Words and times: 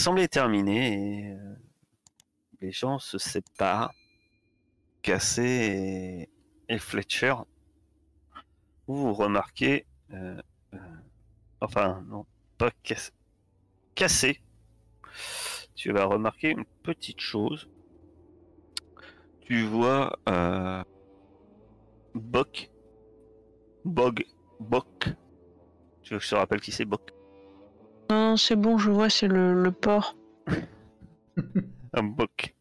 l'assemblée 0.00 0.22
est 0.22 0.28
terminée 0.28 0.94
et 0.94 1.32
euh, 1.34 1.54
les 2.62 2.72
gens 2.72 2.98
se 2.98 3.18
séparent. 3.18 3.92
Cassé 5.02 5.42
et, 6.68 6.74
et 6.74 6.78
Fletcher. 6.78 7.34
Vous 8.86 9.12
remarquez, 9.12 9.84
euh, 10.14 10.40
euh, 10.72 10.78
enfin 11.60 12.02
non, 12.08 12.24
pas 12.56 12.70
cassé, 12.82 13.10
cassé. 13.94 14.40
Tu 15.74 15.92
vas 15.92 16.06
remarquer 16.06 16.48
une 16.48 16.64
petite 16.82 17.20
chose. 17.20 17.68
Tu 19.42 19.66
vois 19.66 20.18
Bok, 22.14 22.70
Bog, 23.84 24.24
Bok. 24.60 25.10
Tu 26.02 26.14
veux 26.14 26.20
que 26.20 26.24
je 26.24 26.30
te 26.30 26.36
rappelle 26.36 26.62
qui 26.62 26.72
c'est 26.72 26.86
Bok 26.86 27.12
Non, 28.10 28.36
c'est 28.36 28.56
bon, 28.56 28.76
je 28.78 28.90
vois, 28.90 29.08
c'est 29.08 29.28
le, 29.28 29.62
le 29.62 29.70
porc. 29.72 30.16
Un 31.94 32.02
Bok. 32.02 32.54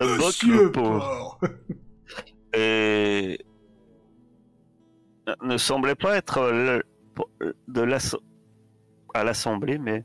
Un 0.00 0.16
Bok 0.16 0.26
Monsieur 0.26 0.64
le. 0.64 0.72
Porc. 0.72 1.40
et 2.54 3.38
ne 5.42 5.56
semblait 5.56 5.94
pas 5.94 6.16
être 6.16 6.50
le- 6.50 6.82
de 7.68 7.80
l'ass- 7.82 8.16
à 9.14 9.24
l'assemblée, 9.24 9.78
mais 9.78 10.04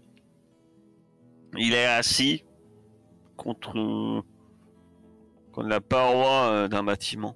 il 1.57 1.73
est 1.73 1.85
assis 1.85 2.43
contre, 3.37 3.73
contre 5.51 5.67
la 5.67 5.79
paroi 5.81 6.49
euh, 6.51 6.67
d'un 6.67 6.83
bâtiment. 6.83 7.35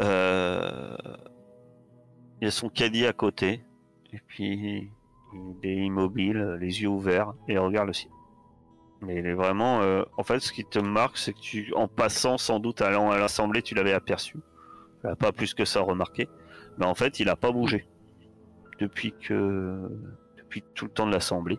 Euh, 0.00 0.96
il 2.40 2.44
y 2.44 2.48
a 2.48 2.50
son 2.50 2.68
caddie 2.68 3.06
à 3.06 3.12
côté, 3.12 3.63
et 4.14 4.20
puis 4.28 4.90
il 5.32 5.68
est 5.68 5.76
immobile, 5.76 6.56
les 6.60 6.82
yeux 6.82 6.88
ouverts, 6.88 7.34
et 7.48 7.58
regarde 7.58 7.88
le 7.88 7.92
ciel. 7.92 8.12
Mais 9.02 9.18
il 9.18 9.26
est 9.26 9.34
vraiment. 9.34 9.82
euh, 9.82 10.04
en 10.16 10.22
fait, 10.22 10.38
ce 10.38 10.52
qui 10.52 10.64
te 10.64 10.78
marque, 10.78 11.18
c'est 11.18 11.32
que 11.32 11.40
tu, 11.40 11.72
en 11.74 11.88
passant 11.88 12.38
sans 12.38 12.60
doute 12.60 12.80
allant 12.80 13.10
à 13.10 13.18
l'assemblée, 13.18 13.60
tu 13.60 13.74
l'avais 13.74 13.92
aperçu. 13.92 14.38
Tu 15.00 15.06
l'as 15.06 15.16
pas 15.16 15.32
plus 15.32 15.52
que 15.52 15.64
ça 15.64 15.80
remarqué. 15.80 16.28
Mais 16.78 16.86
en 16.86 16.94
fait, 16.94 17.18
il 17.20 17.28
a 17.28 17.36
pas 17.36 17.50
bougé 17.50 17.86
depuis 18.78 19.12
que 19.12 19.90
depuis 20.38 20.62
tout 20.74 20.86
le 20.86 20.90
temps 20.92 21.06
de 21.06 21.12
l'assemblée. 21.12 21.58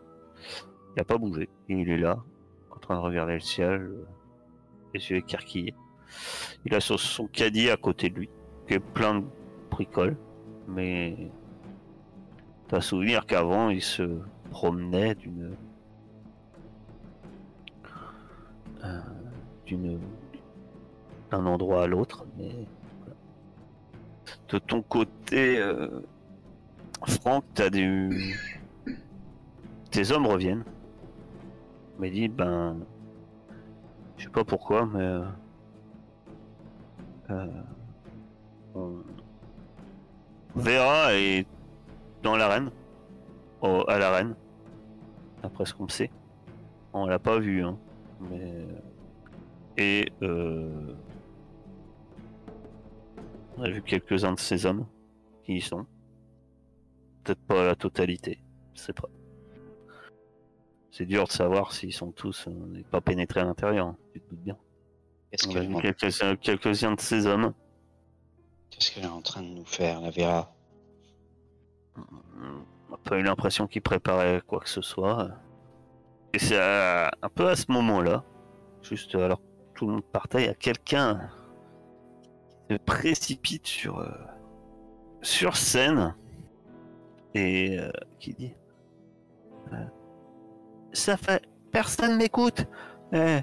Il 0.96 1.02
a 1.02 1.06
pas 1.06 1.18
bougé. 1.18 1.50
Et 1.70 1.76
il 1.76 1.90
est 1.90 1.98
là, 1.98 2.24
en 2.72 2.80
train 2.80 2.96
de 2.96 3.02
regarder 3.02 3.34
le 3.34 3.40
ciel, 3.42 3.92
les 4.94 5.10
yeux 5.10 5.18
écarquillés. 5.18 5.76
Il 6.66 6.74
a 6.74 6.80
son, 6.80 6.98
son 6.98 7.28
caddie 7.28 7.70
à 7.70 7.78
côté 7.78 8.10
de 8.10 8.16
lui, 8.16 8.30
qui 8.68 8.76
est 8.76 8.80
plein 8.80 9.20
de 9.20 9.26
bricoles. 9.70 10.18
Mais 10.68 11.30
t'as 12.68 12.81
souvenir 12.81 13.26
qu'avant, 13.26 13.70
il 13.70 13.81
se 13.81 14.20
promenait 14.52 15.16
d'une 15.16 15.56
euh, 18.84 19.00
d'une 19.66 20.00
d'un 21.31 21.46
endroit 21.46 21.84
à 21.84 21.88
l'autre. 21.88 22.26
Mais 22.38 22.52
de 24.50 24.58
ton 24.59 24.81
côté, 24.81 25.59
euh, 25.59 26.02
Franck, 27.06 27.44
t'as 27.53 27.70
du 27.70 28.36
tes 29.92 30.12
hommes 30.12 30.28
reviennent. 30.28 30.64
Mais 32.00 32.09
dit 32.09 32.28
ben, 32.28 32.78
je 34.18 34.24
sais 34.26 34.30
pas 34.30 34.44
pourquoi, 34.44 34.86
mais 34.86 35.20
euh, 37.30 37.47
on- 38.76 39.03
Vera 40.56 41.14
est 41.14 41.46
dans 42.25 42.36
l'arène, 42.36 42.72
au- 43.62 43.86
à 43.88 44.00
l'arène, 44.00 44.36
après 45.44 45.66
ce 45.66 45.74
qu'on 45.75 45.88
sait. 45.88 46.09
On 46.91 47.06
l'a 47.06 47.19
pas 47.19 47.38
vu, 47.40 47.63
hein. 47.63 47.78
Mais... 48.19 48.66
Et 49.78 50.08
euh... 50.24 50.94
on 53.58 53.62
a 53.64 53.69
vu 53.69 53.81
quelques-uns 53.84 54.34
de 54.34 54.40
ces 54.40 54.66
hommes 54.66 54.88
qui 55.44 55.58
y 55.58 55.62
sont. 55.62 55.85
Peut-être 57.24 57.41
pas 57.41 57.64
la 57.66 57.75
totalité, 57.75 58.40
je 58.74 58.81
sais 58.81 58.94
pas. 58.94 59.09
C'est 60.91 61.06
dur 61.06 61.25
de 61.25 61.31
savoir 61.31 61.74
s'ils 61.74 61.94
sont 61.94 62.12
tous, 62.12 62.47
n'est 62.47 62.84
pas 62.84 63.02
pénétrés 63.02 63.41
à 63.41 63.44
l'intérieur, 63.46 63.88
hein, 63.88 63.97
tu 64.14 64.22
te 64.22 64.30
doutes 64.30 64.40
bien. 64.44 64.58
Qu'est-ce 65.31 65.47
On 65.50 65.56
a 65.58 65.59
vu 65.62 65.75
quelques- 65.81 66.40
quelques-uns 66.40 66.94
de 66.96 67.02
ces 67.02 67.28
hommes. 67.28 67.53
qu'est-ce 68.72 68.91
qu'elle 68.94 69.03
est 69.03 69.08
en 69.08 69.22
train 69.22 69.41
de 69.44 69.47
nous 69.50 69.66
faire, 69.66 70.00
la 70.02 70.09
Vera? 70.09 70.55
N'a 71.98 72.98
pas 73.04 73.18
eu 73.18 73.24
l'impression 73.24 73.68
qu'ils 73.68 73.82
préparaient 73.82 74.42
quoi 74.46 74.60
que 74.60 74.70
ce 74.70 74.82
soit. 74.82 75.30
Et 76.34 76.40
c'est 76.40 76.60
un 76.60 77.30
peu 77.34 77.48
à 77.48 77.56
ce 77.56 77.72
moment-là, 77.72 78.24
juste 78.82 79.16
alors 79.16 79.40
que 79.40 79.46
tout 79.76 79.88
le 79.88 79.94
monde 79.94 80.06
partait, 80.06 80.44
il 80.44 80.48
y 80.48 80.50
a 80.50 80.54
quelqu'un 80.54 81.30
qui 82.68 82.76
se 82.76 82.80
précipite 82.80 83.68
sur, 83.68 84.00
euh, 84.00 85.52
scène 85.54 86.16
et 87.34 87.80
euh, 87.80 87.92
qui 88.20 88.34
dit 88.34 88.53
euh, 89.74 89.86
Ça 90.94 91.18
fait. 91.18 91.44
Personne 91.72 92.16
m'écoute 92.18 92.66
Eh, 93.12 93.40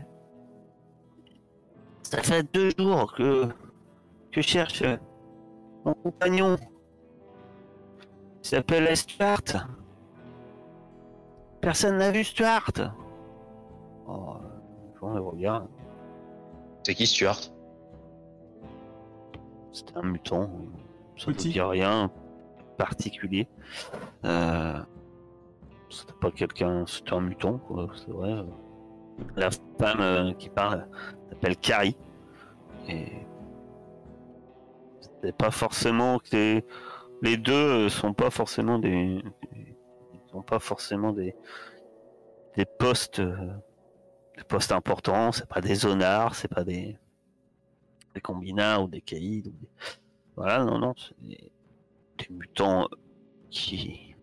Ça 2.02 2.22
fait 2.22 2.42
deux 2.52 2.70
jours 2.78 3.14
que, 3.14 3.48
je 4.30 4.40
cherche 4.40 4.82
mon 5.84 5.94
compagnon. 5.94 6.56
Il 8.42 8.48
s'appelle 8.48 8.96
Stuart. 8.96 9.68
Personne 11.60 11.98
n'a 11.98 12.10
vu 12.10 12.24
Stuart. 12.24 12.72
Oh, 14.08 14.36
on 15.00 15.14
le 15.14 15.20
regarde. 15.20 15.68
C'est 16.82 16.94
qui 16.94 17.06
Stuart? 17.06 17.38
C'était 19.70 19.96
un 19.96 20.02
mutant. 20.02 20.50
Ça 21.16 21.30
ne 21.30 21.36
dit 21.36 21.60
rien 21.60 22.06
de 22.06 22.76
particulier. 22.76 23.46
Euh, 24.24 24.80
c'était 25.88 26.12
pas 26.20 26.32
quelqu'un, 26.32 26.84
c'était 26.86 27.12
un 27.12 27.20
mutant, 27.20 27.58
quoi, 27.58 27.88
c'est 27.94 28.10
vrai. 28.10 28.44
La 29.36 29.50
femme 29.78 30.00
euh, 30.00 30.32
qui 30.32 30.48
parle 30.48 30.88
s'appelle 31.30 31.56
Carrie. 31.58 31.96
Et 32.88 33.12
c'était 35.00 35.32
pas 35.32 35.52
forcément 35.52 36.18
que 36.18 36.60
les, 37.22 37.36
deux 37.36 37.52
euh, 37.52 37.88
sont 37.88 38.12
pas 38.12 38.30
forcément 38.30 38.78
des, 38.78 39.22
sont 40.30 40.42
pas 40.42 40.58
forcément 40.58 41.12
des 41.12 41.34
des 42.56 42.66
postes 42.66 43.20
euh, 43.20 43.48
des 44.36 44.44
postes 44.44 44.72
importants. 44.72 45.32
C'est 45.32 45.48
pas 45.48 45.60
des 45.60 45.74
zonards, 45.74 46.34
c'est 46.34 46.48
pas 46.48 46.64
des 46.64 46.98
des 48.14 48.20
combinards 48.20 48.84
ou 48.84 48.88
des 48.88 49.00
caïds. 49.00 49.54
Voilà, 50.36 50.64
non, 50.64 50.78
non, 50.78 50.94
c'est 50.96 51.14
des, 51.26 51.50
mutants 52.30 52.88
qui 53.50 54.14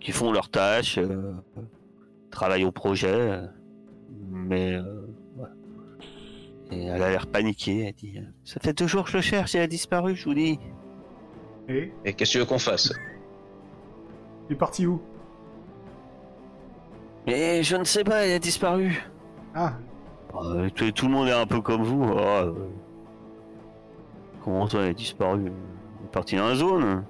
qui 0.00 0.12
font 0.12 0.32
leurs 0.32 0.50
tâches, 0.50 0.98
euh, 0.98 1.32
travaillent 2.30 2.64
au 2.64 2.72
projet, 2.72 3.40
mais 4.28 4.78
elle 6.70 7.02
a 7.02 7.10
l'air 7.10 7.26
paniquée. 7.26 7.86
Elle 7.86 7.94
dit 7.94 8.20
Ça 8.44 8.60
fait 8.60 8.72
deux 8.72 8.86
jours 8.86 9.04
que 9.04 9.10
je 9.10 9.16
le 9.16 9.22
cherche, 9.22 9.54
il 9.54 9.60
a 9.60 9.66
disparu, 9.66 10.14
je 10.14 10.24
vous 10.24 10.34
dis. 10.34 10.58
Et 11.68 11.92
Et 12.04 12.12
qu'est-ce 12.12 12.32
que 12.32 12.32
tu 12.32 12.38
veux 12.38 12.44
qu'on 12.46 12.58
fasse? 12.58 12.92
Il 14.48 14.52
est 14.54 14.58
parti 14.58 14.86
où? 14.86 15.00
Mais 17.26 17.62
je 17.62 17.76
ne 17.76 17.84
sais 17.84 18.04
pas, 18.04 18.26
il 18.26 18.32
a 18.32 18.38
disparu. 18.38 19.02
Ah, 19.54 19.72
Euh, 20.34 20.68
tout, 20.74 20.90
tout 20.92 21.06
le 21.06 21.12
monde 21.12 21.28
est 21.28 21.32
un 21.32 21.46
peu 21.46 21.60
comme 21.60 21.82
vous. 21.82 22.04
Ah, 22.18 22.42
euh, 22.44 22.52
Comment 24.44 24.68
ça, 24.68 24.84
il 24.84 24.90
a 24.90 24.92
disparu? 24.94 25.40
Il 26.00 26.06
est 26.06 26.12
parti 26.12 26.36
dans 26.36 26.46
la 26.48 26.54
zone. 26.54 27.04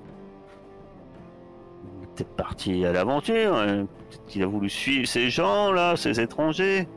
Il 1.98 2.04
est 2.04 2.06
peut-être 2.14 2.36
parti 2.36 2.86
à 2.86 2.92
l'aventure. 2.92 3.54
hein. 3.56 3.86
Peut-être 4.08 4.24
qu'il 4.26 4.42
a 4.42 4.46
voulu 4.46 4.70
suivre 4.70 5.06
ces 5.06 5.28
gens 5.28 5.70
là, 5.72 5.96
ces 5.96 6.18
étrangers. 6.20 6.88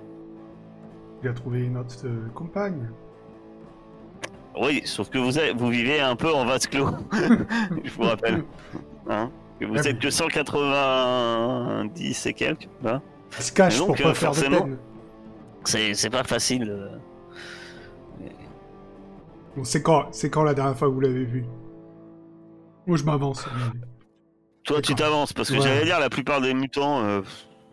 il 1.23 1.27
a 1.27 1.33
trouvé 1.33 1.65
une 1.65 1.77
autre 1.77 1.95
euh, 2.05 2.29
compagne. 2.33 2.89
Oui, 4.59 4.81
sauf 4.85 5.09
que 5.09 5.17
vous, 5.17 5.37
avez- 5.37 5.53
vous 5.53 5.69
vivez 5.69 5.99
un 6.01 6.15
peu 6.15 6.33
en 6.33 6.45
vase 6.45 6.67
clos. 6.67 6.89
Je 7.83 7.91
vous 7.93 8.03
rappelle. 8.03 8.43
Hein 9.09 9.31
vous 9.61 9.75
Ah, 9.77 9.81
êtes 9.87 9.99
que 9.99 10.09
190 10.09 12.25
et 12.25 12.33
quelques. 12.33 12.69
hein 12.85 13.01
se 13.31 13.51
cache 13.51 13.73
Mais 13.73 13.79
pour 13.79 13.87
donc, 13.95 14.01
pas 14.01 14.09
euh, 14.09 14.13
faire 14.13 14.31
de 14.31 14.39
peine. 14.41 14.77
c'est 15.93 16.09
pas 16.09 16.23
facile. 16.23 16.69
euh. 16.69 16.97
Bon, 19.55 19.63
c'est 19.63 19.81
quand, 19.81 20.09
quand 20.29 20.43
la 20.43 20.53
dernière 20.53 20.77
fois 20.77 20.87
que 20.89 20.93
vous 20.93 20.99
l'avez 21.01 21.23
vu? 21.25 21.45
Moi, 22.87 22.97
je 22.97 23.03
m'avance. 23.03 23.45
Toi, 24.63 24.81
tu 24.81 24.95
t'avances 24.95 25.33
parce 25.33 25.49
que 25.49 25.55
Ouais. 25.55 25.61
j'allais 25.61 25.85
dire 25.85 25.99
la 25.99 26.09
plupart 26.09 26.39
des 26.41 26.53
mutants. 26.53 27.03
euh, 27.03 27.21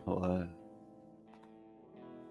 ouais. 0.07 0.41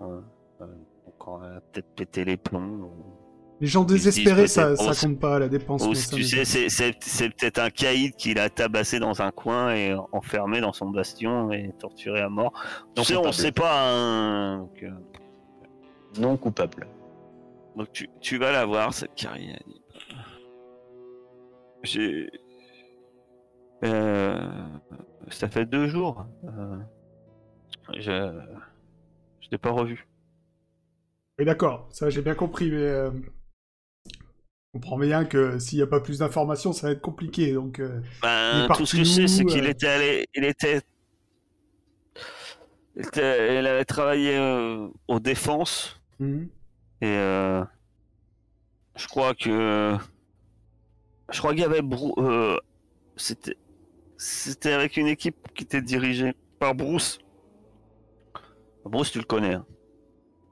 Ouais. 0.01 0.17
Donc, 0.59 1.43
a 1.43 1.61
peut-être 1.71 1.95
pété 1.95 2.25
les 2.25 2.37
plombs. 2.37 2.81
ou- 2.83 3.14
Les 3.61 3.67
gens 3.67 3.85
désespérés, 3.85 4.47
ça, 4.47 4.75
ça 4.75 5.07
compte 5.07 5.19
pas 5.19 5.37
à 5.37 5.39
la 5.39 5.47
dépense. 5.47 5.83
Si 5.83 5.95
ça 5.95 6.15
tu 6.17 6.23
sais, 6.23 6.43
c'est- 6.69 7.29
peut-être 7.29 7.59
un 7.59 7.69
caïd 7.69 8.13
qui 8.15 8.33
l'a 8.33 8.49
tabassé 8.49 8.99
dans 8.99 9.21
un 9.21 9.31
coin 9.31 9.73
et 9.73 9.93
enfermé 10.11 10.59
dans 10.59 10.73
son 10.73 10.89
bastion 10.89 11.51
et 11.53 11.71
torturé 11.79 12.19
à 12.19 12.27
mort. 12.29 12.51
Tu 12.93 12.99
Non 12.99 13.03
sais, 13.05 13.13
on 13.15 13.19
coupable. 13.19 13.33
sait 13.33 13.51
pas. 13.53 13.91
hein, 13.93 14.57
donc, 14.59 14.85
Non 16.19 16.35
coupable. 16.37 16.85
donc 17.77 17.91
tu, 17.93 18.09
tu 18.19 18.37
vas 18.37 18.51
la 18.51 18.65
voir, 18.65 18.93
cette 18.93 19.15
carrière. 19.15 19.59
J'ai. 21.83 22.29
Euh, 23.83 24.49
ça 25.29 25.47
fait 25.49 25.65
deux 25.65 25.87
jours. 25.87 26.25
Euh, 26.45 26.77
je. 27.97 28.41
Je 29.41 29.47
l'ai 29.51 29.57
pas 29.57 29.69
revu. 29.71 30.07
Oui, 31.37 31.45
d'accord, 31.45 31.87
ça 31.91 32.09
j'ai 32.09 32.21
bien 32.21 32.33
compris, 32.33 32.71
mais 32.71 32.77
euh, 32.81 33.11
on 34.75 34.79
comprend 34.79 34.97
bien 34.97 35.23
que 35.23 35.57
s'il 35.57 35.77
n'y 35.79 35.83
a 35.83 35.87
pas 35.87 36.01
plus 36.01 36.19
d'informations, 36.19 36.73
ça 36.73 36.87
va 36.87 36.93
être 36.93 37.01
compliqué. 37.01 37.53
Donc, 37.53 37.79
euh, 37.79 38.01
Ben, 38.21 38.67
tout 38.75 38.85
ce 38.85 38.97
que 38.97 39.03
je 39.05 39.09
sais, 39.09 39.27
c'est 39.27 39.45
qu'il 39.45 39.65
euh 39.65 39.69
était 39.69 39.87
allé. 39.87 40.25
Il 40.35 40.43
était. 40.43 40.81
Il 42.97 43.05
était- 43.07 43.59
il 43.59 43.67
avait 43.67 43.85
travaillé 43.85 44.35
euh, 44.37 44.87
aux 45.07 45.19
défenses. 45.21 45.99
mhm. 46.19 46.49
Et 47.01 47.07
euh, 47.07 47.63
je 48.97 49.07
crois 49.07 49.33
que 49.33 49.95
je 51.31 51.37
crois 51.39 51.51
qu'il 51.51 51.61
y 51.61 51.65
avait 51.65 51.81
c'était 53.17 53.57
c'était 54.17 54.71
avec 54.73 54.95
une 54.97 55.07
équipe 55.07 55.35
qui 55.55 55.63
était 55.63 55.81
dirigée 55.81 56.33
par 56.59 56.73
Bruce. 56.75 57.19
Bruce, 58.85 59.11
tu 59.11 59.19
le 59.19 59.25
connais. 59.25 59.53
hein. 59.55 59.65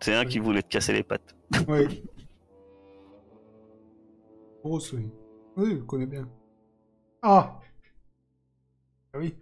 C'est 0.02 0.14
un 0.16 0.26
qui 0.26 0.40
voulait 0.40 0.62
te 0.64 0.68
casser 0.70 0.92
les 0.94 1.04
pattes. 1.04 1.36
Oui. 1.68 2.04
Grosse, 4.64 4.94
oui. 4.94 5.10
Oui, 5.58 5.76
je 5.78 5.84
connais 5.84 6.06
bien. 6.06 6.28
Ah 7.22 7.60
Ah 9.14 9.20
oui. 9.20 9.36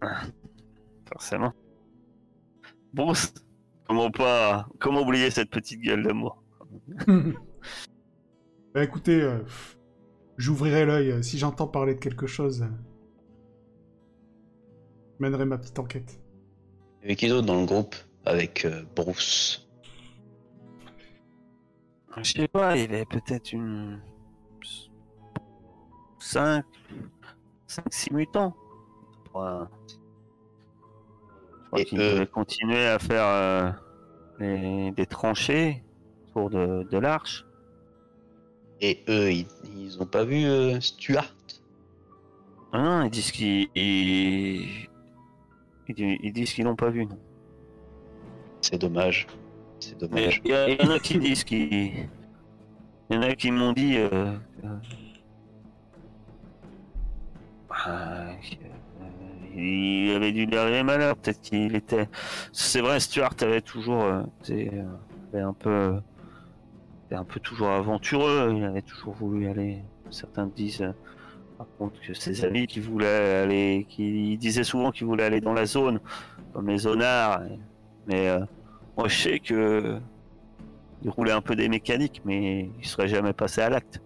Forcément. 1.12 1.52
Bruce, 2.92 3.34
comment 3.86 4.10
pas 4.10 4.66
comment 4.78 5.02
oublier 5.02 5.30
cette 5.30 5.50
petite 5.50 5.80
gueule 5.80 6.02
d'amour? 6.02 6.42
Bah 8.74 8.84
écoutez, 8.84 9.22
euh, 9.22 9.38
j'ouvrirai 10.36 10.84
l'œil 10.84 11.10
euh, 11.10 11.22
si 11.22 11.38
j'entends 11.38 11.66
parler 11.66 11.94
de 11.94 11.98
quelque 12.00 12.26
chose. 12.26 12.60
euh, 12.62 12.66
je 15.18 15.22
mènerai 15.24 15.46
ma 15.46 15.56
petite 15.56 15.78
enquête. 15.78 16.20
Avait 17.02 17.16
qui 17.16 17.28
d'autre 17.28 17.46
dans 17.46 17.58
le 17.58 17.64
groupe 17.66 17.94
avec 18.26 18.66
euh, 18.66 18.82
Bruce 18.94 19.65
Je 22.22 22.32
sais 22.32 22.48
pas, 22.48 22.76
il 22.76 22.82
y 22.82 22.84
avait 22.84 23.04
peut-être 23.04 23.52
une 23.52 24.00
5 26.18 26.64
5 27.66 27.84
6 27.92 28.10
mutants. 28.12 28.54
Ouais. 29.34 29.42
Je 31.62 31.66
crois 31.66 31.84
qu'ils 31.84 31.98
devaient 31.98 32.26
continuer 32.26 32.86
à 32.86 32.98
faire 32.98 33.24
euh, 33.26 33.70
les- 34.38 34.90
des 34.92 35.06
tranchées 35.06 35.82
autour 36.28 36.50
de, 36.50 36.84
de 36.90 36.98
l'arche. 36.98 37.44
Et 38.80 39.04
eux, 39.08 39.32
ils, 39.32 39.46
ils 39.74 40.00
ont 40.02 40.06
pas 40.06 40.24
vu 40.24 40.44
euh, 40.44 40.80
Stuart? 40.80 41.34
Ah 42.72 42.82
non, 42.82 43.02
ils 43.04 43.10
disent 43.10 43.30
qu'ils 43.32 43.68
ils, 43.74 44.88
ils 45.88 46.18
ils 46.22 46.32
disent 46.32 46.52
qu'ils 46.52 46.64
l'ont 46.64 46.76
pas 46.76 46.90
vu. 46.90 47.06
non. 47.06 47.18
C'est 48.60 48.78
dommage. 48.78 49.26
Dommage. 49.94 50.40
il 50.44 50.50
y, 50.50 50.86
en 50.86 50.90
a 50.90 50.98
qui 50.98 51.18
disent 51.18 51.44
qu'ils. 51.44 52.08
Il 53.10 53.14
y 53.14 53.16
en 53.16 53.22
a 53.22 53.34
qui 53.34 53.50
m'ont 53.50 53.72
dit. 53.72 53.96
euh, 53.98 54.32
que, 54.58 54.66
euh, 57.88 58.32
il 59.54 60.12
avait 60.14 60.32
dû 60.32 60.46
lui 60.46 60.56
arriver 60.56 60.82
malheur. 60.82 61.16
Peut-être 61.16 61.40
qu'il 61.40 61.74
était. 61.76 62.08
C'est 62.52 62.80
vrai, 62.80 63.00
Stuart 63.00 63.34
avait 63.42 63.60
toujours. 63.60 64.02
euh, 64.02 64.22
euh, 64.50 64.82
avait 65.32 65.42
un 65.42 65.52
peu. 65.52 66.00
un 67.10 67.24
peu 67.24 67.40
toujours 67.40 67.68
aventureux. 67.70 68.52
Il 68.56 68.64
avait 68.64 68.82
toujours 68.82 69.14
voulu 69.14 69.48
aller. 69.48 69.82
Certains 70.10 70.46
disent. 70.46 70.82
euh, 70.82 70.92
par 71.58 71.66
contre, 71.78 71.98
que 72.00 72.12
ses 72.12 72.44
amis 72.44 72.66
qui 72.66 72.80
voulaient 72.80 73.42
aller. 73.44 73.86
qui 73.88 74.36
disaient 74.36 74.64
souvent 74.64 74.90
qu'ils 74.90 75.06
voulaient 75.06 75.24
aller 75.24 75.40
dans 75.40 75.54
la 75.54 75.66
zone. 75.66 76.00
Comme 76.52 76.68
les 76.68 76.78
zonards. 76.78 77.42
Mais. 78.06 78.28
euh, 78.28 78.40
moi, 78.96 79.08
je 79.08 79.16
sais 79.22 79.38
que 79.40 79.98
il 81.02 81.10
roulait 81.10 81.32
un 81.32 81.42
peu 81.42 81.54
des 81.54 81.68
mécaniques, 81.68 82.22
mais 82.24 82.70
il 82.78 82.86
serait 82.86 83.08
jamais 83.08 83.32
passé 83.32 83.60
à 83.60 83.68
l'acte. 83.68 84.00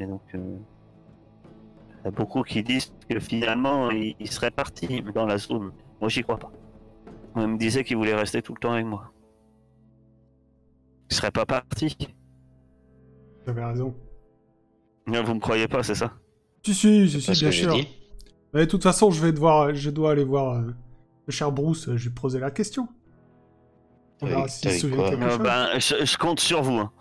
Et 0.00 0.06
donc, 0.06 0.22
euh, 0.34 0.56
il 2.00 2.04
y 2.04 2.08
a 2.08 2.10
beaucoup 2.10 2.42
qui 2.42 2.62
disent 2.62 2.92
que 3.08 3.18
finalement, 3.20 3.90
il, 3.90 4.14
il 4.20 4.30
serait 4.30 4.50
parti 4.50 5.02
dans 5.14 5.24
la 5.26 5.38
zone. 5.38 5.72
Moi, 6.00 6.08
j'y 6.10 6.22
crois 6.22 6.38
pas. 6.38 6.52
On 7.34 7.46
me 7.48 7.56
disait 7.58 7.84
qu'il 7.84 7.96
voulait 7.96 8.14
rester 8.14 8.42
tout 8.42 8.54
le 8.54 8.60
temps 8.60 8.72
avec 8.72 8.86
moi. 8.86 9.12
Il 11.10 11.16
serait 11.16 11.30
pas 11.30 11.46
parti. 11.46 11.96
Vous 13.44 13.50
avez 13.50 13.64
raison. 13.64 13.94
Non, 15.06 15.22
Vous 15.22 15.34
me 15.34 15.40
croyez 15.40 15.68
pas, 15.68 15.82
c'est 15.84 15.94
ça? 15.94 16.12
Si, 16.64 16.74
si, 16.74 17.08
si, 17.08 17.20
si, 17.20 17.30
bien 17.44 17.52
sûr. 17.52 17.76
Mais 18.52 18.60
de 18.60 18.70
toute 18.70 18.82
façon, 18.82 19.10
je 19.12 19.22
vais 19.24 19.32
devoir, 19.32 19.72
je 19.74 19.90
dois 19.90 20.10
aller 20.12 20.24
voir 20.24 20.54
euh, 20.56 20.74
le 21.26 21.32
cher 21.32 21.52
Bruce. 21.52 21.88
euh, 21.88 21.96
Je 21.96 22.08
lui 22.08 22.14
poser 22.14 22.40
la 22.40 22.50
question. 22.50 22.88
Se 24.20 24.70
souvient 24.70 25.10
quelque 25.10 25.24
Euh, 25.24 25.30
chose. 25.30 25.38
Ben, 25.38 25.68
je, 25.78 26.04
je 26.04 26.18
compte 26.18 26.40
sur 26.40 26.62
vous. 26.62 26.78
hein. 26.78 26.92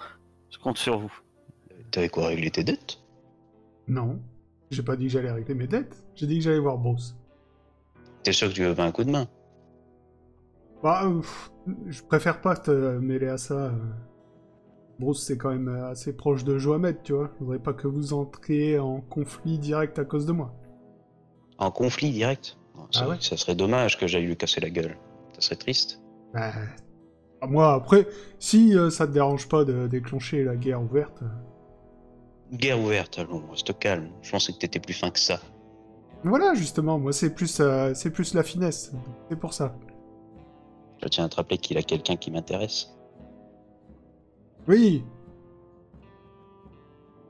Je 0.52 0.58
compte 0.60 0.78
sur 0.78 0.98
vous. 1.00 1.12
T'avais 1.92 2.10
quoi 2.10 2.28
régler 2.28 2.52
tes 2.52 2.64
dettes? 2.64 3.00
Non, 3.88 4.20
j'ai 4.72 4.84
pas 4.84 4.96
dit 4.96 5.06
que 5.06 5.12
j'allais 5.12 5.32
régler 5.32 5.56
mes 5.56 5.68
dettes. 5.68 5.96
J'ai 6.16 6.28
dit 6.28 6.38
que 6.40 6.44
j'allais 6.44 6.60
voir 6.60 6.78
Bruce. 6.78 7.16
T'es 8.24 8.34
sûr 8.34 8.50
que 8.50 8.54
tu 8.54 8.64
veux 8.64 8.76
pas 8.76 8.84
un 8.86 8.92
coup 8.92 9.04
de 9.04 9.12
main? 9.12 9.28
Bah, 10.84 11.06
euh, 11.06 11.20
pff, 11.22 11.52
je 11.88 12.02
préfère 12.04 12.42
pas 12.42 12.56
te 12.58 12.72
mêler 13.00 13.28
à 13.28 13.38
ça. 13.38 13.54
euh. 13.56 13.72
Bruce, 15.00 15.24
c'est 15.26 15.38
quand 15.38 15.52
même 15.52 15.68
euh, 15.68 15.90
assez 15.90 16.14
proche 16.16 16.44
de 16.44 16.58
Johamed, 16.58 16.98
tu 17.04 17.14
vois. 17.14 17.32
Je 17.40 17.44
voudrais 17.44 17.60
pas 17.60 17.74
que 17.74 17.88
vous 17.88 18.14
entriez 18.14 18.80
en 18.80 19.02
conflit 19.02 19.60
direct 19.60 20.00
à 20.00 20.06
cause 20.06 20.26
de 20.26 20.32
moi. 20.32 20.54
En 21.58 21.70
conflit 21.72 22.12
direct? 22.12 22.58
Non, 22.76 22.88
ça, 22.92 23.02
Ah 23.04 23.10
ouais 23.10 23.18
ça 23.22 23.38
serait 23.38 23.56
dommage 23.56 23.98
que 23.98 24.08
j'aille 24.08 24.26
lui 24.26 24.36
casser 24.38 24.60
la 24.62 24.70
gueule. 24.70 24.98
Ça 25.36 25.42
serait 25.42 25.56
triste. 25.58 26.02
Bah, 26.34 26.52
moi, 27.48 27.74
après, 27.74 28.08
si 28.40 28.75
euh, 28.78 28.90
ça 28.90 29.08
te 29.08 29.12
dérange 29.12 29.48
pas 29.48 29.64
de 29.66 29.88
déclencher 29.88 30.44
la 30.44 30.56
guerre 30.56 30.82
ouverte. 30.82 31.22
euh, 31.24 31.25
Guerre 32.54 32.80
ouverte, 32.80 33.20
allons, 33.20 33.44
reste 33.50 33.78
calme. 33.80 34.10
Je 34.22 34.32
pensais 34.32 34.54
que 34.54 34.58
t'étais 34.60 34.80
plus 34.80 34.94
fin 34.94 35.10
que 35.10 35.20
ça. 35.20 35.40
Voilà, 36.24 36.54
justement, 36.56 36.98
moi, 37.00 37.12
c'est 37.14 37.34
plus, 37.34 37.60
euh, 37.60 37.94
c'est 37.94 38.10
plus 38.12 38.34
la 38.34 38.44
finesse. 38.44 38.92
C'est 39.30 39.36
pour 39.40 39.54
ça. 39.54 39.75
Je 41.04 41.08
tiens 41.08 41.25
à 41.25 41.30
te 41.30 41.36
rappeler 41.36 41.58
qu'il 41.58 41.78
a 41.78 41.84
quelqu'un 41.84 42.16
qui 42.16 42.32
m'intéresse. 42.32 42.96
Oui 44.68 45.04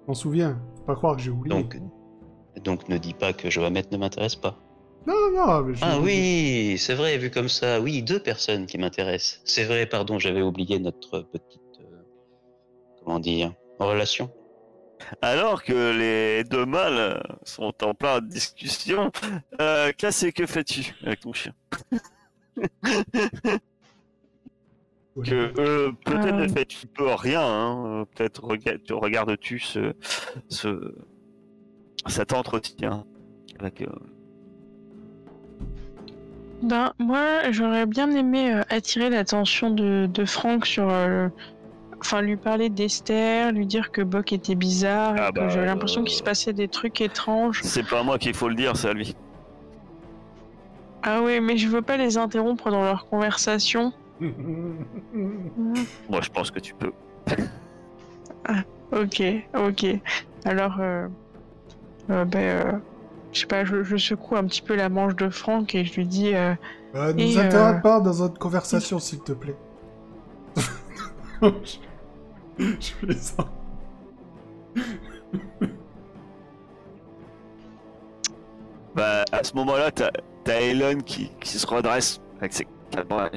Je 0.04 0.08
m'en 0.08 0.14
souviens. 0.14 0.60
Faut 0.78 0.84
pas 0.84 0.96
croire 0.96 1.16
que 1.18 1.22
j'ai 1.22 1.32
oublié. 1.32 1.56
Donc, 1.56 1.78
donc 2.64 2.88
ne 2.88 2.98
dis 2.98 3.14
pas 3.14 3.34
que 3.34 3.50
Johamet 3.50 3.84
ne 3.92 3.98
m'intéresse 3.98 4.36
pas. 4.36 4.58
Non, 5.08 5.32
non, 5.32 5.62
mais 5.64 5.76
je- 5.76 5.80
Ah 5.84 6.00
oui, 6.00 6.78
c'est 6.80 6.96
vrai, 6.96 7.18
vu 7.18 7.30
comme 7.30 7.50
ça. 7.50 7.80
Oui, 7.80 8.02
deux 8.02 8.20
personnes 8.20 8.66
qui 8.66 8.78
m'intéressent. 8.78 9.42
C'est 9.46 9.64
vrai, 9.66 9.86
pardon, 9.86 10.18
j'avais 10.20 10.42
oublié 10.42 10.80
notre 10.80 11.22
petite... 11.22 11.62
euh, 11.82 12.02
comment 13.04 13.20
dire 13.20 13.54
Relation. 13.80 14.32
Alors 15.22 15.64
que 15.64 15.92
les 15.98 16.44
deux 16.46 16.66
mâles 16.66 17.22
sont 17.44 17.74
en 17.84 17.94
pleine 17.94 18.28
discussion, 18.28 19.12
euh, 19.62 19.92
Cassé, 19.92 20.32
que 20.32 20.46
fais-tu 20.46 20.96
avec 21.06 21.20
ton 21.20 21.34
chien? 21.34 21.54
Que 25.24 25.54
euh, 25.60 25.92
peut-être 26.04 26.26
Euh. 26.26 26.32
ne 26.42 26.48
fais-tu 26.50 26.88
peu 26.88 27.08
rien, 27.14 27.42
hein, 27.42 28.02
euh, 28.02 28.06
peut-être 28.06 28.44
rega- 28.44 28.78
tu 28.84 28.92
regardes-tu 28.94 29.60
ce, 29.60 29.94
ce 30.50 30.94
cet 32.08 32.34
entretien 32.34 33.06
avec 33.58 33.82
euh, 33.82 33.88
Ben, 36.62 36.94
moi, 37.00 37.52
j'aurais 37.52 37.86
bien 37.86 38.10
aimé 38.12 38.54
euh, 38.54 38.62
attirer 38.70 39.10
l'attention 39.10 39.70
de, 39.70 40.08
de 40.12 40.26
Franck 40.26 40.66
sur. 40.66 40.90
euh, 40.90 41.28
Enfin, 42.02 42.22
lui 42.22 42.36
parler 42.36 42.70
d'Esther, 42.70 43.52
lui 43.52 43.66
dire 43.66 43.92
que 43.92 44.02
Bock 44.02 44.32
était 44.32 44.54
bizarre, 44.54 45.16
Ah 45.18 45.32
que 45.32 45.40
bah, 45.40 45.50
j'avais 45.50 45.66
l'impression 45.66 46.02
euh, 46.02 46.04
qu'il 46.04 46.16
se 46.16 46.22
passait 46.22 46.54
des 46.54 46.68
trucs 46.68 47.02
étranges. 47.02 47.62
c'est 47.64 47.88
pas 47.88 48.04
moi 48.04 48.20
qu'il 48.20 48.36
faut 48.36 48.48
le 48.50 48.54
dire, 48.54 48.78
c'est 48.78 48.90
à 48.90 48.94
lui. 48.94 49.16
Ah 51.02 51.24
ouais, 51.24 51.40
mais 51.40 51.58
je 51.58 51.68
veux 51.68 51.82
pas 51.82 51.98
les 51.98 52.18
interrompre 52.18 52.70
dans 52.70 52.84
leur 52.84 53.08
conversation. 53.08 53.92
Moi, 54.22 56.22
je 56.22 56.30
pense 56.30 56.52
que 56.52 56.60
tu 56.60 56.76
peux. 56.76 56.92
Ok, 58.92 59.24
ok. 59.58 59.86
Alors, 60.44 60.76
euh, 60.80 61.08
euh, 62.12 62.26
ben, 62.26 62.40
euh, 62.40 62.72
je 63.36 63.42
sais 63.42 63.48
pas, 63.48 63.66
je, 63.66 63.84
je 63.84 63.98
secoue 63.98 64.36
un 64.36 64.46
petit 64.46 64.62
peu 64.64 64.76
la 64.76 64.90
manche 64.90 65.16
de 65.16 65.30
Franck 65.30 65.76
et 65.76 65.86
je 65.86 65.96
lui 65.96 66.08
dis. 66.08 66.34
euh, 66.36 66.56
Euh, 66.96 67.14
Et, 67.18 67.34
nous 67.34 67.38
interromps 67.38 67.78
euh, 67.78 67.82
pas 67.82 68.00
dans 68.00 68.16
notre 68.16 68.40
conversation, 68.40 69.00
s'il 69.00 69.22
te 69.22 69.34
plaît. 69.34 69.58
Je 72.58 72.94
plaisante. 73.06 73.52
Bah, 78.96 79.26
à 79.32 79.44
ce 79.44 79.54
moment-là, 79.56 79.92
t'as 79.92 80.12
t'as 80.44 80.62
Elon 80.62 81.00
qui, 81.02 81.30
qui 81.40 81.50
se 81.58 81.66
redresse 81.68 82.22
avec 82.40 82.54
ses 82.54 82.68
quatre 82.92 83.08
bras. 83.08 83.30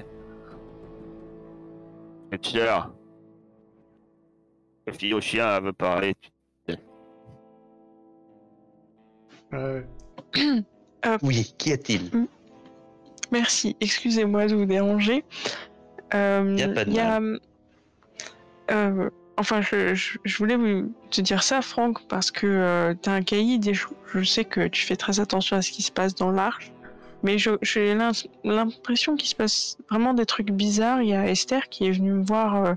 Et 2.32 2.38
tu 2.38 2.56
l'heure. 2.56 2.92
La 4.86 4.92
fille 4.92 5.14
au 5.14 5.20
chien 5.20 5.56
elle 5.56 5.62
veut 5.64 5.72
parler. 5.72 6.14
Euh, 9.54 9.82
Oui, 11.22 11.54
qu'y 11.58 11.72
a-t-il 11.72 12.10
Merci, 13.30 13.76
excusez-moi 13.80 14.46
de 14.46 14.54
vous 14.54 14.64
déranger. 14.64 15.24
Euh, 16.14 16.54
Y 16.58 16.62
a 16.62 16.68
pas 16.68 16.84
de 16.84 16.90
y 16.92 16.98
a, 17.00 17.20
euh, 18.70 19.10
enfin, 19.36 19.60
je, 19.60 19.94
je- 19.94 20.18
je 20.24 20.36
voulais 20.38 20.56
vous 20.56 20.92
te 21.10 21.20
dire 21.20 21.42
ça, 21.42 21.60
Franck, 21.62 22.06
parce 22.08 22.30
que 22.30 22.46
euh, 22.46 22.94
t'as 23.00 23.12
un 23.12 23.22
cahier 23.22 23.58
des 23.58 23.74
choses. 23.74 23.94
Je 24.14 24.22
sais 24.24 24.44
que 24.44 24.66
tu 24.68 24.84
fais 24.86 24.96
très 24.96 25.20
attention 25.20 25.56
à 25.56 25.62
ce 25.62 25.70
qui 25.70 25.82
se 25.82 25.92
passe 25.92 26.14
dans 26.14 26.30
l'arche, 26.30 26.72
mais 27.22 27.36
je- 27.38 27.58
j'ai 27.62 27.94
l'im- 27.94 28.12
l'impression 28.44 29.16
qu'il 29.16 29.28
se 29.28 29.34
passe 29.34 29.76
vraiment 29.90 30.14
des 30.14 30.24
trucs 30.26 30.50
bizarres. 30.50 31.02
Il 31.02 31.10
y 31.10 31.14
a 31.14 31.26
Esther 31.28 31.68
qui 31.68 31.86
est 31.86 31.92
venue 31.92 32.12
me 32.12 32.24
voir 32.24 32.64
euh, 32.64 32.74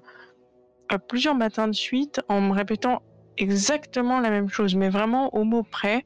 à 0.90 1.00
plusieurs 1.00 1.36
matins 1.36 1.70
de 1.70 1.74
suite 1.75 2.20
en 2.28 2.42
me 2.42 2.51
répétant 2.54 3.01
exactement 3.38 4.20
la 4.20 4.30
même 4.30 4.50
chose, 4.50 4.75
mais 4.75 4.90
vraiment 4.90 5.34
au 5.34 5.46
mot 5.46 5.63
près. 5.63 6.06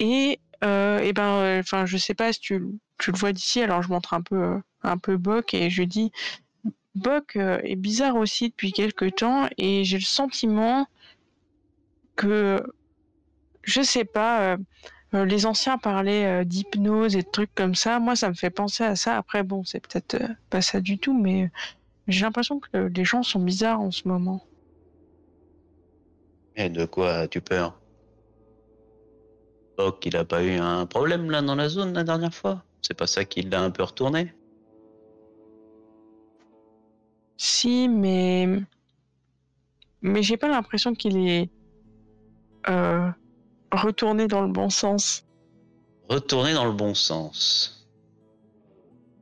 Et, 0.00 0.40
euh, 0.64 0.98
et 0.98 1.12
ben, 1.12 1.36
euh, 1.36 1.60
enfin, 1.60 1.86
je 1.86 1.96
sais 1.96 2.14
pas 2.14 2.32
si 2.32 2.40
tu, 2.40 2.60
tu 2.98 3.12
le 3.12 3.18
vois 3.18 3.32
d'ici, 3.32 3.62
alors 3.62 3.82
je 3.82 3.88
montre 3.90 4.14
un 4.14 4.22
peu, 4.22 4.42
euh, 4.42 4.58
un 4.82 4.98
peu 4.98 5.16
Boc 5.16 5.54
et 5.54 5.70
je 5.70 5.82
dis 5.82 6.10
Boc 6.94 7.36
euh, 7.36 7.60
est 7.62 7.76
bizarre 7.76 8.16
aussi 8.16 8.48
depuis 8.48 8.72
quelques 8.72 9.14
temps 9.16 9.48
et 9.58 9.84
j'ai 9.84 9.98
le 9.98 10.04
sentiment 10.04 10.86
que, 12.16 12.62
je 13.62 13.82
sais 13.82 14.04
pas, 14.04 14.56
les 15.12 15.46
anciens 15.46 15.78
parlaient 15.78 16.44
d'hypnose 16.44 17.16
et 17.16 17.22
de 17.22 17.30
trucs 17.30 17.54
comme 17.54 17.74
ça. 17.74 17.98
Moi, 17.98 18.16
ça 18.16 18.28
me 18.28 18.34
fait 18.34 18.50
penser 18.50 18.84
à 18.84 18.96
ça. 18.96 19.16
Après, 19.16 19.42
bon, 19.42 19.64
c'est 19.64 19.80
peut-être 19.80 20.18
pas 20.50 20.60
ça 20.60 20.80
du 20.80 20.98
tout, 20.98 21.18
mais 21.18 21.50
j'ai 22.08 22.22
l'impression 22.22 22.60
que 22.60 22.90
les 22.94 23.04
gens 23.04 23.22
sont 23.22 23.40
bizarres 23.40 23.80
en 23.80 23.90
ce 23.90 24.06
moment. 24.06 24.44
Et 26.56 26.68
de 26.68 26.84
quoi 26.84 27.12
as-tu 27.14 27.40
peur? 27.40 27.79
Il 30.04 30.16
a 30.16 30.24
pas 30.24 30.42
eu 30.42 30.52
un 30.58 30.86
problème 30.86 31.30
là 31.30 31.42
dans 31.42 31.54
la 31.56 31.68
zone 31.68 31.92
la 31.94 32.04
dernière 32.04 32.34
fois 32.34 32.64
C'est 32.82 32.94
pas 32.94 33.06
ça 33.06 33.24
qui 33.24 33.42
l'a 33.42 33.62
un 33.62 33.70
peu 33.70 33.82
retourné 33.82 34.34
Si, 37.36 37.88
mais. 37.88 38.48
Mais 40.02 40.22
j'ai 40.22 40.36
pas 40.36 40.48
l'impression 40.48 40.94
qu'il 40.94 41.16
est. 41.28 41.50
euh, 42.68 43.08
retourné 43.72 44.26
dans 44.28 44.42
le 44.42 44.52
bon 44.52 44.68
sens. 44.70 45.26
Retourner 46.08 46.52
dans 46.54 46.64
le 46.66 46.72
bon 46.72 46.94
sens. 46.94 47.88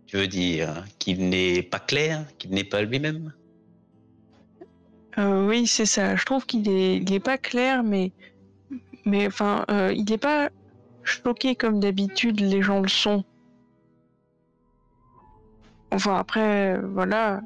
Tu 0.07 0.17
veux 0.17 0.27
dire 0.27 0.85
qu'il 0.99 1.29
n'est 1.29 1.62
pas 1.62 1.79
clair, 1.81 2.25
qu'il 2.38 2.50
n'est 2.50 2.65
pas 2.65 2.83
lui-même? 2.83 3.33
Euh, 5.19 5.47
oui, 5.47 5.67
c'est 5.67 5.87
ça. 5.87 6.17
Je 6.17 6.25
trouve 6.25 6.47
qu'il 6.47 6.69
est, 6.69 6.97
il 6.97 7.12
est 7.12 7.21
pas 7.21 7.38
clair, 7.38 7.83
mais. 7.83 8.12
Mais 9.09 9.27
enfin, 9.27 9.65
euh, 9.71 9.91
il 9.97 10.12
est 10.12 10.19
pas 10.19 10.50
choqué 11.03 11.57
comme 11.57 11.81
d'habitude, 11.81 12.41
les 12.41 12.61
gens 12.61 12.81
le 12.81 12.88
sont. 12.88 13.25
Enfin, 15.91 16.17
après, 16.17 16.79
voilà. 16.79 17.41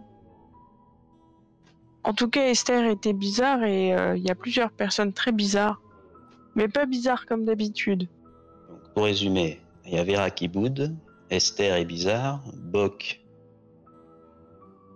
En 2.02 2.14
tout 2.14 2.28
cas, 2.28 2.49
Esther 2.49 2.90
était 2.90 3.12
bizarre 3.12 3.62
et 3.62 3.95
euh, 3.95 4.16
il 4.16 4.25
y 4.25 4.31
a 4.31 4.35
plusieurs 4.35 4.73
personnes 4.73 5.12
très 5.12 5.31
bizarres. 5.31 5.81
Mais 6.57 6.66
pas 6.66 6.85
bizarres 6.85 7.26
comme 7.26 7.45
d'habitude. 7.45 8.09
Pour 8.95 9.04
résumer, 9.04 9.61
il 9.87 9.95
y 9.95 9.99
a 9.99 10.04
Vera 10.04 10.31
qui 10.31 10.49
boude, 10.49 10.97
Esther 11.31 11.76
est 11.76 11.85
bizarre, 11.85 12.42
Bock 12.57 13.21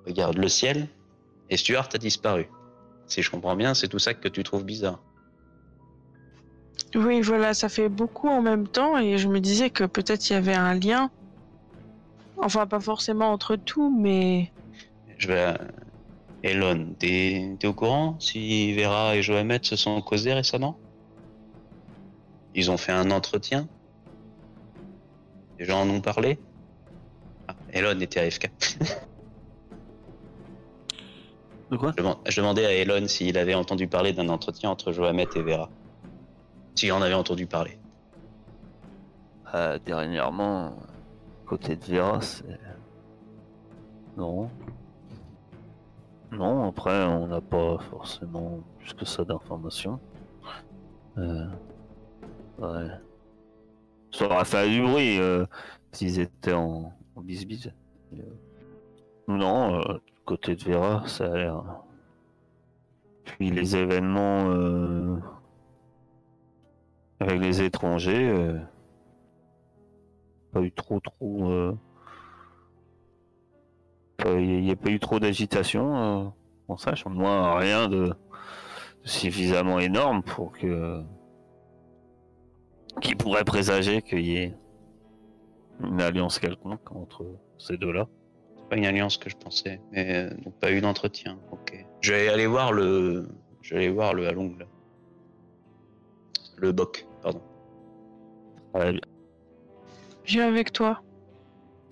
regarde 0.04 0.36
le 0.36 0.48
ciel, 0.48 0.88
et 1.48 1.56
Stuart 1.56 1.88
a 1.94 1.98
disparu. 1.98 2.48
Si 3.06 3.22
je 3.22 3.30
comprends 3.30 3.54
bien, 3.54 3.74
c'est 3.74 3.88
tout 3.88 4.00
ça 4.00 4.14
que 4.14 4.28
tu 4.28 4.42
trouves 4.42 4.64
bizarre. 4.64 5.00
Oui, 6.94 7.20
voilà, 7.20 7.54
ça 7.54 7.68
fait 7.68 7.88
beaucoup 7.88 8.28
en 8.28 8.42
même 8.42 8.66
temps 8.68 8.98
et 8.98 9.18
je 9.18 9.28
me 9.28 9.40
disais 9.40 9.70
que 9.70 9.84
peut-être 9.84 10.30
il 10.30 10.32
y 10.34 10.36
avait 10.36 10.54
un 10.54 10.74
lien. 10.74 11.10
Enfin, 12.36 12.66
pas 12.66 12.80
forcément 12.80 13.30
entre 13.30 13.56
tout, 13.56 13.94
mais 14.00 14.54
Je 15.18 15.26
vais. 15.28 15.40
à- 15.40 15.68
Elon, 16.42 16.94
t'es 16.98 17.58
au 17.64 17.74
courant 17.74 18.20
si 18.20 18.74
Vera 18.74 19.16
et 19.16 19.22
Johamed 19.22 19.64
se 19.64 19.76
sont 19.76 20.00
causés 20.02 20.34
récemment? 20.34 20.80
Ils 22.54 22.72
ont 22.72 22.76
fait 22.76 22.90
un 22.90 23.12
entretien? 23.12 23.70
Les 25.58 25.66
gens 25.66 25.82
en 25.82 25.90
ont 25.90 26.00
parlé? 26.00 26.42
Ah, 27.48 27.56
Elon 27.68 28.00
était 28.00 28.20
AFK. 28.20 28.50
De 31.70 31.76
quoi? 31.76 31.92
Je 32.26 32.40
demandais 32.40 32.66
à 32.66 32.72
Elon 32.72 33.06
s'il 33.06 33.38
avait 33.38 33.54
entendu 33.54 33.86
parler 33.88 34.12
d'un 34.12 34.28
entretien 34.30 34.68
entre 34.70 34.90
Johamed 34.92 35.28
et 35.36 35.42
Vera. 35.44 35.72
S'il 36.76 36.92
en 36.92 37.00
avait 37.02 37.14
entendu 37.14 37.46
parler. 37.46 37.78
Euh, 39.54 39.78
Dernièrement, 39.84 40.76
côté 41.46 41.76
de 41.76 41.84
Vera, 41.84 42.20
c'est. 42.20 42.44
Non. 44.16 44.50
Non, 46.32 46.68
après, 46.68 47.04
on 47.04 47.26
n'a 47.28 47.40
pas 47.40 47.78
forcément 47.78 48.60
plus 48.78 48.92
que 48.94 49.04
ça 49.04 49.24
d'informations. 49.24 49.98
Euh... 51.18 51.46
Ouais. 52.58 52.88
Ça 54.12 54.26
aurait 54.26 54.44
fait 54.44 54.68
du 54.70 54.82
bruit 54.82 55.18
euh, 55.18 55.44
s'ils 55.92 56.20
étaient 56.20 56.52
en, 56.52 56.92
en 57.14 57.20
bisbise. 57.20 57.72
Euh, 58.14 58.22
Non, 59.28 59.80
euh, 59.80 59.98
côté 60.24 60.56
de 60.56 60.64
Vera, 60.64 61.06
ça 61.06 61.26
a 61.32 61.36
l'air. 61.36 61.62
Puis 63.24 63.50
les 63.50 63.76
événements 63.76 64.48
euh, 64.50 65.16
avec 67.20 67.40
les 67.40 67.62
étrangers. 67.62 68.28
euh, 68.28 68.58
pas 70.52 70.60
eu 70.62 70.72
trop 70.72 71.00
trop 71.00 71.50
euh, 71.50 71.76
il 74.24 74.62
n'y 74.62 74.70
a 74.70 74.76
pas 74.76 74.90
eu 74.90 74.98
trop 74.98 75.20
d'agitation 75.20 75.96
euh, 75.96 76.28
on 76.68 76.76
sache 76.76 77.06
au 77.06 77.10
moins 77.10 77.56
rien 77.58 77.88
de, 77.88 78.06
de 78.06 78.14
suffisamment 79.04 79.78
énorme 79.78 80.22
pour 80.22 80.52
que 80.52 81.02
qui 83.02 83.14
pourrait 83.14 83.44
présager 83.44 84.00
qu'il 84.02 84.20
y 84.26 84.36
ait 84.36 84.54
une 85.84 86.00
alliance 86.00 86.38
quelconque 86.38 86.90
entre 86.92 87.26
ces 87.58 87.76
deux 87.76 87.92
là 87.92 88.08
C'est 88.56 88.68
pas 88.70 88.76
une 88.76 88.86
alliance 88.86 89.18
que 89.18 89.28
je 89.28 89.36
pensais, 89.36 89.80
mais 89.92 90.14
euh, 90.16 90.30
donc 90.42 90.54
pas 90.58 90.72
eu 90.72 90.80
d'entretien. 90.80 91.38
Ok. 91.52 91.84
Je 92.00 92.12
vais 92.14 92.28
aller 92.30 92.46
voir 92.46 92.72
le. 92.72 93.28
Je 93.60 93.74
vais 93.74 93.80
aller 93.84 93.90
voir 93.90 94.14
le 94.14 94.26
Halong 94.26 94.58
là. 94.58 94.64
Le 96.56 96.72
Bok, 96.72 97.06
pardon. 97.22 97.40
très 98.72 98.92
bien, 98.92 99.00
je 100.24 100.32
viens 100.34 100.48
avec 100.48 100.72
toi. 100.72 101.02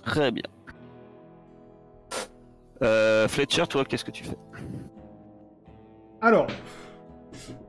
très 0.03 0.31
bien. 0.31 0.45
Euh, 2.83 3.29
Fletcher 3.29 3.67
toi 3.69 3.85
qu'est-ce 3.85 4.05
que 4.05 4.11
tu 4.11 4.25
fais? 4.25 4.37
Alors, 6.21 6.47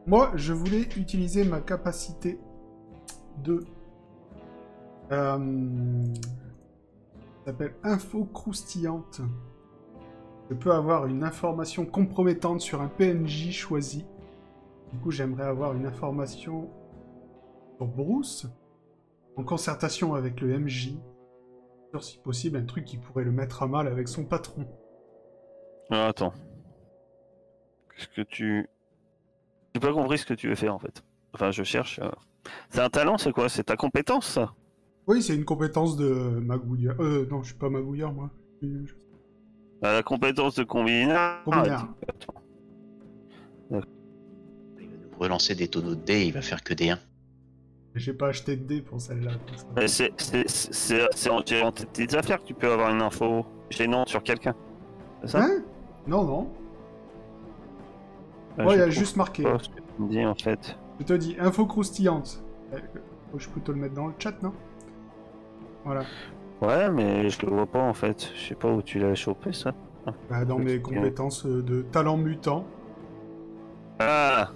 moi, 0.07 0.31
je 0.35 0.53
voulais 0.53 0.81
utiliser 0.81 1.43
ma 1.43 1.59
capacité 1.59 2.39
de. 3.43 3.63
Euh, 5.11 6.03
ça 7.39 7.51
s'appelle 7.51 7.75
info 7.83 8.25
croustillante. 8.25 9.21
Je 10.49 10.55
peux 10.55 10.71
avoir 10.71 11.05
une 11.07 11.23
information 11.23 11.85
compromettante 11.85 12.61
sur 12.61 12.81
un 12.81 12.87
PNJ 12.87 13.51
choisi. 13.51 14.05
Du 14.93 14.99
coup, 14.99 15.11
j'aimerais 15.11 15.45
avoir 15.45 15.73
une 15.73 15.85
information 15.85 16.69
sur 17.77 17.87
Bruce, 17.87 18.47
en 19.35 19.43
concertation 19.43 20.13
avec 20.15 20.41
le 20.41 20.57
MJ, 20.59 20.93
sur 21.91 22.03
si 22.03 22.17
possible 22.19 22.57
un 22.57 22.65
truc 22.65 22.85
qui 22.85 22.97
pourrait 22.97 23.23
le 23.23 23.31
mettre 23.31 23.63
à 23.63 23.67
mal 23.67 23.87
avec 23.87 24.07
son 24.07 24.25
patron. 24.25 24.65
Ah, 25.91 26.07
attends 26.07 26.33
qu'est-ce 27.95 28.07
que 28.09 28.21
tu 28.23 28.67
j'ai 29.73 29.79
pas 29.79 29.93
compris 29.93 30.17
ce 30.17 30.25
que 30.25 30.33
tu 30.33 30.49
veux 30.49 30.55
faire 30.55 30.73
en 30.75 30.79
fait 30.79 31.01
enfin 31.33 31.51
je 31.51 31.63
cherche 31.63 31.99
euh, 31.99 32.09
c'est 32.69 32.81
un 32.81 32.89
talent 32.89 33.17
c'est 33.17 33.31
quoi? 33.31 33.47
C'est 33.49 33.63
ta 33.65 33.75
compétence 33.77 34.25
ça? 34.25 34.53
Oui, 35.07 35.21
c'est 35.21 35.35
une 35.35 35.45
compétence 35.45 35.95
de 35.95 36.09
magouilleur. 36.41 36.99
Euh, 36.99 37.27
non, 37.29 37.43
je 37.43 37.49
suis 37.49 37.57
pas 37.59 37.69
magouilleur, 37.69 38.11
moi. 38.11 38.31
Je- 38.63 38.95
Ah, 39.83 39.93
La 39.93 40.01
compétence 40.03 40.55
de 40.55 40.63
combinaire. 40.63 41.43
Combinaire. 41.45 41.87
Ah, 41.87 42.05
attends. 42.09 42.41
Il 43.69 43.77
va 43.77 43.81
nous 45.11 45.19
relancer 45.19 45.53
des 45.53 45.67
tonneaux 45.67 45.93
de 45.95 46.01
dés, 46.03 46.25
il 46.25 46.33
va 46.33 46.41
faire 46.41 46.63
que 46.63 46.73
des 46.73 46.89
1. 46.89 46.99
J'ai 47.95 48.13
pas 48.13 48.27
acheté 48.27 48.57
de 48.57 48.63
dés 48.65 48.81
pour 48.81 48.99
celle-là. 48.99 49.31
C'est 49.87 51.29
en 51.29 51.41
tes 51.71 52.15
affaires 52.15 52.41
que 52.41 52.45
tu 52.47 52.53
peux 52.53 52.71
avoir 52.71 52.89
une 52.93 53.01
info 53.01 53.45
gênante 53.69 54.09
sur 54.09 54.21
quelqu'un. 54.21 54.53
C'est 55.21 55.29
ça? 55.29 55.43
Hein? 55.43 55.63
Non, 56.05 56.23
non. 56.23 56.49
Bah, 58.57 58.65
Ouais, 58.65 58.75
il 58.75 58.81
a 58.81 58.89
juste 58.89 59.15
marqué. 59.15 59.43
pas 59.43 59.57
ce 59.59 59.69
que 59.69 59.75
tu 59.75 60.01
me 60.01 60.09
dis 60.09 60.25
en 60.25 60.35
fait. 60.35 60.77
Je 60.99 61.05
te 61.05 61.13
dis, 61.13 61.35
info 61.39 61.65
croustillante. 61.65 62.43
Euh, 62.73 62.79
Faut 63.31 63.37
que 63.37 63.43
je 63.43 63.49
peux 63.49 63.61
te 63.61 63.71
le 63.71 63.77
mettre 63.77 63.95
dans 63.95 64.07
le 64.07 64.13
chat, 64.19 64.41
non? 64.43 64.53
Voilà. 65.83 66.03
Ouais, 66.61 66.89
mais 66.89 67.29
je 67.29 67.45
le 67.45 67.51
vois 67.53 67.65
pas 67.65 67.81
en 67.81 67.93
fait. 67.93 68.29
Je 68.35 68.49
sais 68.49 68.55
pas 68.55 68.69
où 68.69 68.81
tu 68.81 68.99
l'as 68.99 69.15
chopé 69.15 69.53
ça. 69.53 69.73
Bah, 70.29 70.45
dans 70.45 70.59
mes 70.59 70.79
compétences 70.81 71.45
euh, 71.45 71.63
de 71.63 71.81
talent 71.81 72.17
mutant. 72.17 72.65
Ah 73.99 74.49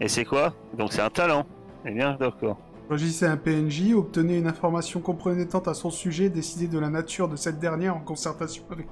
Et 0.00 0.08
c'est 0.08 0.24
quoi? 0.24 0.54
Donc 0.76 0.92
c'est 0.92 1.02
un 1.02 1.10
talent. 1.10 1.46
Eh 1.84 1.90
bien, 1.92 2.16
d'accord. 2.18 2.58
Choisissez 2.88 3.26
un 3.26 3.36
PNJ, 3.36 3.94
obtenez 3.94 4.38
une 4.38 4.46
information 4.46 5.00
compromettante 5.00 5.68
à 5.68 5.74
son 5.74 5.90
sujet, 5.90 6.28
décidez 6.28 6.66
de 6.66 6.78
la 6.78 6.90
nature 6.90 7.28
de 7.28 7.36
cette 7.36 7.60
dernière 7.60 7.96
en 7.96 8.00
concertation 8.00 8.64
avec 8.70 8.88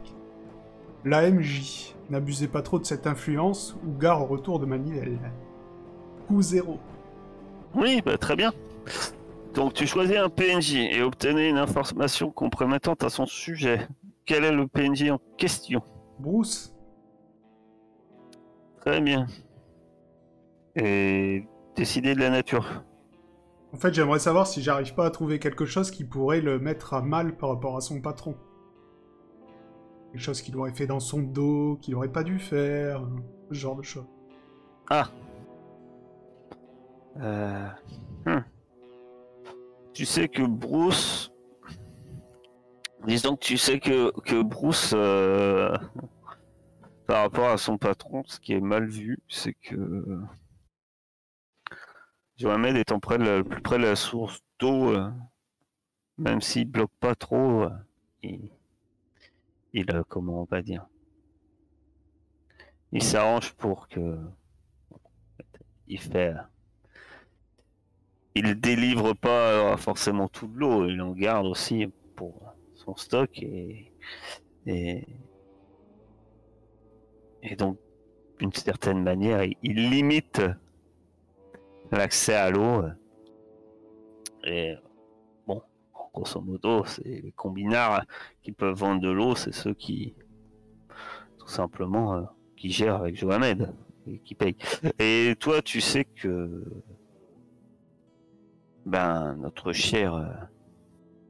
l'AMJ. 1.05 1.95
N'abusez 2.09 2.49
pas 2.49 2.63
trop 2.63 2.79
de 2.79 2.85
cette 2.85 3.07
influence 3.07 3.77
ou 3.85 3.99
gare 3.99 4.23
au 4.23 4.27
retour 4.27 4.61
de 4.61 4.67
Manivelle. 4.67 5.19
Coup 6.29 6.41
zéro. 6.43 6.79
Oui, 7.75 8.01
bah, 8.05 8.17
très 8.17 8.37
bien. 8.37 8.53
Donc 9.55 9.75
tu 9.75 9.87
choisis 9.87 10.17
un 10.17 10.29
PNJ 10.29 10.75
et 10.75 11.03
obtenez 11.03 11.49
une 11.49 11.59
information 11.59 12.31
compromettante 12.31 13.03
à 13.03 13.11
son 13.11 13.27
sujet. 13.27 13.89
Quel 14.25 14.45
est 14.45 14.53
le 14.53 14.69
PNJ 14.69 15.11
en 15.11 15.21
question? 15.37 15.83
Bruce, 16.21 16.73
Très 18.81 19.01
bien. 19.01 19.27
Et 20.77 21.45
décider 21.77 22.15
de 22.15 22.21
la 22.21 22.31
nature. 22.31 22.85
En 23.73 23.77
fait 23.77 23.93
j'aimerais 23.95 24.19
savoir 24.19 24.47
si 24.47 24.63
j'arrive 24.63 24.95
pas 24.95 25.07
à 25.07 25.11
trouver 25.11 25.39
quelque 25.39 25.67
chose 25.67 25.91
qui 25.91 26.05
pourrait 26.05 26.41
le 26.41 26.59
mettre 26.59 26.95
à 26.95 27.03
mal 27.03 27.37
par 27.37 27.51
rapport 27.51 27.77
à 27.77 27.81
son 27.81 28.01
patron. 28.01 28.37
Quelque 30.13 30.23
chose 30.23 30.41
qu'il 30.41 30.57
aurait 30.57 30.73
fait 30.73 30.87
dans 30.87 31.01
son 31.01 31.21
dos, 31.21 31.79
qu'il 31.83 31.95
aurait 31.95 32.13
pas 32.13 32.25
dû 32.25 32.39
faire, 32.39 33.07
ce 33.51 33.55
genre 33.55 33.77
de 33.77 33.83
choses. 33.83 34.07
Ah. 34.91 35.09
Euh, 37.21 37.69
hmm. 38.27 38.45
Tu 39.93 40.07
sais 40.07 40.29
que 40.29 40.43
Bruce. 40.43 41.33
Disons 43.07 43.37
que 43.37 43.45
tu 43.45 43.59
sais 43.59 43.81
que, 43.81 44.13
que 44.21 44.43
Bruce, 44.43 44.93
euh, 44.95 45.77
par 47.07 47.23
rapport 47.23 47.49
à 47.49 47.57
son 47.57 47.79
patron, 47.79 48.23
ce 48.27 48.41
qui 48.41 48.53
est 48.53 48.61
mal 48.61 48.87
vu, 48.87 49.19
c'est 49.29 49.55
que. 49.55 50.21
Johamed 52.39 52.77
étant 52.77 53.01
près 53.01 53.19
de 53.19 53.43
plus 53.43 53.61
près 53.61 53.79
de 53.79 53.83
la 53.83 53.97
source 53.97 54.41
d'eau, 54.61 54.95
euh, 54.95 55.11
même 56.19 56.41
s'il 56.41 56.71
bloque 56.71 56.93
pas 57.01 57.17
trop, 57.17 57.63
euh, 57.63 57.71
il, 58.23 58.51
il 59.73 59.91
euh, 59.91 60.05
comment 60.09 60.43
on 60.43 60.45
va 60.45 60.63
dire, 60.63 60.87
il 62.93 63.03
s'arrange 63.03 63.53
pour 63.55 63.89
que 63.89 64.17
il 65.89 66.01
fait. 66.01 66.35
Il 68.37 68.61
délivre 68.61 69.15
pas 69.15 69.77
forcément 69.77 70.29
toute 70.29 70.55
l'eau, 70.55 70.87
il 70.87 71.03
en 71.03 71.11
garde 71.11 71.47
aussi 71.47 71.89
pour 72.15 72.55
son 72.75 72.95
stock 72.95 73.31
et 73.43 73.93
et, 74.67 75.05
donc 77.57 77.79
d'une 78.39 78.53
certaine 78.53 79.03
manière 79.03 79.43
il 79.63 79.91
limite 79.91 80.41
l'accès 81.93 82.35
à 82.35 82.51
l'eau 82.51 82.85
et 84.45 84.75
bon 85.47 85.63
grosso 86.13 86.41
modo 86.41 86.85
c'est 86.85 87.05
les 87.05 87.33
combinards 87.33 88.05
qui 88.43 88.53
peuvent 88.53 88.77
vendre 88.77 89.01
de 89.01 89.11
l'eau 89.11 89.35
c'est 89.35 89.55
ceux 89.55 89.75
qui 89.75 90.15
tout 91.39 91.49
simplement 91.49 92.15
euh, 92.15 92.23
qui 92.57 92.71
gèrent 92.71 92.97
avec 92.97 93.17
Johamed 93.17 93.73
et 94.07 94.19
qui 94.19 94.35
payent 94.35 94.57
et 94.99 95.35
toi, 95.39 95.63
tu 95.63 95.81
sais 95.81 96.05
que 96.05 96.65
ben 98.87 99.37
notre 99.37 99.73
cher 99.73 100.15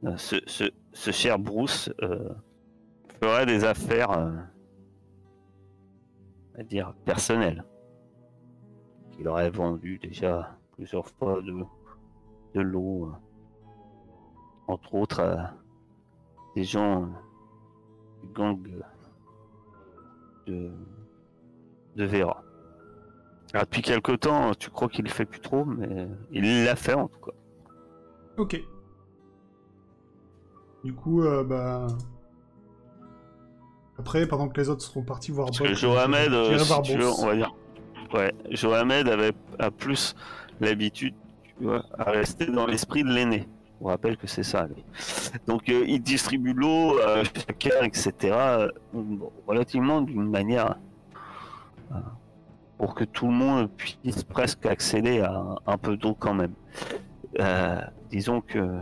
euh, 0.05 0.17
ce, 0.17 0.37
ce, 0.47 0.65
ce 0.93 1.11
cher 1.11 1.39
Bruce 1.39 1.91
euh, 2.03 2.29
ferait 3.21 3.47
des 3.47 3.65
affaires 3.65 4.13
euh, 4.13 4.31
à 6.57 6.63
dire 6.63 6.95
personnelles. 7.05 7.65
Il 9.19 9.27
aurait 9.29 9.51
vendu 9.51 9.99
déjà 9.99 10.57
plusieurs 10.73 11.07
fois 11.09 11.43
de, 11.43 11.53
de 12.55 12.61
l'eau, 12.61 13.07
euh, 13.07 13.13
entre 14.69 14.95
autres 14.95 15.21
à 15.21 15.55
des 16.55 16.65
gens 16.65 17.03
euh, 17.03 17.07
du 18.23 18.29
gang 18.33 18.59
de, 20.47 20.71
de 21.97 22.05
Vera. 22.05 22.43
Depuis 23.55 23.83
quelque 23.83 24.13
temps, 24.13 24.55
tu 24.55 24.71
crois 24.71 24.89
qu'il 24.89 25.05
le 25.05 25.11
fait 25.11 25.25
plus 25.25 25.41
trop, 25.41 25.65
mais 25.65 26.07
il 26.31 26.65
l'a 26.65 26.77
fait 26.77 26.95
en 26.95 27.09
tout 27.09 27.21
cas. 27.21 27.33
Ok. 28.37 28.61
Du 30.85 30.95
coup, 30.95 31.23
euh, 31.23 31.43
bah... 31.43 31.87
Après, 33.99 34.29
pendant 34.29 34.49
que 34.49 34.61
les 34.61 34.69
autres 34.69 34.83
seront 34.83 35.03
partis 35.03 35.33
voir 35.33 35.49
Bob, 35.51 35.67
Johamed, 35.75 36.33
euh, 36.33 36.57
si 36.59 36.73
on 37.21 37.27
va 37.27 37.35
dire. 37.35 37.53
Ouais, 38.13 38.33
Johamed 38.51 39.09
avait 39.09 39.33
a 39.59 39.71
plus 39.71 40.15
l'habitude, 40.61 41.15
à 41.99 42.11
rester 42.11 42.47
dans 42.47 42.67
l'esprit 42.67 43.03
de 43.05 43.11
l'aîné. 43.11 43.47
On 43.81 43.87
rappelle 43.87 44.17
que 44.17 44.27
c'est 44.27 44.43
ça. 44.43 44.67
Donc, 45.47 45.69
euh, 45.69 45.85
il 45.87 46.03
distribue 46.03 46.53
l'eau 46.53 46.99
à 47.01 47.23
chacun, 47.25 47.85
etc. 47.85 48.13
euh, 48.33 48.69
relativement 49.47 50.01
d'une 50.01 50.29
manière 50.29 50.77
euh, 51.93 51.97
pour 52.79 52.95
que 52.95 53.05
tout 53.05 53.27
le 53.27 53.33
monde 53.33 53.69
puisse 53.71 54.23
presque 54.23 54.65
accéder 54.67 55.21
à 55.21 55.57
un, 55.67 55.79
peu 55.79 55.97
d'eau 55.97 56.15
quand 56.15 56.35
même. 56.35 56.55
Euh, 57.41 57.81
disons 58.11 58.41
que 58.41 58.79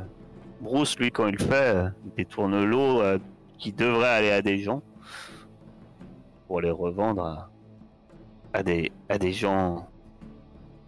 Bruce, 0.61 0.99
lui, 0.99 1.11
quand 1.11 1.27
il 1.27 1.39
fait, 1.39 1.75
euh, 1.75 1.89
il 2.05 2.13
détourne 2.15 2.65
l'eau 2.65 3.01
euh, 3.01 3.19
qui 3.59 3.73
devrait 3.73 4.09
aller 4.09 4.31
à 4.31 4.43
des 4.43 4.59
gens 4.59 4.83
pour 6.47 6.61
les 6.61 6.71
revendre 6.71 7.25
à, 7.25 7.51
à 8.57 8.63
des, 8.63 8.91
à 9.09 9.19
des 9.19 9.33
gens 9.33 9.89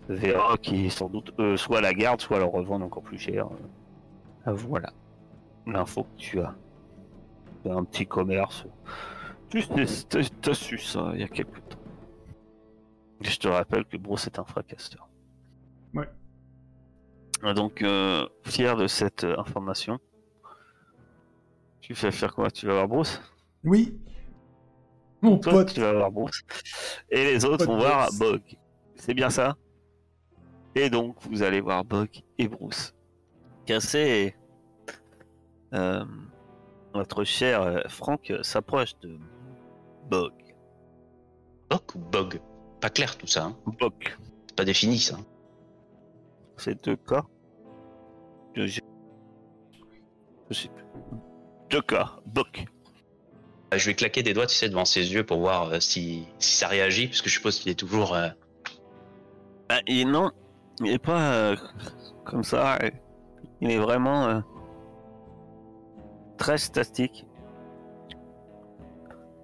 Vera 0.09 0.57
qui 0.57 0.89
sans 0.89 1.09
doute 1.11 1.35
eux, 1.39 1.57
soit 1.59 1.83
la 1.83 1.93
gardent, 1.93 2.21
soit 2.23 2.39
la 2.39 2.47
revendent 2.47 2.83
encore 2.83 3.03
plus 3.03 3.19
cher. 3.19 3.47
Euh, 4.47 4.53
voilà 4.55 4.91
l'info 5.67 6.05
que 6.05 6.17
tu 6.17 6.41
as. 6.41 6.55
C'est 7.63 7.71
un 7.71 7.85
petit 7.85 8.07
commerce. 8.07 8.65
Tu 9.51 9.61
sais, 9.61 10.05
t'as- 10.41 10.55
su 10.55 10.79
ça 10.79 11.11
il 11.15 11.21
y 11.21 11.25
a 11.25 11.29
quelques 11.29 11.61
temps. 11.69 11.77
Et 13.23 13.29
je 13.29 13.39
te 13.39 13.49
rappelle 13.49 13.85
que 13.85 13.99
Bruce 13.99 14.27
est 14.27 14.39
un 14.39 14.45
fracasseur. 14.45 15.09
Ouais. 15.93 16.09
Ah, 17.43 17.53
Donc, 17.53 17.83
euh, 17.83 18.27
fier 18.45 18.77
de 18.77 18.87
cette 18.87 19.25
euh, 19.25 19.39
information. 19.39 19.99
Tu 21.81 21.95
fais 21.95 22.11
faire 22.13 22.35
quoi? 22.35 22.51
Tu 22.51 22.67
vas 22.67 22.75
voir 22.75 22.89
Bruce? 22.89 23.21
Oui. 23.65 23.99
Mon 25.23 25.39
Toi, 25.39 25.53
pote. 25.53 25.75
tu 25.75 25.81
vas 25.81 25.93
voir 25.93 26.11
Bruce. 26.11 26.45
Et 27.11 27.25
les 27.25 27.45
autres 27.45 27.67
Pote 27.67 27.69
vont 27.69 27.79
voir 27.79 28.09
Bruce. 28.09 28.19
Bog. 28.19 28.43
C'est 28.97 29.15
bien 29.15 29.31
ça? 29.31 29.57
Et 30.75 30.91
donc, 30.91 31.17
vous 31.29 31.43
allez 31.43 31.61
voir 31.61 31.85
Bog 31.85 32.09
et 32.39 32.49
Bruce. 32.49 32.95
Cassé. 33.67 34.37
Euh, 35.75 36.05
notre 36.95 37.25
cher 37.25 37.63
euh, 37.63 37.81
Franck 37.89 38.33
s'approche 38.43 38.99
de 39.01 39.19
Bog. 40.09 40.33
Bok 41.69 41.95
ou 41.95 41.99
bog? 41.99 42.41
Pas 42.81 42.91
clair 42.91 43.17
tout 43.19 43.27
ça, 43.27 43.45
hein. 43.45 43.57
Bog. 43.79 43.93
c'est 44.47 44.57
pas 44.57 44.65
défini 44.65 44.99
ça. 44.99 45.17
C'est 46.57 46.83
deux 46.85 46.97
cas. 46.97 47.25
Deux... 48.55 48.67
Je 48.67 48.81
sais 50.51 50.69
plus. 50.69 50.85
Deux 51.71 51.83
cas. 51.83 52.17
Bog. 52.25 52.67
Euh, 53.73 53.79
Je 53.79 53.87
vais 53.87 53.95
claquer 53.95 54.23
des 54.23 54.33
doigts, 54.35 54.47
tu 54.47 54.55
sais, 54.55 54.69
devant 54.69 54.85
ses 54.85 55.13
yeux 55.13 55.25
pour 55.25 55.39
voir 55.39 55.71
euh, 55.73 55.81
si, 55.81 56.27
ça 56.39 56.69
réagit, 56.69 57.09
parce 57.09 57.23
que 57.23 57.29
je 57.29 57.35
suppose 57.35 57.59
qu'il 57.59 57.71
est 57.71 57.75
toujours. 57.79 58.15
euh, 58.15 58.29
Ah, 59.69 59.81
et 59.87 60.05
non, 60.05 60.31
il 60.81 60.93
est 60.93 60.99
pas 60.99 61.33
euh, 61.33 61.57
comme 62.25 62.45
ça. 62.45 62.79
Il 63.61 63.71
est 63.71 63.79
vraiment 63.79 64.27
euh, 64.29 64.41
très 66.37 66.59
statique. 66.59 67.27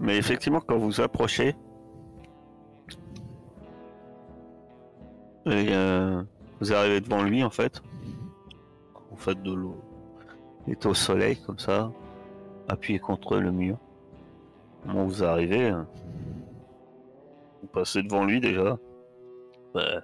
Mais 0.00 0.16
effectivement, 0.16 0.60
quand 0.60 0.78
vous 0.78 1.00
approchez, 1.00 1.54
et, 5.46 5.66
vous 6.60 6.72
arrivez 6.72 7.00
devant 7.00 7.22
lui 7.22 7.44
en 7.44 7.50
fait. 7.50 7.82
En 9.12 9.16
fait, 9.16 9.40
de 9.42 9.52
l'eau. 9.52 9.76
Il 10.66 10.72
est 10.72 10.86
au 10.86 10.94
soleil 10.94 11.36
comme 11.46 11.58
ça, 11.58 11.92
appuyé 12.68 12.98
contre 12.98 13.36
le 13.36 13.52
mur. 13.52 13.78
Au 14.84 14.88
moment 14.88 15.04
où 15.04 15.08
vous 15.08 15.24
arrivez, 15.24 15.70
euh, 15.70 15.82
vous 17.62 17.68
passez 17.68 18.02
devant 18.02 18.24
lui 18.24 18.40
déjà? 18.40 18.78
Ouais 19.74 20.00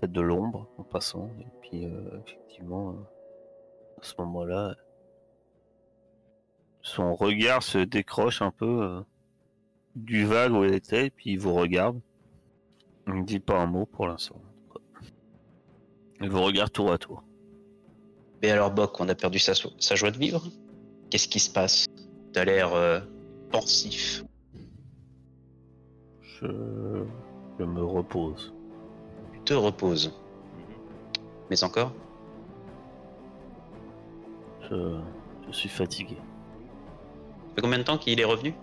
fait 0.00 0.10
de 0.10 0.20
l'ombre 0.20 0.68
en 0.78 0.82
passant. 0.82 1.30
Et 1.40 1.46
puis, 1.60 1.84
euh, 1.84 2.20
effectivement, 2.26 2.90
euh, 2.90 4.00
à 4.00 4.04
ce 4.04 4.14
moment-là, 4.18 4.74
son 6.82 7.14
regard 7.14 7.62
se 7.62 7.78
décroche 7.78 8.42
un 8.42 8.50
peu 8.50 8.82
euh, 8.82 9.00
du 9.94 10.24
vague 10.24 10.52
où 10.52 10.64
elle 10.64 10.74
était, 10.74 11.10
puis 11.10 11.32
il 11.32 11.38
vous 11.38 11.54
regarde. 11.54 12.00
Il 13.08 13.14
ne 13.14 13.24
dit 13.24 13.40
pas 13.40 13.58
un 13.58 13.66
mot 13.66 13.86
pour 13.86 14.06
l'instant. 14.06 14.40
Il 16.20 16.30
vous 16.30 16.42
regarde 16.42 16.72
tour 16.72 16.92
à 16.92 16.98
tour. 16.98 17.22
Mais 18.42 18.50
alors, 18.50 18.70
Boc, 18.70 19.00
on 19.00 19.08
a 19.08 19.14
perdu 19.14 19.38
sa, 19.38 19.54
joie 19.94 20.10
de 20.10 20.18
vivre 20.18 20.42
Qu'est-ce 21.10 21.28
qui 21.28 21.40
se 21.40 21.50
passe? 21.50 21.86
T'as 22.32 22.44
l'air 22.44 22.70
pensif. 23.50 24.24
Je, 26.40 26.46
je 27.58 27.64
me 27.64 27.82
repose. 27.82 28.52
Tu 29.32 29.40
te 29.40 29.54
reposes. 29.54 30.12
Mais 31.50 31.62
encore 31.64 31.92
Je, 34.70 34.98
je 35.46 35.52
suis 35.52 35.68
fatigué. 35.68 36.16
Ça 36.16 37.54
fait 37.56 37.60
combien 37.62 37.78
de 37.78 37.84
temps 37.84 37.98
qu'il 37.98 38.20
est 38.20 38.24
revenu 38.24 38.54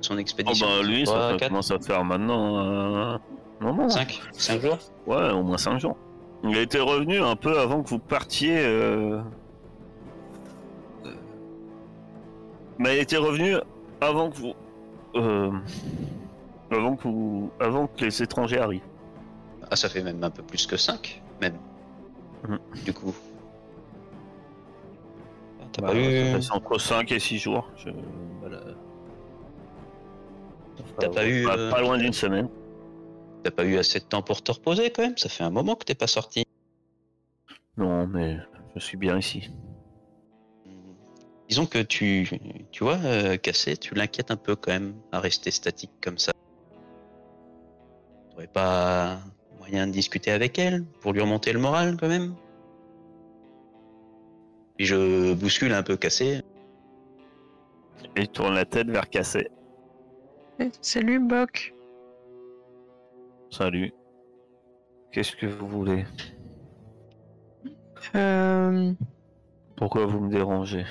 Son 0.00 0.14
Oh 0.14 0.18
expédition? 0.18 0.66
bah 0.66 0.82
lui, 0.82 1.06
ça 1.06 1.30
fait- 1.32 1.36
quatre, 1.38 1.48
commence 1.50 1.70
à 1.70 1.78
faire 1.78 2.04
maintenant 2.04 2.58
euh, 2.64 3.16
un 3.60 3.64
moment. 3.64 3.88
cinq, 3.88 4.20
cinq 4.32 4.60
jours? 4.60 4.78
Ouais, 5.06 5.30
au 5.32 5.42
moins 5.42 5.58
5 5.58 5.78
jours. 5.80 5.96
Il 6.44 6.56
a 6.56 6.62
été 6.62 6.78
revenu 6.80 7.18
un 7.20 7.36
peu 7.36 7.58
avant 7.58 7.82
que 7.82 7.88
vous 7.90 7.98
partiez. 7.98 8.56
Euh... 8.64 9.20
euh, 11.04 11.14
Mais 12.78 12.96
il 12.96 13.00
était 13.00 13.18
revenu 13.18 13.56
avant 14.00 14.30
que 14.30 14.36
vous. 14.36 14.54
euh, 15.16 15.52
Avant 16.70 16.96
que 16.96 17.02
vous. 17.08 17.50
Avant 17.60 17.86
que 17.86 18.04
les 18.04 18.22
étrangers 18.22 18.58
arrivent. 18.58 18.82
Ah, 19.70 19.76
ça 19.76 19.88
fait 19.88 20.02
même 20.02 20.22
un 20.24 20.30
peu 20.30 20.42
plus 20.42 20.66
que 20.66 20.76
5, 20.76 21.22
même. 21.40 21.56
Mhm. 22.48 22.58
Du 22.84 22.92
coup. 22.92 23.14
T'as 25.72 25.82
Bah, 25.82 25.88
pas 25.88 25.96
eu. 25.96 26.42
ça 26.42 26.54
entre 26.56 26.78
5 26.78 27.12
et 27.12 27.18
6 27.20 27.38
jours. 27.38 27.68
Je... 27.76 27.90
voilà. 28.40 28.60
T'as 30.98 31.08
pas 31.10 31.26
eu, 31.28 31.44
Pas, 31.44 31.56
euh, 31.58 31.70
pas 31.70 31.80
loin 31.82 31.98
d'une 31.98 32.12
semaine. 32.12 32.48
T'as 33.44 33.50
pas 33.50 33.64
eu 33.64 33.78
assez 33.78 34.00
de 34.00 34.04
temps 34.04 34.22
pour 34.22 34.42
te 34.42 34.50
reposer 34.52 34.90
quand 34.90 35.02
même 35.02 35.16
Ça 35.16 35.28
fait 35.28 35.44
un 35.44 35.50
moment 35.50 35.74
que 35.76 35.84
t'es 35.84 35.94
pas 35.94 36.06
sorti. 36.06 36.44
Non, 37.76 38.06
mais 38.06 38.38
je 38.74 38.80
suis 38.80 38.96
bien 38.96 39.16
ici. 39.18 39.50
Disons 41.50 41.66
que 41.66 41.80
tu, 41.80 42.28
tu 42.70 42.84
vois, 42.84 42.98
euh, 43.04 43.36
Cassé, 43.36 43.76
tu 43.76 43.96
l'inquiètes 43.96 44.30
un 44.30 44.36
peu 44.36 44.54
quand 44.54 44.70
même 44.70 44.94
à 45.10 45.18
rester 45.18 45.50
statique 45.50 45.90
comme 46.00 46.16
ça. 46.16 46.30
T'aurais 48.30 48.46
pas 48.46 49.18
moyen 49.58 49.88
de 49.88 49.92
discuter 49.92 50.30
avec 50.30 50.60
elle 50.60 50.84
pour 51.00 51.12
lui 51.12 51.20
remonter 51.20 51.52
le 51.52 51.58
moral 51.58 51.96
quand 51.98 52.06
même? 52.06 52.36
Puis 54.76 54.86
je 54.86 55.34
bouscule 55.34 55.72
un 55.72 55.82
peu 55.82 55.96
Cassé. 55.96 56.42
Et 58.14 58.20
il 58.20 58.28
tourne 58.28 58.54
la 58.54 58.64
tête 58.64 58.88
vers 58.88 59.10
Cassé. 59.10 59.48
Eh, 60.60 60.70
Salut, 60.80 61.18
Boc. 61.18 61.74
Salut. 63.50 63.92
Qu'est-ce 65.10 65.34
que 65.34 65.46
vous 65.46 65.66
voulez? 65.66 66.04
Euh, 68.14 68.92
Pourquoi 69.76 70.06
vous 70.06 70.20
me 70.20 70.30
dérangez? 70.30 70.84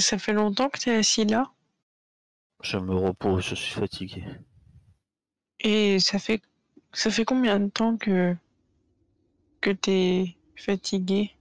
Ça 0.00 0.18
fait 0.18 0.32
longtemps 0.32 0.68
que 0.68 0.78
t'es 0.78 0.94
assis 0.94 1.24
là. 1.24 1.50
Je 2.64 2.78
me 2.78 2.96
repose, 2.96 3.44
je 3.44 3.54
suis 3.54 3.74
fatigué. 3.74 4.24
Et 5.58 5.98
ça 5.98 6.20
fait 6.20 6.40
ça 6.92 7.10
fait 7.10 7.24
combien 7.24 7.58
de 7.58 7.68
temps 7.68 7.96
que 7.96 8.36
que 9.60 9.70
t'es 9.72 10.36
fatigué? 10.54 11.32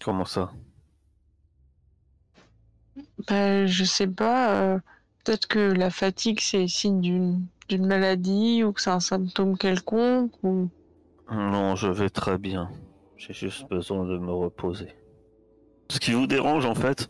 Comment 0.00 0.24
ça? 0.24 0.52
Bah 3.26 3.66
je 3.66 3.84
sais 3.84 4.06
pas. 4.06 4.54
euh, 4.76 4.78
Peut-être 5.24 5.46
que 5.48 5.58
la 5.58 5.90
fatigue 5.90 6.40
c'est 6.40 6.68
signe 6.68 7.00
d'une 7.00 7.46
d'une 7.68 7.86
maladie 7.86 8.62
ou 8.62 8.72
que 8.72 8.80
c'est 8.80 8.90
un 8.90 9.00
symptôme 9.00 9.56
quelconque 9.58 10.32
ou 10.44 10.70
Non, 11.30 11.76
je 11.76 11.88
vais 11.88 12.08
très 12.08 12.38
bien. 12.38 12.70
J'ai 13.18 13.34
juste 13.34 13.68
besoin 13.68 14.06
de 14.06 14.16
me 14.16 14.32
reposer. 14.32 14.88
Ce 15.90 15.98
qui 15.98 16.12
vous 16.12 16.26
dérange 16.26 16.66
en 16.66 16.74
fait, 16.74 17.08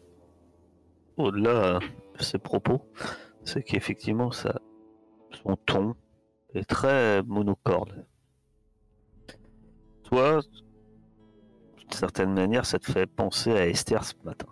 au-delà 1.16 1.50
euh, 1.76 1.78
de 2.18 2.22
ses 2.22 2.38
propos, 2.38 2.82
c'est 3.44 3.62
qu'effectivement 3.62 4.30
son 4.32 5.56
ton 5.66 5.94
est 6.54 6.64
très 6.68 7.22
monocorde. 7.24 8.06
Toi, 10.04 10.40
d'une 11.78 11.90
certaine 11.92 12.32
manière, 12.32 12.66
ça 12.66 12.78
te 12.78 12.90
fait 12.90 13.06
penser 13.06 13.50
à 13.52 13.66
Esther 13.66 14.04
ce 14.04 14.14
matin. 14.24 14.46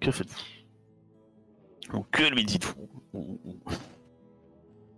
Que 0.00 0.10
faites-vous? 0.10 1.98
Ou 1.98 2.02
que 2.10 2.22
lui 2.22 2.44
dites-vous? 2.44 2.88
Ou- 3.12 3.40
ou- 3.44 3.60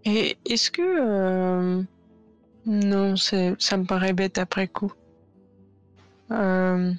Et 0.05 0.37
est-ce 0.44 0.70
que 0.70 0.83
euh, 0.83 1.83
non, 2.66 3.16
ça 3.16 3.76
me 3.76 3.85
paraît 3.85 4.12
bête 4.12 4.38
après 4.38 4.68
coup. 4.68 4.92
Euh, 6.31 6.92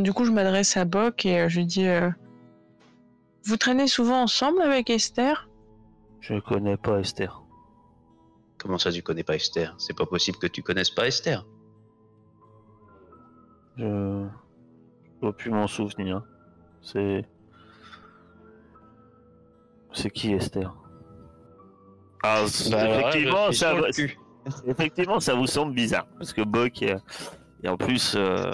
du 0.00 0.12
coup, 0.12 0.24
je 0.24 0.30
m'adresse 0.32 0.76
à 0.76 0.84
Boc 0.84 1.26
et 1.26 1.40
euh, 1.40 1.48
je 1.48 1.58
lui 1.58 1.66
dis 1.66 1.86
euh, 1.86 2.08
Vous 3.46 3.56
traînez 3.56 3.86
souvent 3.86 4.22
ensemble 4.22 4.60
avec 4.60 4.90
Esther? 4.90 5.48
Je 6.20 6.38
connais 6.40 6.76
pas 6.76 6.98
Esther. 6.98 7.42
Comment 8.58 8.78
ça 8.78 8.90
tu 8.90 9.02
connais 9.02 9.22
pas 9.22 9.36
Esther? 9.36 9.74
C'est 9.78 9.96
pas 9.96 10.06
possible 10.06 10.38
que 10.38 10.46
tu 10.46 10.62
connaisses 10.62 10.90
pas 10.90 11.06
Esther. 11.06 11.46
Je 13.76 14.26
je 15.14 15.20
dois 15.20 15.32
plus 15.36 15.50
m'en 15.50 15.66
souvenir. 15.66 16.22
C'est. 16.82 17.24
C'est 19.92 20.10
qui 20.10 20.32
Esther? 20.32 20.74
Ah, 22.22 22.44
Bah, 22.70 22.88
effectivement, 22.88 23.52
ça, 23.52 23.74
effectivement, 24.66 25.20
ça 25.20 25.34
vous 25.34 25.46
semble 25.46 25.74
bizarre. 25.74 26.06
Parce 26.18 26.32
que 26.32 26.42
Bock. 26.42 26.82
euh, 26.82 26.98
Et 27.62 27.68
en 27.68 27.76
plus, 27.76 28.14
euh, 28.16 28.50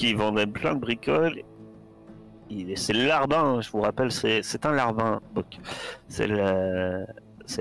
il 0.00 0.16
vendait 0.16 0.46
plein 0.46 0.74
de 0.74 0.80
bricoles. 0.80 1.42
C'est 2.76 2.92
le 2.92 3.06
larbin, 3.06 3.42
hein, 3.56 3.60
je 3.60 3.70
vous 3.70 3.80
rappelle, 3.80 4.10
c'est 4.10 4.66
un 4.66 4.72
larbin. 4.72 5.20
C'est 6.08 6.26
le. 6.26 7.06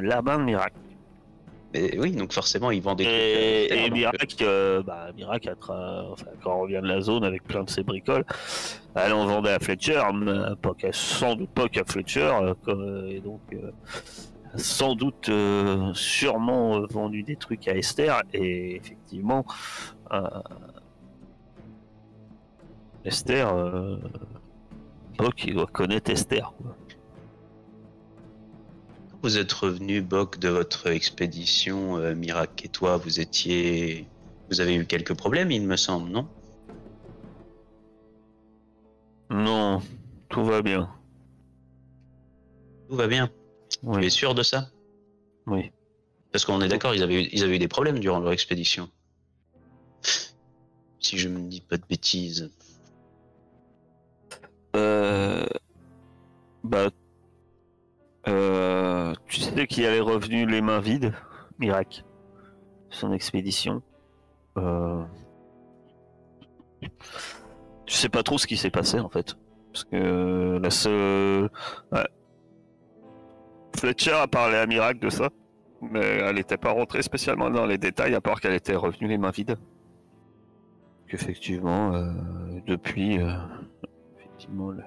Larbin 0.02 0.39
de 0.39 0.43
Miracle. 0.43 0.75
Mais 1.73 1.99
oui, 1.99 2.12
donc 2.13 2.34
forcément, 2.34 2.71
ils 2.71 2.82
vendent 2.82 2.97
des 2.97 3.04
Et, 3.06 3.67
trucs. 3.67 3.80
et 3.82 3.89
donc, 3.89 4.41
euh, 4.41 4.80
euh, 4.80 4.84
bah, 4.84 5.10
Miracle 5.15 5.49
a 5.49 5.54
tra- 5.54 6.12
enfin, 6.12 6.25
quand 6.43 6.56
on 6.56 6.62
revient 6.62 6.80
de 6.82 6.88
la 6.88 6.99
zone 7.02 7.23
avec 7.23 7.43
plein 7.43 7.63
de 7.63 7.69
ses 7.69 7.84
bricoles, 7.84 8.25
elle 8.95 9.13
en 9.13 9.28
vendait 9.28 9.52
à 9.52 9.60
Fletcher, 9.60 10.02
mais 10.13 10.56
pas 10.62 10.73
qu'à- 10.73 10.91
sans 10.93 11.36
doute 11.36 11.52
pas 11.52 11.67
qu'à 11.69 11.84
Fletcher, 11.86 12.32
euh, 12.67 13.08
et 13.10 13.19
donc 13.19 13.41
euh, 13.54 13.71
sans 14.56 14.95
doute 14.95 15.30
euh, 15.30 15.93
sûrement 15.93 16.78
euh, 16.78 16.88
vendu 16.89 17.21
des 17.21 17.36
trucs 17.36 17.67
à 17.67 17.75
Esther, 17.75 18.23
et 18.34 18.75
effectivement, 18.78 19.45
euh, 20.12 20.21
Esther, 23.06 23.54
euh, 23.54 23.97
Bock, 25.19 25.43
il 25.43 25.53
doit 25.53 25.67
connaître 25.67 26.10
Esther. 26.12 26.53
quoi. 26.58 26.77
Vous 29.21 29.38
êtes 29.38 29.51
revenu, 29.51 30.01
Boc, 30.01 30.39
de 30.39 30.47
votre 30.47 30.88
expédition 30.88 31.97
euh, 31.97 32.15
Mirac 32.15 32.63
et 32.63 32.69
toi, 32.69 32.95
vous 32.95 33.19
étiez. 33.19 34.08
Vous 34.49 34.62
avez 34.62 34.75
eu 34.75 34.86
quelques 34.86 35.13
problèmes, 35.13 35.51
il 35.51 35.67
me 35.67 35.75
semble, 35.75 36.10
non? 36.10 36.29
Non, 39.29 39.82
tout 40.29 40.45
va 40.45 40.62
bien. 40.62 40.89
Tout 42.88 42.95
va 42.95 43.08
bien. 43.08 43.27
Tu 43.69 43.79
es 43.86 43.88
Oui, 43.89 44.10
sûr 44.12 44.34
de 44.34 44.41
ça? 44.41 44.71
Oui. 45.47 45.69
Parce 46.32 46.45
qu'on 46.45 46.62
est 46.62 46.69
d'accord, 46.69 46.95
ils 46.95 47.03
avaient, 47.03 47.23
eu- 47.23 47.29
ils 47.34 47.43
avaient 47.43 47.58
eu 47.58 47.60
des 47.60 47.67
problèmes 47.67 47.99
durant 47.99 48.19
leur 48.21 48.32
expédition. 48.32 48.89
Si 51.01 51.17
je 51.17 51.27
me 51.27 51.41
dis 51.49 51.62
pas 51.62 51.77
de 51.77 51.86
bêtises. 51.88 52.49
Euh... 54.75 55.45
Bah... 56.63 56.89
Euh... 58.27 59.13
Tu 59.27 59.39
sais 59.41 59.67
qu'il 59.67 59.84
est 59.86 59.99
revenu 59.99 60.45
les 60.45 60.62
mains 60.62 60.79
vides, 60.79 61.13
Mirac, 61.58 62.03
son 62.89 63.13
expédition. 63.13 63.82
Euh... 64.58 65.03
Je 66.82 67.93
sais 67.93 68.10
pas 68.10 68.23
trop 68.23 68.38
ce 68.38 68.47
qui 68.47 68.58
s'est 68.58 68.69
passé 68.69 68.99
en 68.99 69.10
fait. 69.10 69.38
Parce 69.71 69.84
que 69.84 70.60
la 70.62 70.69
seule... 70.69 71.49
ouais. 71.91 72.08
Fletcher 73.75 74.13
a 74.13 74.27
parlé 74.27 74.58
à 74.58 74.65
Mirac 74.65 74.99
de 74.99 75.10
ça, 75.10 75.29
mais 75.82 75.99
elle 75.99 76.36
n'était 76.36 76.58
pas 76.58 76.71
rentrée 76.71 77.01
spécialement 77.01 77.49
dans 77.49 77.65
les 77.65 77.77
détails, 77.77 78.15
à 78.15 78.21
part 78.21 78.41
qu'elle 78.41 78.55
était 78.55 78.75
revenue 78.75 79.08
les 79.08 79.17
mains 79.17 79.32
vides. 79.32 79.58
Qu'effectivement, 81.08 81.93
euh, 81.93 82.12
depuis, 82.67 83.19
euh, 83.19 83.38
effectivement, 84.39 84.71
le- 84.71 84.84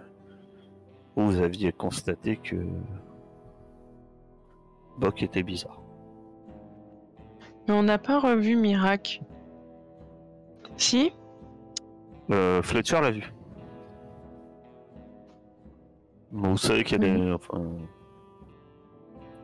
vous 1.17 1.39
aviez 1.39 1.73
constaté 1.73 2.37
que 2.39 2.57
Bock 4.99 5.23
était 5.23 5.43
bizarre. 5.43 5.79
Mais 7.69 7.75
on 7.75 7.83
n'a 7.83 7.99
pas 7.99 8.19
revu 8.19 8.57
Mirac. 8.57 9.21
Si? 10.79 11.13
Euh, 12.31 12.63
Fletcher 12.63 13.01
l'a 13.03 13.11
vu. 13.11 13.31
Bon, 16.33 16.53
vous 16.53 16.57
savez 16.57 16.83
qu'elle 16.83 17.05
est. 17.05 17.33
Enfin. 17.33 17.63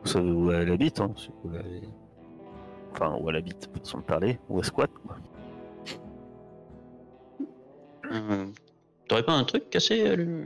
Vous 0.01 0.07
savez 0.07 0.31
où 0.31 0.49
elle 0.51 0.71
habite, 0.71 0.99
hein 1.01 1.11
si 1.17 1.29
vous 1.43 1.51
l'avez- 1.51 1.87
Enfin, 2.93 3.15
où 3.21 3.29
elle 3.29 3.35
habite, 3.35 3.69
façon 3.77 3.99
de 3.99 4.03
parler, 4.03 4.39
où 4.49 4.57
elle 4.57 4.65
squatte, 4.65 4.91
quoi? 5.05 5.17
T'aurais 9.09 9.23
pas 9.23 9.33
un 9.33 9.43
truc 9.43 9.69
cassé 9.69 10.07
à 10.07 10.15
lui, 10.15 10.45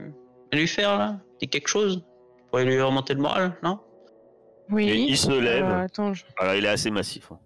à 0.50 0.56
lui 0.56 0.66
faire 0.66 0.98
là? 0.98 1.20
Dis 1.38 1.48
quelque 1.48 1.68
chose? 1.68 2.02
Pour 2.50 2.58
lui 2.60 2.80
remonter 2.80 3.14
le 3.14 3.20
moral, 3.20 3.56
non? 3.62 3.78
Oui. 4.70 4.88
Et 4.88 4.96
il 4.96 5.16
se 5.18 5.30
lève. 5.30 5.64
Euh, 5.66 5.82
attends, 5.82 6.14
je- 6.14 6.24
Alors, 6.38 6.54
il 6.54 6.64
est 6.64 6.68
assez 6.68 6.90
massif. 6.90 7.30
Hein. 7.30 7.38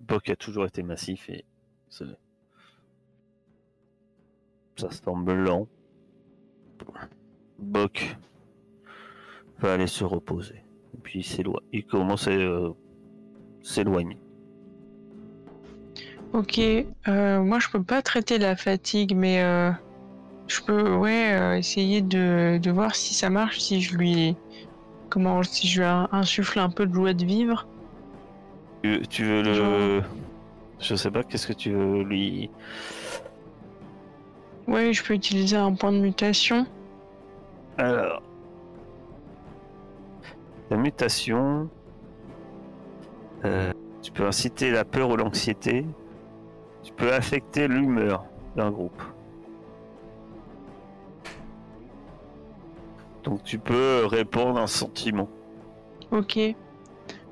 Bok 0.00 0.30
a 0.30 0.36
toujours 0.36 0.64
été 0.66 0.82
massif 0.82 1.28
et. 1.28 1.44
il 1.88 1.92
se 1.94 2.04
lève. 2.04 2.16
Ça 4.76 4.90
semble 4.90 5.32
lent. 5.34 5.66
Bok 7.58 8.16
va 9.58 9.72
aller 9.72 9.86
se 9.86 10.04
reposer. 10.04 10.62
Et 10.94 10.98
puis 11.02 11.20
il 11.20 11.24
s'éloigne. 11.24 11.64
Il 11.72 11.84
commence 11.86 12.28
à 12.28 12.32
euh, 12.32 12.70
s'éloigner. 13.62 14.18
Ok. 16.32 16.58
euh, 16.58 17.42
moi, 17.42 17.58
je 17.58 17.68
peux 17.68 17.82
pas 17.82 18.02
traiter 18.02 18.38
la 18.38 18.56
fatigue, 18.56 19.14
mais 19.16 19.42
euh, 19.42 19.70
je 20.48 20.60
peux, 20.60 20.94
ouais, 20.94 21.32
euh, 21.32 21.56
essayer 21.56 22.02
de, 22.02 22.58
de 22.58 22.70
voir 22.70 22.94
si 22.94 23.14
ça 23.14 23.30
marche, 23.30 23.58
si 23.58 23.80
je 23.80 23.96
lui, 23.96 24.36
comment, 25.08 25.42
si 25.42 25.66
je 25.66 25.80
lui 25.82 25.88
insuffle 26.12 26.58
un 26.58 26.68
peu 26.68 26.86
de 26.86 26.92
joie 26.92 27.14
de 27.14 27.24
vivre. 27.24 27.66
Tu, 28.82 29.00
tu 29.08 29.24
veux 29.24 29.42
le. 29.42 30.02
Je 30.78 30.94
sais 30.94 31.10
pas, 31.10 31.22
qu'est-ce 31.22 31.46
que 31.46 31.54
tu 31.54 31.70
veux 31.72 32.02
lui. 32.02 32.50
Ouais, 34.68 34.92
je 34.92 35.02
peux 35.02 35.14
utiliser 35.14 35.56
un 35.56 35.72
point 35.74 35.92
de 35.92 35.98
mutation. 35.98 36.66
Alors. 37.78 38.22
La 40.70 40.76
mutation. 40.76 41.70
tu 44.02 44.12
peux 44.12 44.26
inciter 44.26 44.70
la 44.70 44.84
peur 44.84 45.08
ou 45.10 45.16
l'anxiété. 45.16 45.86
Tu 46.86 46.92
peux 46.92 47.12
affecter 47.12 47.66
l'humeur 47.66 48.24
d'un 48.54 48.70
groupe. 48.70 49.02
Donc 53.24 53.42
tu 53.42 53.58
peux 53.58 54.06
répondre 54.06 54.56
à 54.60 54.62
un 54.62 54.66
sentiment. 54.68 55.28
Ok. 56.12 56.36
Euh, 56.36 56.54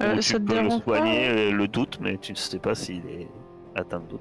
ça 0.01 0.17
tu 0.21 0.33
te 0.33 0.39
peux 0.39 0.61
le 0.61 0.71
soigner 0.71 1.29
euh, 1.29 1.53
le 1.53 1.69
doute, 1.69 2.01
mais 2.01 2.19
tu 2.19 2.33
ne 2.33 2.37
sais 2.37 2.59
pas 2.59 2.75
s'il 2.75 3.07
est 3.07 3.29
atteint 3.77 4.01
de 4.01 4.09
doute. 4.09 4.21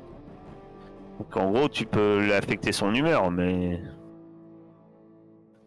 Donc 1.17 1.35
en 1.35 1.51
gros, 1.51 1.67
tu 1.67 1.87
peux 1.87 2.23
l'affecter 2.27 2.71
son 2.71 2.93
humeur, 2.93 3.31
mais 3.31 3.81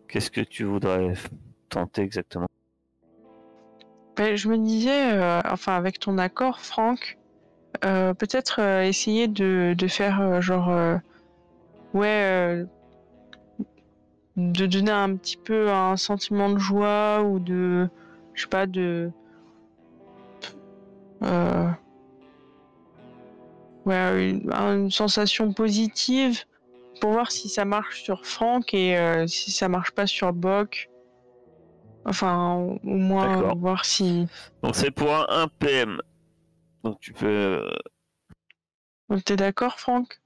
qu'est-ce 0.06 0.30
que 0.30 0.42
tu 0.42 0.62
voudrais 0.62 1.14
tenter 1.70 2.02
exactement? 2.02 2.46
Ben, 4.16 4.36
je 4.36 4.48
me 4.48 4.58
disais, 4.58 5.12
euh, 5.12 5.40
enfin 5.50 5.74
avec 5.74 5.98
ton 5.98 6.18
accord, 6.18 6.60
Franck, 6.60 7.18
peut-être 7.80 8.60
euh, 8.60 8.82
essayer 8.82 9.28
de, 9.28 9.74
de 9.76 9.86
faire 9.88 10.20
euh, 10.20 10.40
genre, 10.40 10.70
euh, 10.70 10.96
ouais, 11.94 12.06
euh, 12.08 12.64
de 14.36 14.66
donner 14.66 14.90
un 14.90 15.16
petit 15.16 15.36
peu 15.36 15.70
un 15.70 15.96
sentiment 15.96 16.50
de 16.50 16.58
joie 16.58 17.22
ou 17.22 17.38
de, 17.38 17.88
je 18.34 18.42
sais 18.42 18.48
pas, 18.48 18.66
de, 18.66 19.10
euh, 21.22 21.68
ouais, 23.86 24.30
une, 24.30 24.52
une 24.52 24.90
sensation 24.90 25.52
positive 25.52 26.44
pour 27.00 27.12
voir 27.12 27.30
si 27.30 27.48
ça 27.48 27.64
marche 27.64 28.02
sur 28.02 28.24
Franck 28.26 28.74
et 28.74 28.96
euh, 28.98 29.26
si 29.26 29.50
ça 29.50 29.68
marche 29.68 29.92
pas 29.92 30.06
sur 30.06 30.32
Bock. 30.32 30.90
Enfin, 32.08 32.54
au 32.54 32.78
moins 32.84 33.52
voir 33.56 33.84
si. 33.84 34.28
Donc 34.62 34.76
c'est 34.76 34.92
pour 34.92 35.12
un 35.12 35.26
1 35.28 35.48
PM. 35.58 36.00
Donc 36.82 37.00
tu 37.00 37.12
peux. 37.12 37.68
euh, 39.10 39.20
T'es 39.24 39.36
d'accord, 39.36 39.78
Franck? 39.78 40.20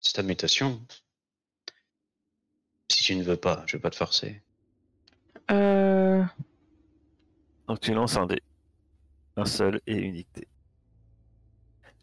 C'est 0.00 0.14
ta 0.14 0.22
mutation. 0.22 0.84
Si 2.90 3.02
tu 3.04 3.16
ne 3.16 3.22
veux 3.22 3.36
pas, 3.36 3.64
je 3.66 3.76
vais 3.76 3.80
pas 3.80 3.90
te 3.90 3.96
forcer. 3.96 4.42
euh... 5.50 6.22
Donc 7.68 7.80
tu 7.80 7.94
lances 7.94 8.16
un 8.16 8.26
dé. 8.26 8.40
Un 9.36 9.44
seul 9.46 9.80
et 9.86 9.96
unique 9.96 10.28
dé. 10.34 10.46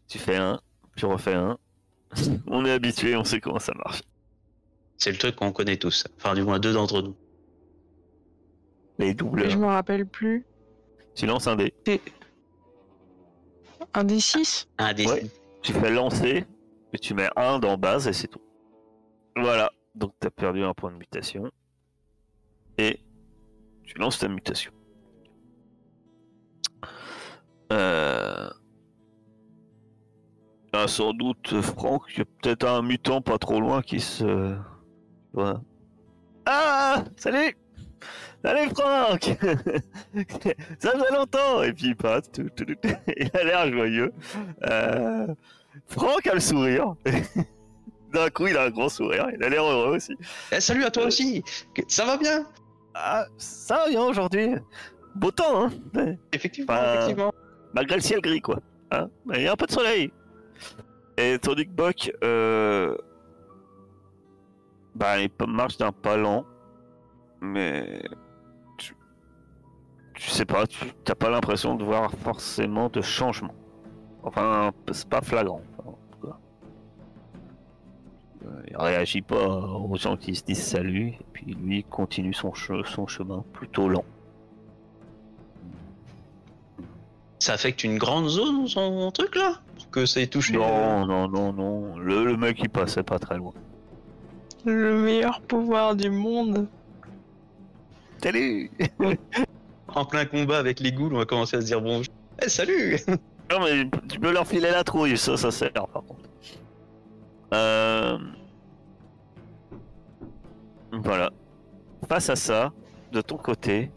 Tu 0.08 0.18
fais 0.18 0.36
un, 0.36 0.60
tu 0.96 1.06
refais 1.06 1.34
un. 1.34 1.58
on 2.48 2.64
est 2.64 2.72
habitué, 2.72 3.14
on 3.16 3.22
sait 3.24 3.40
comment 3.40 3.60
ça 3.60 3.72
marche. 3.84 4.02
C'est 4.96 5.12
le 5.12 5.18
truc 5.18 5.36
qu'on 5.36 5.52
connaît 5.52 5.76
tous. 5.76 6.06
Enfin, 6.16 6.34
du 6.34 6.42
moins 6.42 6.58
deux 6.58 6.72
d'entre 6.72 7.00
nous. 7.02 7.16
Les 8.98 9.10
Je 9.10 9.14
doubleurs. 9.14 9.56
me 9.58 9.66
rappelle 9.66 10.06
plus. 10.06 10.44
Tu 11.14 11.26
lances 11.26 11.46
un 11.46 11.56
dé. 11.56 11.72
Un 13.94 14.04
des 14.04 14.20
6 14.20 14.68
Un 14.78 14.92
des 14.92 15.06
Ouais. 15.06 15.26
Tu 15.62 15.72
fais 15.72 15.90
lancer, 15.90 16.46
et 16.92 16.98
tu 16.98 17.14
mets 17.14 17.28
un 17.36 17.58
dans 17.58 17.76
base 17.76 18.08
et 18.08 18.12
c'est 18.12 18.28
tout. 18.28 18.40
Voilà. 19.36 19.70
Donc 19.94 20.12
tu 20.20 20.26
as 20.26 20.30
perdu 20.30 20.62
un 20.64 20.74
point 20.74 20.90
de 20.90 20.96
mutation. 20.96 21.50
Et 22.78 23.00
tu 23.84 23.98
lances 23.98 24.18
ta 24.18 24.28
mutation. 24.28 24.72
Euh... 27.72 28.50
Ah, 30.72 30.86
sans 30.86 31.12
doute, 31.12 31.60
Franck, 31.60 32.04
il 32.12 32.18
y 32.18 32.22
a 32.22 32.24
peut-être 32.24 32.66
un 32.66 32.82
mutant 32.82 33.20
pas 33.20 33.38
trop 33.38 33.60
loin 33.60 33.82
qui 33.82 34.00
se. 34.00 34.56
Voilà. 35.32 35.60
Ah 36.46 37.04
Salut 37.16 37.56
Salut 38.44 38.70
Franck 38.70 39.22
Ça 40.78 40.90
fait 40.92 41.14
longtemps 41.14 41.62
Et 41.62 41.72
puis 41.72 41.88
il 41.88 41.96
passe. 41.96 42.30
tout, 42.32 42.48
tout. 42.56 42.64
Il 43.16 43.30
a 43.34 43.44
l'air 43.44 43.72
joyeux. 43.72 44.12
Euh... 44.64 45.26
Franck 45.86 46.26
a 46.26 46.34
le 46.34 46.40
sourire. 46.40 46.94
D'un 48.12 48.28
coup, 48.30 48.46
il 48.48 48.56
a 48.56 48.64
un 48.64 48.70
grand 48.70 48.88
sourire. 48.88 49.28
Il 49.34 49.42
a 49.44 49.48
l'air 49.48 49.62
heureux 49.62 49.96
aussi. 49.96 50.16
Eh, 50.50 50.60
salut 50.60 50.84
à 50.84 50.90
toi 50.90 51.04
aussi 51.04 51.44
Que- 51.74 51.82
Ça 51.86 52.04
va 52.04 52.16
bien? 52.16 52.44
Ah, 52.94 53.24
ça 53.38 53.76
va 53.76 53.88
bien 53.88 54.02
aujourd'hui. 54.02 54.54
Beau 55.14 55.30
temps, 55.30 55.66
hein. 55.66 55.70
Effectivement, 56.32 56.72
Bah, 56.74 56.94
effectivement. 56.94 57.32
Malgré 57.72 57.96
le 57.96 58.02
ciel 58.02 58.20
gris, 58.20 58.40
quoi. 58.40 58.58
Hein 58.90 59.08
Mais 59.26 59.38
il 59.38 59.42
y 59.44 59.46
a 59.48 59.52
un 59.52 59.56
peu 59.56 59.66
de 59.66 59.70
soleil. 59.72 60.12
Et 61.16 61.38
tandis 61.38 61.66
que 61.66 61.70
Buck, 61.70 62.10
euh... 62.24 62.96
bah, 64.94 65.20
il 65.20 65.30
marche 65.46 65.76
d'un 65.78 65.92
pas 65.92 66.16
lent. 66.16 66.44
Mais... 67.40 68.02
Tu, 68.78 68.94
tu 70.14 70.30
sais 70.30 70.44
pas, 70.44 70.66
tu 70.66 70.92
t'as 71.04 71.14
pas 71.14 71.30
l'impression 71.30 71.74
de 71.74 71.84
voir 71.84 72.10
forcément 72.12 72.88
de 72.88 73.00
changement. 73.00 73.54
Enfin, 74.22 74.72
c'est 74.92 75.08
pas 75.08 75.22
flagrant. 75.22 75.62
en 75.78 75.92
tout 76.12 76.26
cas. 76.26 76.36
Euh, 78.46 78.62
Il 78.70 78.76
réagit 78.76 79.22
pas 79.22 79.46
aux 79.48 79.96
gens 79.96 80.16
qui 80.16 80.34
se 80.34 80.44
disent 80.44 80.62
salut, 80.62 81.08
et 81.08 81.26
puis 81.32 81.54
lui 81.54 81.78
il 81.78 81.84
continue 81.84 82.34
son, 82.34 82.50
che- 82.50 82.84
son 82.86 83.06
chemin 83.06 83.42
plutôt 83.54 83.88
lent. 83.88 84.04
Ça 87.38 87.54
affecte 87.54 87.84
une 87.84 87.96
grande 87.96 88.28
zone, 88.28 88.68
son 88.68 89.10
truc 89.12 89.34
là? 89.34 89.54
Pour 89.76 89.88
que 89.90 90.04
ça 90.04 90.20
ait 90.20 90.26
touché. 90.26 90.52
Non, 90.52 91.06
non, 91.06 91.26
non, 91.28 91.52
non. 91.54 91.96
Le, 91.96 92.24
le 92.26 92.36
mec 92.36 92.58
il 92.60 92.68
passait 92.68 93.02
pas 93.02 93.18
très 93.18 93.38
loin. 93.38 93.54
Le 94.66 95.00
meilleur 95.00 95.40
pouvoir 95.40 95.96
du 95.96 96.10
monde. 96.10 96.68
Salut 98.22 98.70
En 99.88 100.04
plein 100.04 100.24
combat 100.24 100.58
avec 100.58 100.80
les 100.80 100.92
ghouls, 100.92 101.12
on 101.14 101.18
va 101.18 101.24
commencer 101.26 101.56
à 101.56 101.60
se 101.60 101.66
dire 101.66 101.80
bonjour. 101.80 102.12
Eh, 102.42 102.48
salut 102.48 102.96
Non 103.50 103.60
mais 103.60 103.88
tu 104.08 104.20
peux 104.20 104.32
leur 104.32 104.46
filer 104.46 104.70
la 104.70 104.84
trouille, 104.84 105.18
ça, 105.18 105.36
ça 105.36 105.50
sert 105.50 105.72
par 105.72 105.88
contre. 106.04 106.28
Euh... 107.54 108.18
Voilà. 110.92 111.30
Face 112.08 112.30
à 112.30 112.36
ça, 112.36 112.72
de 113.12 113.20
ton 113.20 113.36
côté, 113.36 113.90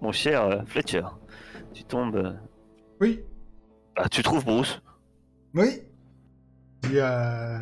mon 0.00 0.12
cher 0.12 0.42
euh, 0.44 0.60
Fletcher, 0.66 1.02
tu 1.72 1.84
tombes... 1.84 2.16
euh, 2.16 2.32
Oui, 3.00 3.20
Bah, 3.96 4.08
tu 4.10 4.22
trouves 4.22 4.44
Bruce. 4.44 4.80
oui. 5.54 5.82
Il 6.84 6.94
y 6.94 7.00
a... 7.00 7.60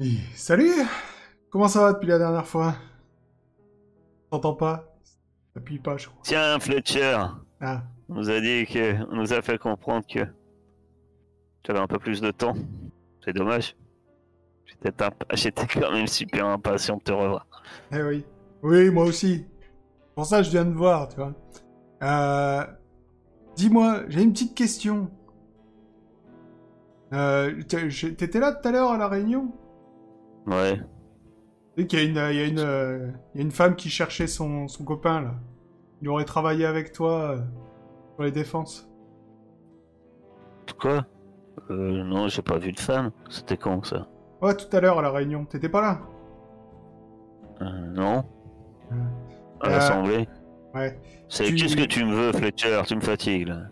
Et 0.00 0.14
Salut 0.34 0.72
Comment 1.50 1.68
ça 1.68 1.82
va 1.82 1.92
depuis 1.92 2.06
la 2.08 2.18
dernière 2.18 2.46
fois? 2.46 2.74
T'entends 4.30 4.54
pas 4.54 4.84
T'appuies 5.54 5.78
pas, 5.80 5.96
je 5.96 6.06
crois. 6.06 6.20
Tiens, 6.22 6.58
Fletcher, 6.60 7.18
Ah, 7.60 7.82
on 8.08 8.14
nous 8.14 8.30
a 8.30 8.40
dit 8.40 8.64
que... 8.66 9.02
On 9.10 9.16
nous 9.16 9.32
a 9.32 9.42
fait 9.42 9.58
comprendre 9.58 10.06
que... 10.06 10.20
Tu 11.62 11.70
avais 11.70 11.80
un 11.80 11.86
peu 11.88 11.98
plus 11.98 12.20
de 12.20 12.30
temps. 12.30 12.54
C'est 13.24 13.32
dommage. 13.32 13.76
J'étais 14.64 15.02
imp- 15.02 15.24
quand 15.74 15.90
même 15.92 16.06
super 16.06 16.46
impatient 16.46 16.96
de 16.98 17.02
te 17.02 17.12
revoir. 17.12 17.46
eh 17.92 18.02
oui. 18.02 18.24
Oui, 18.62 18.90
moi 18.90 19.04
aussi. 19.04 19.44
Pour 20.14 20.24
ça, 20.26 20.42
je 20.42 20.50
viens 20.50 20.64
de 20.64 20.72
voir, 20.74 21.08
tu 21.08 21.16
vois. 21.16 21.34
Euh... 22.02 22.64
Dis-moi, 23.56 24.02
j'ai 24.08 24.22
une 24.22 24.32
petite 24.32 24.54
question. 24.54 25.10
Euh, 27.12 27.60
T'étais 27.62 28.38
là 28.38 28.52
tout 28.52 28.68
à 28.68 28.70
l'heure 28.70 28.92
à 28.92 28.96
la 28.98 29.08
réunion? 29.08 29.52
Ouais. 30.46 30.80
Qu'il 31.86 31.98
y 31.98 32.02
a 32.02 32.04
une, 32.04 32.32
il 32.34 32.40
y 32.40 32.42
a 32.42 32.46
une, 32.46 32.58
euh, 32.58 33.08
il 33.34 33.38
y 33.38 33.42
a 33.42 33.44
une 33.44 33.50
femme 33.52 33.76
qui 33.76 33.88
cherchait 33.90 34.26
son, 34.26 34.68
son 34.68 34.84
copain, 34.84 35.20
là. 35.22 35.34
Il 36.02 36.08
aurait 36.08 36.24
travaillé 36.24 36.64
avec 36.66 36.92
toi 36.92 37.32
euh, 37.32 37.38
pour 38.16 38.24
les 38.24 38.32
défenses. 38.32 38.88
Quoi? 40.80 41.04
Euh, 41.70 42.02
Non, 42.04 42.28
j'ai 42.28 42.42
pas 42.42 42.58
vu 42.58 42.72
de 42.72 42.80
femme. 42.80 43.10
C'était 43.28 43.56
quand 43.56 43.84
ça? 43.84 44.08
Ouais, 44.40 44.54
tout 44.56 44.74
à 44.74 44.80
l'heure 44.80 44.98
à 44.98 45.02
la 45.02 45.10
réunion. 45.10 45.44
T'étais 45.44 45.68
pas 45.68 45.80
là? 45.82 46.00
Euh, 47.60 47.66
Non. 47.92 48.24
À 49.60 49.66
Euh, 49.66 49.70
l'assemblée. 49.70 50.26
Ouais. 50.74 50.98
C'est 51.28 51.44
tu- 51.44 51.54
qu'est-ce 51.56 51.76
que 51.76 51.84
tu 51.84 52.04
me 52.04 52.14
veux, 52.14 52.32
Fletcher? 52.32 52.80
Tu 52.86 52.96
me 52.96 53.00
fatigues 53.00 53.48
là. 53.48 53.62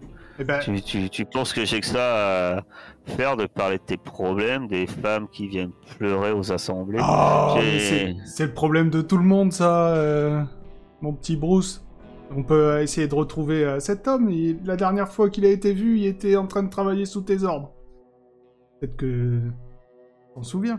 Eh 0.40 0.44
ben, 0.44 0.60
Tu, 0.60 0.80
tu, 0.82 1.10
tu 1.10 1.24
penses 1.24 1.52
que 1.52 1.64
j'ai 1.64 1.80
que 1.80 1.86
ça 1.86 2.56
à 2.58 2.62
faire 3.06 3.36
de 3.36 3.46
parler 3.46 3.78
de 3.78 3.82
tes 3.82 3.96
problèmes, 3.96 4.68
des 4.68 4.86
femmes 4.86 5.28
qui 5.28 5.48
viennent 5.48 5.72
pleurer 5.98 6.32
aux 6.32 6.52
assemblées? 6.52 7.00
Oh, 7.02 7.56
c'est 8.24 8.46
le 8.46 8.54
problème 8.54 8.90
de 8.90 9.02
tout 9.02 9.16
le 9.16 9.24
monde, 9.24 9.52
ça, 9.52 9.94
euh, 9.94 10.42
mon 11.00 11.12
petit 11.12 11.36
Bruce. 11.36 11.84
On 12.30 12.42
peut 12.42 12.80
essayer 12.82 13.08
de 13.08 13.14
retrouver 13.14 13.64
euh, 13.64 13.80
cet 13.80 14.06
homme. 14.06 14.30
Il- 14.30 14.62
la 14.64 14.76
dernière 14.76 15.08
fois 15.08 15.30
qu'il 15.30 15.44
a 15.46 15.48
été 15.48 15.72
vu, 15.72 15.98
il 15.98 16.06
était 16.06 16.36
en 16.36 16.46
train 16.46 16.62
de 16.62 16.68
travailler 16.70 17.06
sous 17.06 17.22
tes 17.22 17.42
ordres. 17.42 17.72
Peut-être 18.80 18.96
que... 18.96 19.40
On 20.36 20.42
se 20.42 20.50
souvient. 20.52 20.78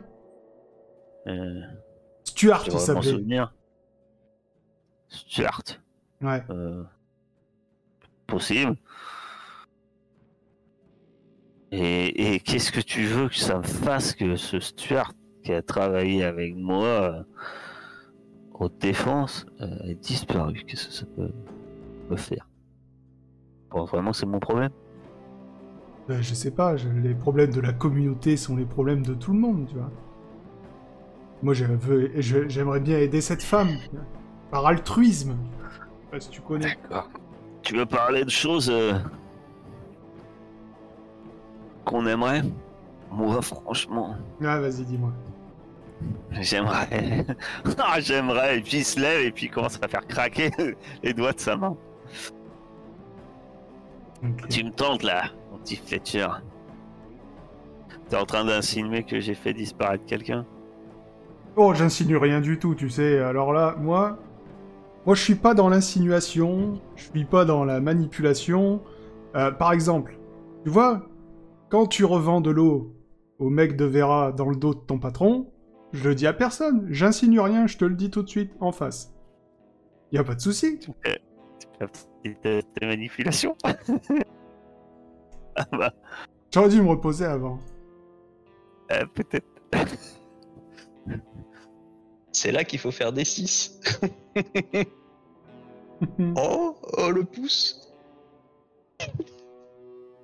euh, 1.27 1.59
Stuart, 2.23 2.63
il 2.67 2.79
s'appelait. 2.79 3.11
Stuart. 5.09 5.63
Ouais. 6.21 6.43
Euh, 6.49 6.83
possible. 8.27 8.75
Et, 11.71 12.33
et 12.35 12.39
qu'est-ce 12.39 12.71
que 12.71 12.81
tu 12.81 13.03
veux 13.05 13.29
que 13.29 13.35
ça 13.35 13.57
me 13.57 13.63
fasse 13.63 14.13
que 14.15 14.35
ce 14.35 14.59
Stuart 14.59 15.13
qui 15.43 15.53
a 15.53 15.61
travaillé 15.61 16.23
avec 16.23 16.55
moi 16.55 16.85
euh, 16.85 17.23
aux 18.53 18.69
défenses 18.69 19.45
euh, 19.61 19.67
ait 19.85 19.95
disparu? 19.95 20.61
Qu'est-ce 20.65 20.87
que 20.87 20.93
ça 20.93 21.05
peut 21.15 21.31
me 22.09 22.15
faire? 22.15 22.49
Bon, 23.69 23.85
vraiment, 23.85 24.13
c'est 24.13 24.25
mon 24.25 24.39
problème? 24.39 24.71
Ben, 26.07 26.21
je 26.23 26.33
sais 26.33 26.49
pas, 26.49 26.75
je- 26.75 26.89
les 26.89 27.13
problèmes 27.13 27.51
de 27.51 27.61
la 27.61 27.71
communauté 27.71 28.35
sont 28.35 28.55
les 28.55 28.65
problèmes 28.65 29.05
de 29.05 29.13
tout 29.13 29.31
le 29.31 29.39
monde, 29.39 29.67
tu 29.67 29.75
vois. 29.75 29.91
Moi, 31.43 31.53
je 31.53 31.65
veux- 31.65 32.11
je- 32.19 32.49
j'aimerais 32.49 32.79
bien 32.79 32.97
aider 32.97 33.21
cette 33.21 33.43
femme. 33.43 33.69
Par 34.49 34.65
altruisme. 34.65 35.37
Je 35.69 35.75
sais 35.75 35.81
pas 36.11 36.19
si 36.19 36.29
tu 36.31 36.41
connais. 36.41 36.65
D'accord. 36.65 37.09
Tu 37.61 37.75
veux 37.75 37.85
parler 37.85 38.25
de 38.25 38.29
choses 38.31 38.71
euh, 38.71 38.93
qu'on 41.89 42.05
aimerait? 42.07 42.43
Moi, 43.11 43.41
franchement, 43.41 44.15
Ah, 44.43 44.59
vas-y, 44.59 44.83
dis-moi. 44.85 45.11
j'aimerais. 46.31 47.25
Ah, 47.77 47.99
j'aimerais. 47.99 48.59
Et 48.59 48.61
puis 48.61 48.77
il 48.77 48.85
se 48.85 48.99
lève 48.99 49.21
et 49.25 49.31
puis 49.31 49.47
il 49.47 49.49
commence 49.51 49.79
à 49.81 49.87
faire 49.87 50.05
craquer 50.07 50.51
les 51.03 51.13
doigts 51.13 51.33
de 51.33 51.39
sa 51.39 51.55
main. 51.57 51.75
Tu 54.49 54.63
me 54.63 54.71
tentes 54.71 55.03
là, 55.03 55.25
mon 55.51 55.57
petit 55.59 55.77
Fletcher. 55.77 56.27
T'es 58.09 58.17
en 58.17 58.25
train 58.25 58.43
d'insinuer 58.43 59.03
que 59.03 59.19
j'ai 59.19 59.35
fait 59.35 59.53
disparaître 59.53 60.05
quelqu'un? 60.05 60.45
Oh, 61.55 61.73
j'insinue 61.73 62.17
rien 62.17 62.41
du 62.41 62.59
tout, 62.59 62.75
tu 62.75 62.89
sais. 62.89 63.19
Alors 63.19 63.53
là, 63.53 63.75
moi, 63.79 64.17
moi, 65.05 65.15
je 65.15 65.21
suis 65.21 65.35
pas 65.35 65.53
dans 65.53 65.69
l'insinuation, 65.69 66.79
je 66.95 67.03
suis 67.05 67.25
pas 67.25 67.45
dans 67.45 67.63
la 67.65 67.79
manipulation. 67.79 68.81
Euh, 69.35 69.51
par 69.51 69.71
exemple, 69.73 70.17
tu 70.63 70.69
vois, 70.69 71.01
quand 71.69 71.87
tu 71.87 72.05
revends 72.05 72.41
de 72.41 72.49
l'eau 72.51 72.95
au 73.39 73.49
mec 73.49 73.75
de 73.75 73.85
Vera 73.85 74.31
dans 74.31 74.49
le 74.49 74.55
dos 74.55 74.73
de 74.73 74.79
ton 74.79 74.99
patron, 74.99 75.51
je 75.93 76.07
le 76.09 76.15
dis 76.15 76.27
à 76.27 76.33
personne. 76.33 76.87
J'insinue 76.89 77.39
rien, 77.39 77.67
je 77.67 77.77
te 77.77 77.85
le 77.85 77.95
dis 77.95 78.09
tout 78.09 78.23
de 78.23 78.29
suite 78.29 78.51
en 78.59 78.71
face. 78.71 79.13
Y 80.11 80.17
a 80.17 80.23
pas 80.23 80.35
de 80.35 80.41
souci. 80.41 80.79
C'était 82.25 82.61
tes 82.63 82.85
manipulations 82.85 83.55
Ah 85.55 85.65
bah, 85.71 85.93
J'aurais 86.53 86.69
dû 86.69 86.81
me 86.81 86.89
reposer 86.89 87.25
avant. 87.25 87.59
euh, 88.91 89.05
peut-être. 89.13 89.45
C'est 92.31 92.51
là 92.51 92.63
qu'il 92.63 92.79
faut 92.79 92.91
faire 92.91 93.13
des 93.13 93.25
6. 93.25 93.79
Oh, 96.37 96.77
oh 96.97 97.11
le 97.11 97.25
pouce. 97.25 97.91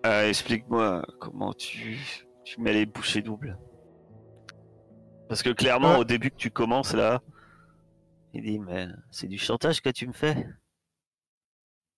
Euh, 0.06 0.30
Explique-moi 0.30 1.06
comment 1.20 1.54
tu, 1.54 1.98
tu 2.44 2.62
mets 2.62 2.74
les 2.74 2.86
bouchées 2.86 3.22
doubles. 3.22 3.58
Parce 5.28 5.42
que 5.42 5.50
clairement, 5.50 5.94
Ouais. 5.94 6.00
au 6.00 6.04
début 6.04 6.30
que 6.30 6.36
tu 6.36 6.52
commences 6.52 6.94
là, 6.94 7.22
il 8.34 8.44
dit 8.44 8.60
Mais 8.60 8.88
c'est 9.12 9.28
du 9.28 9.38
chantage 9.38 9.82
que 9.82 9.90
tu 9.90 10.08
me 10.08 10.14
fais 10.14 10.48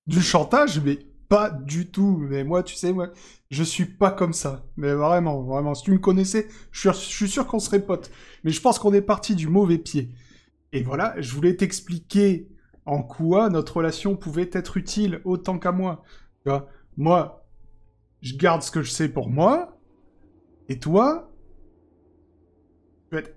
Du 0.05 0.21
chantage, 0.21 0.79
mais 0.79 0.99
pas 1.27 1.49
du 1.49 1.91
tout. 1.91 2.17
Mais 2.17 2.45
moi, 2.45 2.63
tu 2.63 2.75
sais, 2.75 2.93
moi, 2.93 3.09
je 3.51 3.63
suis 3.63 3.85
pas 3.85 4.11
comme 4.11 4.31
ça. 4.33 4.63
Mais 4.77 4.93
vraiment, 4.93 5.41
vraiment, 5.43 5.73
si 5.75 5.83
tu 5.83 5.91
me 5.91 5.97
connaissais, 5.99 6.47
je 6.71 6.79
suis, 6.79 6.89
je 6.89 7.15
suis 7.15 7.29
sûr 7.29 7.45
qu'on 7.47 7.59
serait 7.59 7.81
potes. 7.85 8.09
Mais 8.45 8.51
je 8.51 8.61
pense 8.61 8.79
qu'on 8.79 8.93
est 8.93 9.01
parti 9.01 9.35
du 9.35 9.49
mauvais 9.49 9.77
pied. 9.79 10.09
Et 10.71 10.83
voilà, 10.83 11.13
je 11.19 11.33
voulais 11.33 11.55
t'expliquer 11.57 12.47
en 12.85 13.03
quoi 13.03 13.49
notre 13.49 13.77
relation 13.77 14.15
pouvait 14.15 14.49
être 14.53 14.77
utile 14.77 15.19
autant 15.25 15.59
qu'à 15.59 15.73
moi. 15.73 16.03
Tu 16.43 16.49
vois, 16.49 16.69
moi, 16.95 17.36
je 18.27 18.37
garde 18.37 18.61
ce 18.61 18.71
que 18.71 18.81
je 18.81 18.91
sais 18.91 19.09
pour 19.09 19.29
moi. 19.29 19.77
Et 20.69 20.79
toi, 20.79 21.31
tu 23.09 23.15
vas 23.15 23.21
être 23.21 23.35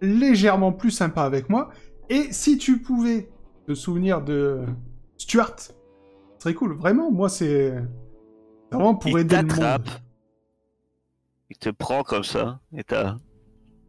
légèrement 0.00 0.72
plus 0.72 0.92
sympa 0.92 1.22
avec 1.22 1.48
moi. 1.48 1.70
Et 2.08 2.32
si 2.32 2.56
tu 2.56 2.80
pouvais 2.80 3.28
te 3.66 3.74
souvenir 3.74 4.22
de 4.22 4.64
Stuart, 5.16 5.58
ce 5.58 5.72
serait 6.38 6.54
cool. 6.54 6.76
Vraiment, 6.76 7.10
moi, 7.10 7.28
c'est 7.28 7.74
vraiment 8.70 8.94
pour 8.94 9.10
Il 9.10 9.18
aider 9.18 9.36
le 9.36 9.42
monde. 9.42 9.88
il 11.50 11.58
te 11.58 11.70
prend 11.70 12.02
comme 12.04 12.24
ça, 12.24 12.60
et 12.72 12.84
t'as 12.84 13.16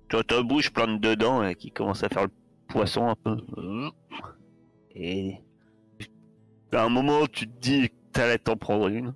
t'as 0.10 0.24
ta 0.24 0.42
bouche 0.42 0.72
pleine 0.72 1.00
de 1.00 1.14
dents 1.14 1.44
et 1.44 1.54
qui 1.54 1.72
commence 1.72 2.04
à 2.04 2.10
faire 2.10 2.24
le 2.24 2.32
poisson 2.68 3.08
un 3.08 3.16
peu. 3.16 3.38
Et 4.96 5.36
à 6.74 6.84
un 6.84 6.90
moment, 6.90 7.28
tu 7.28 7.48
te 7.48 7.60
dis 7.60 7.90
que 7.90 7.94
t'allais 8.12 8.40
t'en 8.40 8.58
prendre 8.58 8.88
une. 8.88 9.14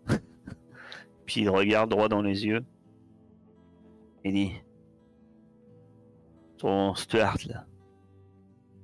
Puis 1.25 1.41
il 1.41 1.49
regarde 1.49 1.89
droit 1.89 2.09
dans 2.09 2.21
les 2.21 2.45
yeux. 2.45 2.63
Il 4.25 4.33
dit 4.33 4.51
Ton 6.57 6.95
Stuart 6.95 7.37
là, 7.47 7.65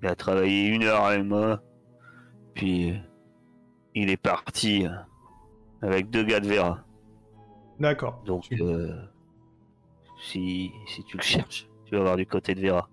il 0.01 0.07
a 0.07 0.15
travaillé 0.15 0.67
une 0.67 0.83
heure 0.83 1.03
avec 1.05 1.23
moi, 1.23 1.61
puis 2.53 2.91
euh, 2.91 2.97
il 3.95 4.09
est 4.09 4.17
parti 4.17 4.85
euh, 4.85 4.91
avec 5.81 6.09
deux 6.09 6.23
gars 6.23 6.39
de 6.39 6.47
Vera. 6.47 6.83
D'accord. 7.79 8.21
Donc, 8.25 8.43
Tu- 8.43 8.61
euh, 8.61 8.93
si, 10.21 10.71
si 10.87 11.03
tu 11.05 11.15
le 11.17 11.23
cherches, 11.23 11.69
tu 11.85 11.95
vas 11.95 12.01
voir 12.01 12.17
du 12.17 12.25
côté 12.25 12.53
de 12.55 12.61
Vera. 12.61 12.89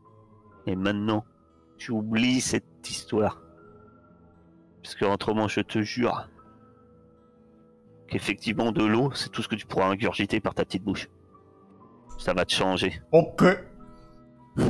Et 0.66 0.76
maintenant, 0.76 1.24
tu 1.78 1.90
oublies 1.92 2.40
cette 2.40 2.88
histoire. 2.88 3.40
Parce 4.82 4.94
que 4.94 5.05
autrement, 5.05 5.49
je 5.49 5.61
te 5.61 5.82
jure 5.82 6.28
qu'effectivement, 8.09 8.72
de 8.72 8.84
l'eau, 8.84 9.11
c'est 9.14 9.30
tout 9.30 9.42
ce 9.42 9.48
que 9.48 9.54
tu 9.57 9.66
pourras 9.66 9.86
ingurgiter 9.88 10.40
par 10.40 10.54
ta 10.54 10.64
petite 10.64 10.82
bouche. 10.84 11.09
Ça 12.18 12.32
va 12.32 12.44
te 12.44 12.52
changer. 12.52 13.00
Ok. 13.12 13.44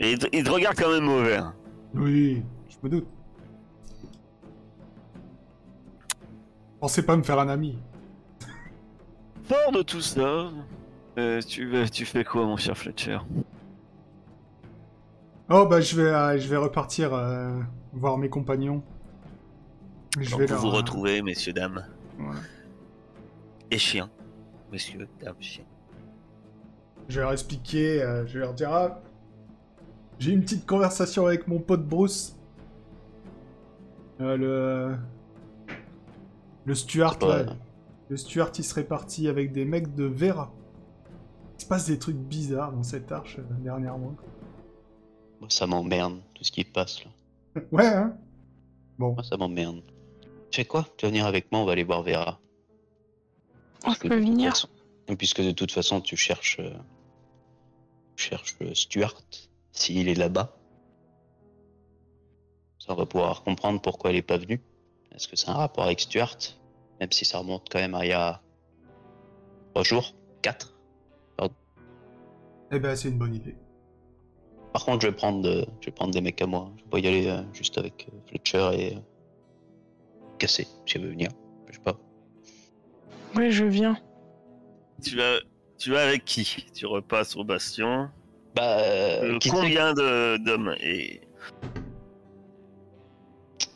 Et 0.00 0.12
il 0.12 0.18
te, 0.18 0.26
il 0.32 0.44
te 0.44 0.50
regarde 0.50 0.76
quand 0.76 0.90
même 0.90 1.04
mauvais. 1.04 1.36
hein. 1.36 1.54
Oui, 1.94 2.42
je 2.68 2.76
me 2.82 2.88
doute. 2.88 3.06
Pensez 6.80 7.04
pas 7.06 7.16
me 7.16 7.22
faire 7.22 7.38
un 7.38 7.48
ami. 7.48 7.78
Fort 9.44 9.72
de 9.72 9.82
tout 9.82 10.00
ça, 10.00 10.50
euh, 11.18 11.40
tu, 11.42 11.66
veux- 11.68 11.88
tu 11.88 12.04
fais 12.04 12.24
quoi, 12.24 12.44
mon 12.44 12.56
cher 12.56 12.76
Fletcher? 12.76 13.18
Oh 15.50 15.66
bah 15.66 15.80
je 15.80 15.94
vais, 15.96 16.08
euh, 16.08 16.38
je 16.38 16.48
vais 16.48 16.56
repartir 16.56 17.12
euh, 17.14 17.60
voir 17.92 18.16
mes 18.18 18.28
compagnons. 18.30 18.82
Je 20.20 20.36
vais 20.36 20.46
vous 20.46 20.52
leur, 20.52 20.60
vous 20.60 20.68
euh, 20.68 20.72
retrouvez, 20.72 21.22
messieurs, 21.22 21.52
dames. 21.52 21.84
voilà. 22.18 22.40
Et 23.70 23.78
chiens. 23.78 24.10
Messieurs, 24.72 25.08
dames, 25.20 25.34
chiens. 25.40 25.64
Je 27.08 27.16
vais 27.16 27.22
leur 27.22 27.32
expliquer, 27.32 28.02
euh, 28.02 28.26
je 28.26 28.34
vais 28.34 28.40
leur 28.40 28.54
dire 28.54 28.72
ah, 28.72 29.02
j'ai 30.18 30.30
eu 30.30 30.34
une 30.34 30.42
petite 30.42 30.66
conversation 30.66 31.26
avec 31.26 31.48
mon 31.48 31.58
pote 31.58 31.86
Bruce. 31.86 32.36
Euh, 34.20 34.36
le 34.36 34.96
le 36.66 36.74
Stuart 36.74 37.18
pas- 37.18 37.42
là, 37.42 37.52
le 38.08 38.16
Stuart 38.16 38.50
il 38.56 38.64
serait 38.64 38.84
parti 38.84 39.28
avec 39.28 39.52
des 39.52 39.64
mecs 39.64 39.94
de 39.94 40.04
Vera. 40.04 40.52
Il 41.58 41.62
se 41.62 41.66
passe 41.66 41.86
des 41.86 41.98
trucs 41.98 42.16
bizarres 42.16 42.72
dans 42.72 42.82
cette 42.82 43.10
arche 43.12 43.38
euh, 43.38 43.42
dernièrement. 43.60 44.14
Moi, 45.40 45.48
ça 45.50 45.66
m'emmerde, 45.66 46.20
tout 46.34 46.44
ce 46.44 46.52
qui 46.52 46.64
passe 46.64 47.04
là. 47.04 47.10
Ouais 47.72 47.86
hein. 47.86 48.16
Bon, 48.98 49.12
Moi, 49.14 49.22
ça 49.24 49.36
m'emmerde. 49.36 49.82
Tu 50.54 50.60
sais 50.60 50.66
quoi 50.66 50.86
Tu 50.96 51.04
vas 51.04 51.10
venir 51.10 51.26
avec 51.26 51.50
moi, 51.50 51.62
on 51.62 51.64
va 51.64 51.72
aller 51.72 51.82
voir 51.82 52.04
Vera. 52.04 52.38
Toute 53.82 54.04
venir. 54.04 54.50
façon- 54.52 54.68
Puisque 55.18 55.40
de 55.42 55.50
toute 55.50 55.72
façon, 55.72 56.00
tu 56.00 56.16
cherches. 56.16 56.58
euh, 56.60 56.72
Je 58.14 58.22
cherche 58.22 58.54
euh, 58.62 58.72
Stuart, 58.72 59.20
s'il 59.72 60.08
est 60.08 60.14
là-bas. 60.14 60.56
Ça, 62.78 62.92
on 62.92 62.94
va 62.94 63.04
pouvoir 63.04 63.42
comprendre 63.42 63.80
pourquoi 63.82 64.12
il 64.12 64.16
est 64.18 64.22
pas 64.22 64.36
venu. 64.36 64.60
Est-ce 65.12 65.26
que 65.26 65.34
c'est 65.34 65.48
un 65.48 65.54
rapport 65.54 65.82
avec 65.86 65.98
Stuart 65.98 66.36
Même 67.00 67.10
si 67.10 67.24
ça 67.24 67.38
remonte 67.38 67.66
quand 67.68 67.80
même 67.80 67.96
à 67.96 68.04
il 68.06 68.10
y 68.10 68.12
a 68.12 68.40
trois 69.72 69.82
jours, 69.82 70.14
quatre? 70.40 70.72
Eh 72.70 72.78
ben, 72.78 72.94
c'est 72.94 73.08
une 73.08 73.18
bonne 73.18 73.34
idée. 73.34 73.56
Par 74.72 74.84
contre, 74.84 75.02
je 75.02 75.08
vais 75.08 75.16
prendre, 75.16 75.42
de- 75.42 75.66
je 75.80 75.86
vais 75.86 75.92
prendre 75.92 76.12
des 76.12 76.20
mecs 76.20 76.40
à 76.40 76.46
moi. 76.46 76.70
Je 76.76 76.84
vais 76.84 76.90
pas 76.90 76.98
y 77.00 77.08
aller 77.08 77.26
euh, 77.26 77.42
juste 77.52 77.76
avec 77.76 78.08
euh, 78.12 78.16
Fletcher 78.28 78.70
et 78.80 78.98
Cassé, 80.38 80.66
si 80.86 80.96
elle 80.96 81.04
veut 81.04 81.10
venir. 81.10 81.28
Je 81.68 81.74
sais 81.74 81.80
pas. 81.84 81.96
Oui, 83.36 83.50
je 83.50 83.64
viens. 83.64 83.96
Tu 85.02 85.16
vas, 85.16 85.38
tu 85.78 85.90
vas 85.90 86.02
avec 86.04 86.24
qui? 86.24 86.66
Tu 86.74 86.86
repasses 86.86 87.36
au 87.36 87.44
bastion. 87.44 88.08
Bah, 88.54 88.78
Euh, 88.78 89.38
combien 89.50 89.92
de- 89.94 90.36
d'hommes 90.44 90.74
et 90.80 91.20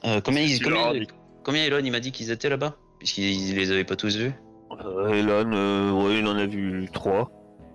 euh, 0.05 0.21
combien, 0.21 0.47
leur 0.47 0.89
combien, 0.93 1.07
combien 1.45 1.65
Elon 1.65 1.81
il 1.85 1.91
m'a 1.91 2.01
dit 2.01 2.13
qu'ils 2.13 2.31
étaient 2.31 2.49
là-bas? 2.49 2.77
Puisqu'il 2.99 3.55
les 3.57 3.71
avait 3.73 3.85
pas 3.85 3.97
tous 3.97 4.17
vus. 4.17 4.33
euh, 4.81 5.09
Elon, 5.13 5.51
euh, 5.53 5.91
ouais, 5.93 6.19
il 6.21 6.27
en 6.27 6.37
a 6.37 6.47
vu 6.47 6.89
trois, 6.93 7.31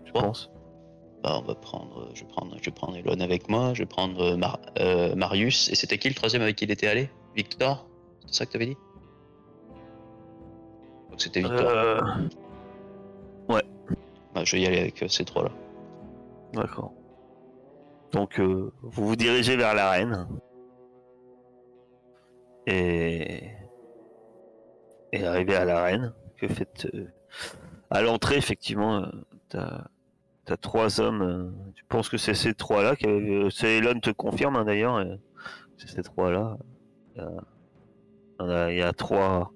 je 0.06 0.12
Trois 0.12 0.22
pense. 0.24 0.50
Bah, 1.24 1.40
on 1.42 1.46
va 1.46 1.56
prendre, 1.56 2.10
je 2.14 2.22
vais 2.22 2.28
prendre, 2.28 2.56
je 2.60 2.66
vais 2.66 2.72
prendre 2.72 2.98
Elon 2.98 3.20
avec 3.20 3.50
moi. 3.50 3.74
Je 3.74 3.80
vais 3.84 3.86
prendre 3.86 4.36
Mar- 4.38 4.60
Marius. 5.16 5.70
Et 5.70 5.76
c'était 5.76 5.98
qui 5.98 6.08
le 6.10 6.16
troisième 6.16 6.42
avec 6.42 6.56
qui 6.58 6.66
il 6.66 6.72
était 6.72 6.88
allé? 6.88 7.10
Victor? 7.36 7.88
C'est 8.28 8.34
ça 8.34 8.46
que 8.46 8.52
t'avais 8.54 8.66
dit 8.68 8.78
Donc 11.10 11.22
c'était 11.22 11.42
Victor. 11.42 11.60
Euh, 11.70 12.00
Bah, 14.34 14.44
je 14.44 14.56
vais 14.56 14.64
y 14.64 14.66
aller 14.66 14.80
avec 14.80 15.04
euh, 15.04 15.08
ces 15.08 15.26
trois-là. 15.26 15.52
D'accord. 16.54 16.92
Donc, 18.14 18.40
euh, 18.40 18.72
vous 18.82 19.08
vous 19.10 19.16
dirigez 19.16 19.56
vers 19.56 19.76
l'arène. 19.76 20.28
Et. 22.66 23.52
Et 25.12 25.24
arrivé 25.26 25.56
à 25.56 25.66
l'arène, 25.66 26.14
que 26.38 26.48
faites. 26.48 26.88
À 27.92 28.02
l'entrée, 28.02 28.38
effectivement, 28.38 29.06
t'as. 29.50 29.84
T'as 30.46 30.58
trois 30.58 31.00
hommes. 31.00 31.54
Tu 31.76 31.86
penses 31.86 32.10
que 32.10 32.18
c'est 32.18 32.34
ces 32.34 32.54
trois-là 32.54 32.96
qui 32.98 33.06
avaient- 33.06 33.48
C'est 33.50 33.78
Elon 33.78 34.00
te 34.00 34.10
confirme 34.10 34.56
hein, 34.58 34.66
d'ailleurs. 34.66 35.02
C'est 35.78 35.88
ces 35.90 36.02
trois-là. 36.04 36.58
Il 38.40 38.48
y 38.48 38.52
a- 38.52 38.72
il 38.72 38.78
y, 38.78 38.82
a- 38.82 38.94
trois. 38.94 39.52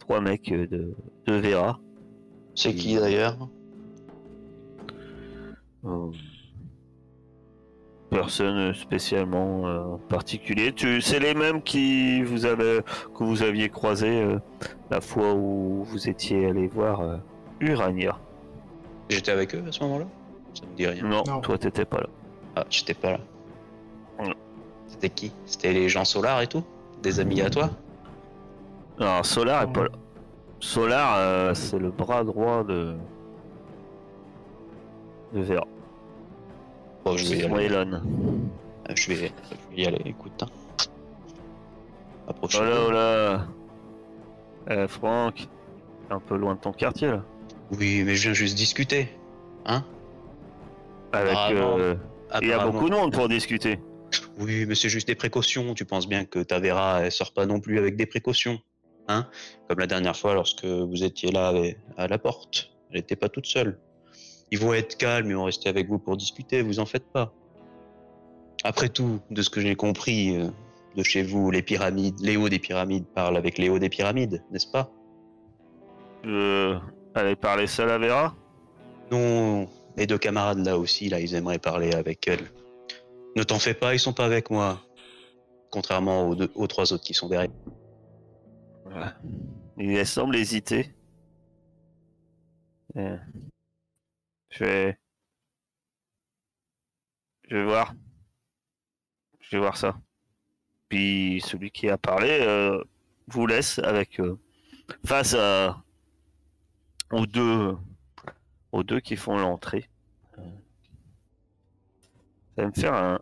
Trois 0.00 0.20
mecs 0.20 0.52
euh, 0.52 0.66
de, 0.66 0.94
de 1.26 1.34
Vera. 1.34 1.78
C'est 2.54 2.74
qui 2.74 2.96
d'ailleurs 2.96 3.48
Euh, 5.84 6.10
Personne 8.10 8.72
spécialement 8.74 9.66
euh, 9.66 9.96
particulier. 10.08 10.72
Tu, 10.72 11.00
c'est 11.00 11.18
les 11.18 11.34
mêmes 11.34 11.60
qui 11.62 12.22
vous 12.22 12.44
avez, 12.44 12.80
que 13.16 13.24
vous 13.24 13.42
aviez 13.42 13.68
croisés 13.70 14.22
euh, 14.22 14.38
la 14.90 15.00
fois 15.00 15.34
où 15.34 15.82
vous 15.84 16.08
étiez 16.08 16.46
allé 16.46 16.68
voir 16.68 17.00
euh, 17.00 17.16
Urania. 17.60 18.16
J'étais 19.08 19.32
avec 19.32 19.54
eux 19.54 19.64
à 19.66 19.72
ce 19.72 19.82
moment-là? 19.82 20.06
Ça 20.54 20.62
me 20.64 20.76
dit 20.76 20.86
rien. 20.86 21.02
Non, 21.02 21.24
Non. 21.26 21.40
toi 21.40 21.58
t'étais 21.58 21.84
pas 21.84 21.98
là. 22.02 22.06
Ah, 22.54 22.64
j'étais 22.70 22.94
pas 22.94 23.12
là. 23.12 23.20
Non. 24.22 24.34
C'était 24.86 25.10
qui? 25.10 25.32
C'était 25.44 25.72
les 25.72 25.88
gens 25.88 26.04
solars 26.04 26.40
et 26.42 26.46
tout? 26.46 26.62
Des 27.04 27.20
amis 27.20 27.42
à 27.42 27.50
toi 27.50 27.68
Alors 28.98 29.26
Solar 29.26 29.62
est 29.64 29.72
pas 29.72 29.82
là. 29.82 29.90
Solar, 30.58 31.16
euh, 31.18 31.52
c'est 31.52 31.78
le 31.78 31.90
bras 31.90 32.24
droit 32.24 32.64
de 32.64 32.94
de 35.34 35.42
Vera. 35.42 35.66
Bon, 37.04 37.14
je 37.18 37.28
vais 37.28 37.38
y 37.40 37.44
aller. 37.44 37.64
Elon. 37.66 37.92
Euh, 38.88 38.94
Je 38.94 39.08
vais, 39.12 39.16
je 39.16 39.76
vais 39.76 39.82
y 39.82 39.86
aller, 39.86 40.00
écoute. 40.06 40.42
Hein. 40.42 40.46
Approchez. 42.26 42.58
Oh 42.62 42.64
là, 42.64 42.76
oh 42.88 42.90
là. 42.90 43.46
Eh, 44.70 44.88
Franck, 44.88 45.46
t'es 46.08 46.14
un 46.14 46.20
peu 46.20 46.36
loin 46.36 46.54
de 46.54 46.60
ton 46.60 46.72
quartier 46.72 47.08
là. 47.08 47.22
Oui, 47.78 48.02
mais 48.06 48.14
je 48.14 48.22
viens 48.30 48.32
juste 48.32 48.56
discuter. 48.56 49.10
Hein 49.66 49.84
Avec, 51.12 51.36
euh, 51.50 51.96
il 52.40 52.48
y 52.48 52.52
a 52.52 52.64
beaucoup 52.64 52.88
de 52.88 52.94
monde 52.94 53.12
pour 53.12 53.28
discuter. 53.28 53.78
Oui, 54.38 54.66
mais 54.66 54.74
c'est 54.74 54.88
juste 54.88 55.06
des 55.06 55.14
précautions. 55.14 55.74
Tu 55.74 55.84
penses 55.84 56.08
bien 56.08 56.24
que 56.24 56.40
ta 56.40 56.58
Vera, 56.60 57.02
elle 57.02 57.12
sort 57.12 57.32
pas 57.32 57.46
non 57.46 57.60
plus 57.60 57.78
avec 57.78 57.96
des 57.96 58.06
précautions. 58.06 58.60
Hein? 59.08 59.28
Comme 59.68 59.78
la 59.78 59.86
dernière 59.86 60.16
fois 60.16 60.34
lorsque 60.34 60.64
vous 60.64 61.04
étiez 61.04 61.30
là 61.30 61.52
à 61.96 62.06
la 62.08 62.18
porte. 62.18 62.70
Elle 62.90 62.96
n'était 62.96 63.16
pas 63.16 63.28
toute 63.28 63.46
seule. 63.46 63.78
Ils 64.50 64.58
vont 64.58 64.72
être 64.72 64.96
calmes, 64.96 65.28
ils 65.28 65.36
vont 65.36 65.44
rester 65.44 65.68
avec 65.68 65.88
vous 65.88 65.98
pour 65.98 66.16
discuter, 66.16 66.62
vous 66.62 66.78
en 66.78 66.86
faites 66.86 67.10
pas. 67.12 67.32
Après 68.62 68.88
tout, 68.88 69.20
de 69.30 69.42
ce 69.42 69.50
que 69.50 69.60
j'ai 69.60 69.74
compris 69.74 70.36
euh, 70.36 70.48
de 70.96 71.02
chez 71.02 71.22
vous, 71.22 71.50
les 71.50 71.62
pyramides, 71.62 72.18
les 72.20 72.36
hauts 72.36 72.48
des 72.48 72.58
pyramides 72.58 73.04
parlent 73.14 73.36
avec 73.36 73.58
les 73.58 73.68
hauts 73.68 73.78
des 73.78 73.88
pyramides, 73.88 74.42
n'est-ce 74.50 74.66
pas? 74.66 74.90
Euh, 76.24 76.78
allez 77.14 77.36
parler 77.36 77.66
seul 77.66 77.90
à 77.90 77.98
Vera 77.98 78.34
Non, 79.10 79.68
mes 79.96 80.06
deux 80.06 80.18
camarades 80.18 80.64
là 80.64 80.78
aussi, 80.78 81.08
là, 81.08 81.20
ils 81.20 81.34
aimeraient 81.34 81.58
parler 81.58 81.92
avec 81.92 82.26
elle. 82.28 82.48
Ne 83.36 83.42
t'en 83.42 83.58
fais 83.58 83.74
pas, 83.74 83.94
ils 83.94 83.98
sont 83.98 84.12
pas 84.12 84.24
avec 84.24 84.50
moi. 84.50 84.80
Contrairement 85.70 86.28
aux, 86.28 86.66
trois 86.66 86.92
autres 86.92 87.02
qui 87.02 87.14
sont 87.14 87.28
derrière. 87.28 87.50
Il 89.76 90.06
semble 90.06 90.36
hésiter. 90.36 90.94
Euh, 92.96 93.18
Je 94.50 94.64
vais. 94.64 94.98
Je 97.48 97.56
vais 97.56 97.64
voir. 97.64 97.94
Je 99.40 99.56
vais 99.56 99.58
voir 99.60 99.76
ça. 99.76 99.98
Puis 100.88 101.42
celui 101.44 101.72
qui 101.72 101.88
a 101.88 101.98
parlé 101.98 102.38
euh, 102.42 102.82
vous 103.26 103.46
laisse 103.46 103.80
avec 103.80 104.20
euh, 104.20 104.38
face 105.04 105.34
deux 107.26 107.76
aux 108.70 108.82
deux 108.82 109.00
qui 109.00 109.16
font 109.16 109.36
l'entrée. 109.36 109.88
Vous 112.56 112.62
allez 112.62 112.68
me 112.68 112.80
faire 112.80 112.94
un 112.94 113.20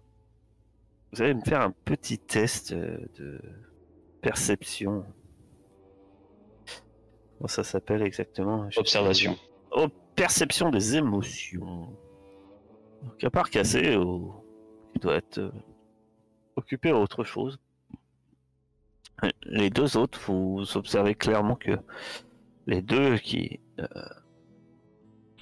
vous 1.12 1.20
allez 1.20 1.34
me 1.34 1.42
faire 1.42 1.60
un 1.60 1.72
petit 1.84 2.18
test 2.18 2.72
de 2.72 3.38
perception. 4.22 5.04
Comment 7.36 7.48
ça 7.48 7.64
s'appelle 7.64 8.02
exactement? 8.02 8.68
Observation. 8.76 9.36
Oh, 9.72 9.88
perception 10.16 10.70
des 10.70 10.96
émotions. 10.96 11.94
Donc 13.02 13.24
à 13.24 13.30
part 13.30 13.50
casser, 13.50 13.96
oh, 13.96 14.42
il 14.94 15.00
doit 15.00 15.16
être 15.16 15.38
euh, 15.38 15.50
occupé 16.56 16.90
à 16.90 16.96
autre 16.96 17.24
chose. 17.24 17.58
Les 19.44 19.68
deux 19.68 19.98
autres, 19.98 20.18
vous 20.26 20.64
observez 20.76 21.14
clairement 21.14 21.56
que 21.56 21.72
les 22.66 22.80
deux 22.80 23.18
qui... 23.18 23.60
euh, 23.78 23.86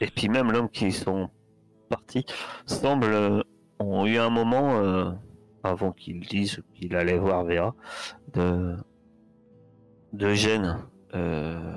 et 0.01 0.09
puis 0.09 0.29
même 0.29 0.51
l'homme 0.51 0.69
qui 0.69 0.91
sont 0.91 1.31
partis, 1.89 2.25
semblent... 2.67 3.45
ont 3.81 4.07
eu 4.07 4.19
un 4.19 4.31
moment, 4.31 4.77
euh, 4.77 5.11
avant 5.63 5.93
qu'ils 5.93 6.21
disent 6.21 6.63
qu'il 6.75 6.95
allait 6.97 7.19
voir 7.19 7.45
Vera, 7.45 7.75
de, 8.35 8.77
de 10.13 10.35
gêne. 10.35 10.79
Euh, 11.15 11.77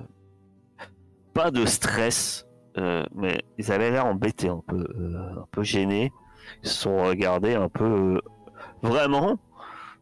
pas 1.33 1.49
de 1.51 1.65
stress, 1.65 2.47
euh, 2.77 3.03
mais 3.15 3.41
ils 3.57 3.71
avaient 3.71 3.91
l'air 3.91 4.05
embêtés 4.05 4.49
un 4.49 4.61
peu, 4.67 4.85
euh, 4.97 5.41
un 5.41 5.47
peu 5.51 5.63
gênés. 5.63 6.11
Ils 6.61 6.69
se 6.69 6.81
sont 6.81 7.03
regardés 7.03 7.55
un 7.55 7.69
peu 7.69 7.85
euh, 7.85 8.21
vraiment. 8.81 9.39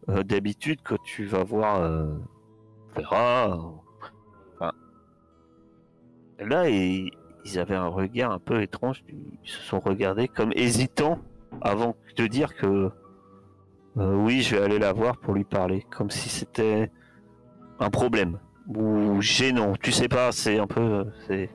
D'habitude, 0.08 0.80
quand 0.84 0.97
tu 1.04 1.26
vas 1.26 1.43
voir 1.43 1.80
Vera, 2.95 3.72
là 6.39 6.70
ils, 6.70 7.12
ils 7.45 7.60
avaient 7.60 7.76
un 7.76 7.88
regard 7.88 8.32
un 8.32 8.39
peu 8.39 8.64
étrange. 8.64 9.04
Ils 9.08 9.38
se 9.43 9.62
sont 9.62 9.80
regardés 9.80 10.28
comme 10.28 10.52
hésitants 10.56 11.20
avant 11.62 11.95
de 12.18 12.28
dire 12.28 12.56
que 12.56 12.91
euh, 13.97 14.16
oui, 14.16 14.41
je 14.41 14.56
vais 14.56 14.62
aller 14.62 14.80
la 14.80 14.93
voir 14.93 15.18
pour 15.18 15.34
lui 15.34 15.43
parler, 15.43 15.86
comme 15.89 16.10
si 16.10 16.30
c'était 16.30 16.89
un 17.80 17.89
problème 17.89 18.39
ou 18.68 19.22
gênant. 19.22 19.74
Tu 19.82 19.91
sais 19.91 20.08
pas, 20.08 20.32
c'est 20.32 20.60
un 20.60 20.68
peu, 20.68 20.80
euh, 20.80 21.04
c'est, 21.28 21.49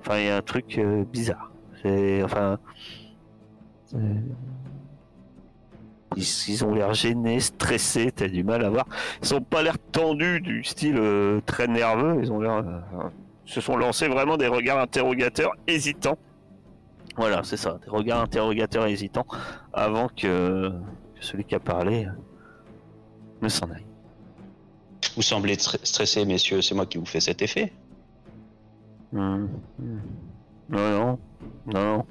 enfin, 0.00 0.18
il 0.18 0.26
y 0.26 0.28
a 0.30 0.36
un 0.36 0.42
truc 0.42 0.78
euh, 0.78 1.04
bizarre. 1.04 1.52
C'est, 1.82 2.22
enfin, 2.22 2.58
ils, 6.16 6.64
ont 6.64 6.74
l'air 6.74 6.94
gênés, 6.94 7.40
stressés. 7.40 8.12
T'as 8.12 8.28
du 8.28 8.44
mal 8.44 8.64
à 8.64 8.70
voir. 8.70 8.86
Ils 9.22 9.34
ont 9.34 9.42
pas 9.42 9.62
l'air 9.62 9.78
tendus 9.92 10.40
du 10.40 10.64
style 10.64 11.00
très 11.44 11.68
nerveux. 11.68 12.18
Ils 12.22 12.32
ont 12.32 12.40
l'air, 12.40 12.64
se 13.44 13.60
sont 13.60 13.76
lancés 13.76 14.08
vraiment 14.08 14.36
des 14.36 14.48
regards 14.48 14.78
interrogateurs 14.78 15.52
hésitants. 15.66 16.18
Voilà, 17.18 17.42
c'est 17.42 17.56
ça, 17.56 17.78
des 17.84 17.90
regards 17.90 18.22
interrogateurs 18.22 18.86
hésitants 18.86 19.26
avant 19.72 20.06
que, 20.08 20.70
que 20.70 21.20
celui 21.20 21.44
qui 21.44 21.56
a 21.56 21.58
parlé 21.60 22.06
euh, 22.06 22.10
ne 23.42 23.48
s'en 23.48 23.68
aille. 23.72 23.84
Vous 25.16 25.22
semblez 25.22 25.56
tr- 25.56 25.84
stressés, 25.84 26.24
messieurs, 26.24 26.62
c'est 26.62 26.76
moi 26.76 26.86
qui 26.86 26.96
vous 26.96 27.04
fais 27.04 27.18
cet 27.18 27.42
effet. 27.42 27.72
Hmm, 29.10 29.46
hmm. 29.78 30.00
Non, 30.68 30.90
non, 30.90 31.18
non, 31.66 32.06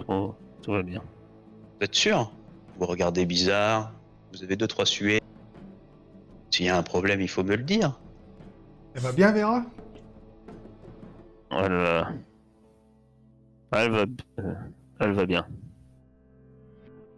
tout, 0.00 0.34
tout 0.62 0.72
va 0.72 0.82
bien. 0.82 1.00
Vous 1.00 1.84
êtes 1.84 1.94
sûr? 1.94 2.30
Vous 2.76 2.84
regardez 2.84 3.24
bizarre, 3.24 3.94
vous 4.32 4.42
avez 4.44 4.56
deux, 4.56 4.66
trois 4.66 4.84
suées. 4.84 5.20
S'il 6.50 6.66
y 6.66 6.68
a 6.68 6.76
un 6.76 6.82
problème, 6.82 7.22
il 7.22 7.28
faut 7.28 7.44
me 7.44 7.56
le 7.56 7.62
dire. 7.62 7.98
Elle 8.94 9.00
va 9.00 9.12
bien, 9.12 9.32
Vera? 9.32 9.64
Va. 11.50 12.10
Elle 13.72 13.90
va, 13.90 14.04
euh, 14.38 14.54
elle 15.00 15.12
va 15.12 15.26
bien. 15.26 15.46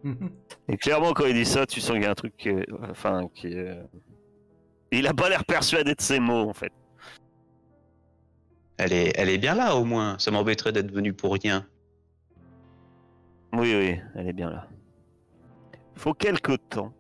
Et 0.68 0.76
clairement, 0.76 1.12
quand 1.12 1.26
il 1.26 1.34
dit 1.34 1.44
ça, 1.44 1.66
tu 1.66 1.80
sens 1.80 1.92
qu'il 1.92 2.03
y 2.03 2.07
a 2.07 2.11
un 2.11 2.14
truc 2.14 2.36
qui 2.36 2.48
est- 2.48 2.66
Enfin, 2.90 3.28
qui 3.34 3.48
est- 3.48 3.78
Il 4.92 5.07
a 5.07 5.14
pas 5.14 5.28
l'air 5.28 5.44
persuadé 5.44 5.94
de 5.94 6.01
ses 6.01 6.18
mots, 6.18 6.48
en 6.48 6.53
fait. 6.55 6.72
Elle 8.78 8.92
est, 8.92 9.12
elle 9.16 9.28
est 9.28 9.38
bien 9.38 9.55
là 9.55 9.76
au 9.76 9.84
moins. 9.84 10.18
Ça 10.18 10.30
m'embêterait 10.30 10.72
d'être 10.72 10.90
venu 10.90 11.12
pour 11.12 11.32
rien. 11.34 11.66
Oui, 13.53 13.74
oui, 13.74 14.01
elle 14.14 14.28
est 14.28 14.32
bien 14.32 14.48
là. 14.51 14.68
Il 15.96 16.01
faut 16.01 16.14
quelque 16.14 16.53
temps 16.57 16.92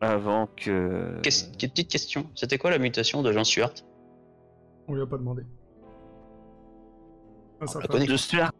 avant 0.00 0.46
que... 0.56 1.18
Qu'est- 1.22 1.50
Petite 1.58 1.88
question. 1.90 2.30
C'était 2.34 2.58
quoi 2.58 2.70
la 2.70 2.78
mutation 2.78 3.22
de 3.22 3.32
Jean 3.32 3.44
Stuart? 3.44 3.72
On 4.88 4.94
lui 4.94 5.02
a 5.02 5.06
pas 5.06 5.16
demandé. 5.18 5.42
Ah, 7.62 7.66
ça 7.66 7.80
fait- 7.80 7.88
connaît. 7.88 8.06
De 8.06 8.16
Stuart 8.16 8.52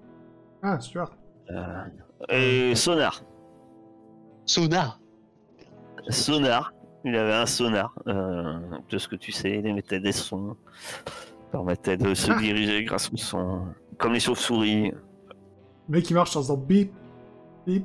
Ah, 0.63 0.79
Stuart. 0.81 1.11
euh, 1.51 1.85
et 2.29 2.75
sonar. 2.75 3.23
Sonar. 4.47 5.01
Sonar. 6.09 6.73
Il 7.05 7.17
avait 7.17 7.33
un 7.35 7.47
sonar. 7.47 7.95
euh, 8.07 8.59
de 8.89 8.99
ce 8.99 9.09
que 9.09 9.17
tu 9.17 9.33
sais, 9.33 9.59
il 9.59 9.67
émettait 9.67 9.99
des 10.01 10.13
sons. 10.13 10.57
Permettait 11.51 11.97
de 11.97 12.15
se 12.15 12.31
Ah. 12.31 12.39
diriger 12.39 12.85
grâce 12.85 13.11
au 13.13 13.17
son. 13.17 13.67
Comme 13.99 14.13
les 14.13 14.21
chauves-souris. 14.21 14.91
Le 14.91 14.97
mec, 15.89 16.09
il 16.09 16.15
marche 16.15 16.35
en 16.37 16.41
faisant 16.41 16.57
bip, 16.57 16.93
bip, 17.67 17.85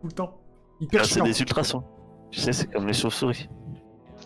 tout 0.00 0.06
le 0.06 0.12
temps. 0.12 0.38
Hyper 0.80 1.00
Ah, 1.02 1.04
c'est 1.04 1.22
des 1.22 1.40
ultrasons. 1.40 1.82
Tu 2.30 2.40
sais, 2.40 2.52
c'est 2.52 2.70
comme 2.70 2.86
les 2.86 2.92
chauves-souris. 2.92 3.48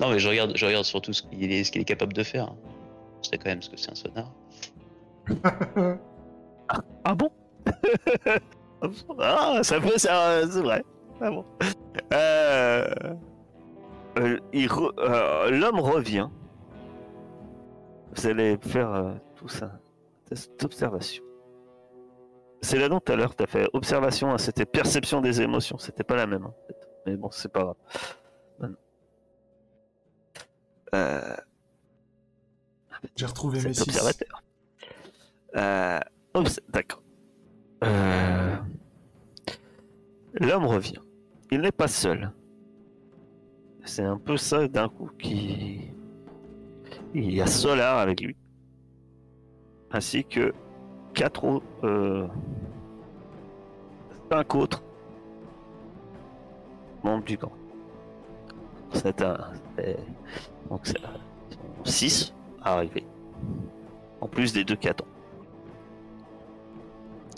Non 0.00 0.10
mais 0.10 0.18
je 0.18 0.28
regarde, 0.28 0.52
je 0.56 0.66
regarde 0.66 0.84
surtout 0.84 1.12
ce 1.14 1.22
qu'il 1.22 1.50
est, 1.52 1.64
ce 1.64 1.72
qu'il 1.72 1.80
est 1.80 1.84
capable 1.86 2.12
de 2.12 2.22
faire. 2.22 2.52
Je 3.22 3.30
sais 3.30 3.38
quand 3.38 3.48
même 3.48 3.62
ce 3.62 3.70
que 3.70 3.76
c'est 3.78 3.90
un 3.90 3.94
sonar. 3.94 4.30
Ah 7.08 7.14
bon 7.14 7.30
Ah, 9.20 9.60
ça 9.62 9.80
peut, 9.80 9.96
ça, 9.96 10.42
c'est 10.50 10.60
vrai. 10.60 10.84
Ah 11.20 11.30
bon. 11.30 11.44
Euh, 12.12 12.84
euh, 14.18 14.38
il 14.52 14.66
re- 14.68 14.92
euh, 14.98 15.50
L'homme 15.50 15.78
revient. 15.78 16.28
Vous 18.14 18.26
allez 18.26 18.58
faire 18.58 18.92
euh, 18.92 19.12
tout 19.36 19.46
ça. 19.48 19.70
Test 20.28 20.60
d'observation. 20.60 21.22
C'est 22.60 22.78
là 22.78 22.88
dont 22.88 22.98
tout 22.98 23.12
à 23.12 23.16
l'heure, 23.16 23.36
tu 23.36 23.44
as 23.44 23.46
fait 23.46 23.68
observation, 23.72 24.32
hein, 24.32 24.38
c'était 24.38 24.66
perception 24.66 25.20
des 25.20 25.40
émotions. 25.42 25.78
C'était 25.78 26.02
pas 26.02 26.16
la 26.16 26.26
même 26.26 26.44
en 26.46 26.54
fait. 26.66 26.88
Mais 27.06 27.16
bon, 27.16 27.30
c'est 27.30 27.52
pas 27.52 27.60
grave. 27.62 27.76
Maintenant. 28.58 28.76
Euh, 30.96 31.36
J'ai 33.14 33.26
retrouvé 33.26 33.58
mes 33.62 33.74
cet 33.74 33.84
6. 33.84 33.90
observateur. 33.90 34.42
Euh, 35.56 36.00
obs- 36.36 36.60
D'accord. 36.68 37.02
Euh, 37.84 38.56
L'homme 40.34 40.66
revient. 40.66 41.00
Il 41.50 41.60
n'est 41.60 41.72
pas 41.72 41.88
seul. 41.88 42.30
C'est 43.84 44.02
un 44.04 44.18
peu 44.18 44.36
ça 44.36 44.66
d'un 44.68 44.88
coup 44.88 45.10
qui. 45.18 45.90
Il 47.14 47.32
y 47.32 47.40
a 47.40 47.46
Solar 47.46 47.98
avec 47.98 48.20
lui. 48.20 48.36
Ainsi 49.92 50.24
que 50.24 50.52
quatre 51.14 51.44
autres. 51.44 51.66
euh, 51.84 52.26
autres 54.56 54.82
membres 57.04 57.24
du 57.24 57.38
camp. 57.38 57.52
C'est 58.92 59.22
un. 59.22 59.38
Donc 60.68 60.80
c'est. 60.84 60.98
ils 61.50 61.54
sont 61.54 61.84
Six 61.84 62.34
arrivés. 62.62 63.06
En 64.20 64.26
plus 64.26 64.52
des 64.52 64.64
deux 64.64 64.76
qui. 64.76 65.06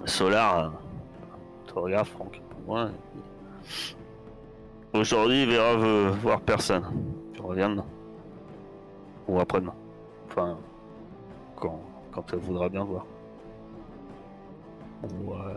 Solar, 0.05 0.59
euh, 0.59 0.69
tu 1.67 1.73
regardes 1.75 2.07
Franck, 2.07 2.41
il- 2.69 2.93
Aujourd'hui, 4.99 5.45
Vera 5.47 5.77
veut 5.77 6.09
voir 6.11 6.41
personne. 6.41 6.85
Tu 7.35 7.43
reviens 7.43 7.69
demain. 7.71 7.85
Ou 9.29 9.39
après-demain. 9.39 9.75
Enfin, 10.29 10.59
quand, 11.57 11.81
quand 12.13 12.25
elle 12.33 12.39
voudra 12.39 12.69
bien 12.69 12.85
voir. 12.85 13.05
Ou, 15.03 15.35
euh, 15.35 15.55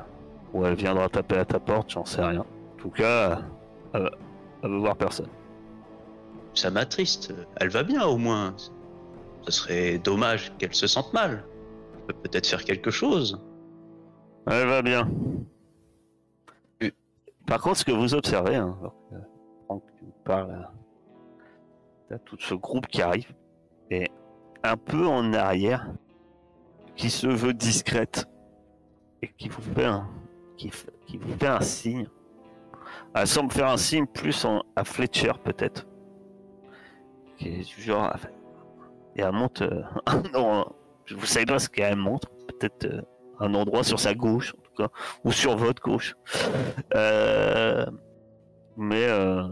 ou 0.53 0.65
elle 0.65 0.75
viendra 0.75 1.07
taper 1.09 1.37
à 1.37 1.45
ta 1.45 1.59
porte, 1.59 1.89
j'en 1.91 2.05
sais 2.05 2.21
rien. 2.23 2.41
En 2.41 2.77
tout 2.77 2.89
cas, 2.89 3.39
elle, 3.93 4.09
elle 4.63 4.69
veut 4.69 4.77
voir 4.79 4.95
personne. 4.97 5.29
Ça 6.53 6.69
m'attriste. 6.69 7.33
Elle 7.57 7.69
va 7.69 7.83
bien 7.83 8.05
au 8.05 8.17
moins. 8.17 8.53
Ce 9.43 9.51
serait 9.51 9.97
dommage 9.97 10.51
qu'elle 10.57 10.73
se 10.75 10.87
sente 10.87 11.13
mal. 11.13 11.45
Peut-être 12.23 12.45
faire 12.47 12.63
quelque 12.65 12.91
chose. 12.91 13.39
Elle 14.47 14.67
va 14.67 14.81
bien. 14.81 15.07
Par 17.47 17.59
contre, 17.61 17.77
ce 17.77 17.85
que 17.85 17.91
vous 17.91 18.13
observez, 18.13 18.55
hein, 18.55 18.77
alors 18.79 18.95
que 19.09 19.15
Franck 19.65 19.83
tu 19.97 20.05
me 20.05 20.11
parles, 20.23 20.51
euh, 20.51 20.63
t'as 22.09 22.19
tout 22.19 22.37
ce 22.39 22.53
groupe 22.53 22.87
qui 22.87 23.01
arrive, 23.01 23.33
et 23.89 24.07
un 24.63 24.77
peu 24.77 25.05
en 25.07 25.33
arrière, 25.33 25.91
qui 26.95 27.09
se 27.09 27.27
veut 27.27 27.53
discrète, 27.53 28.25
et 29.21 29.27
qui 29.27 29.49
vous 29.49 29.61
fait 29.61 29.85
un, 29.85 30.07
qui, 30.57 30.71
qui 31.07 31.17
vous 31.17 31.33
fait 31.37 31.47
un 31.47 31.61
signe. 31.61 32.07
Elle 33.15 33.27
semble 33.27 33.51
faire 33.51 33.67
un 33.69 33.77
signe 33.77 34.05
plus 34.05 34.45
en- 34.45 34.63
à 34.75 34.83
Fletcher 34.83 35.33
peut-être, 35.43 35.87
qui 37.37 37.49
est 37.49 37.75
du 37.75 37.81
genre, 37.81 38.13
et 39.15 39.21
elle 39.21 39.31
monte, 39.33 39.61
euh, 39.63 39.81
non, 40.33 40.65
vous 41.09 41.25
savez 41.25 41.45
pas 41.45 41.59
ce 41.59 41.69
qu'elle 41.69 41.97
montre, 41.97 42.29
peut-être. 42.47 42.85
euh, 42.85 43.01
un 43.41 43.53
endroit 43.55 43.83
sur 43.83 43.99
sa 43.99 44.13
gauche, 44.13 44.53
en 44.57 44.61
tout 44.61 44.75
cas, 44.77 44.89
ou 45.23 45.31
sur 45.31 45.57
votre 45.57 45.81
gauche. 45.81 46.15
Euh, 46.93 47.85
mais 48.77 49.05
euh, 49.07 49.47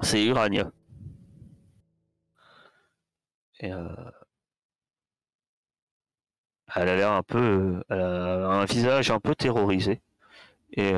c'est 0.00 0.24
Urania. 0.24 0.70
Et 3.60 3.72
euh, 3.72 3.88
elle 6.74 6.88
a 6.88 6.96
l'air 6.96 7.12
un 7.12 7.22
peu, 7.22 7.82
elle 7.88 8.00
a 8.00 8.48
un 8.48 8.64
visage 8.64 9.10
un 9.10 9.20
peu 9.20 9.34
terrorisé. 9.34 10.00
Et, 10.72 10.92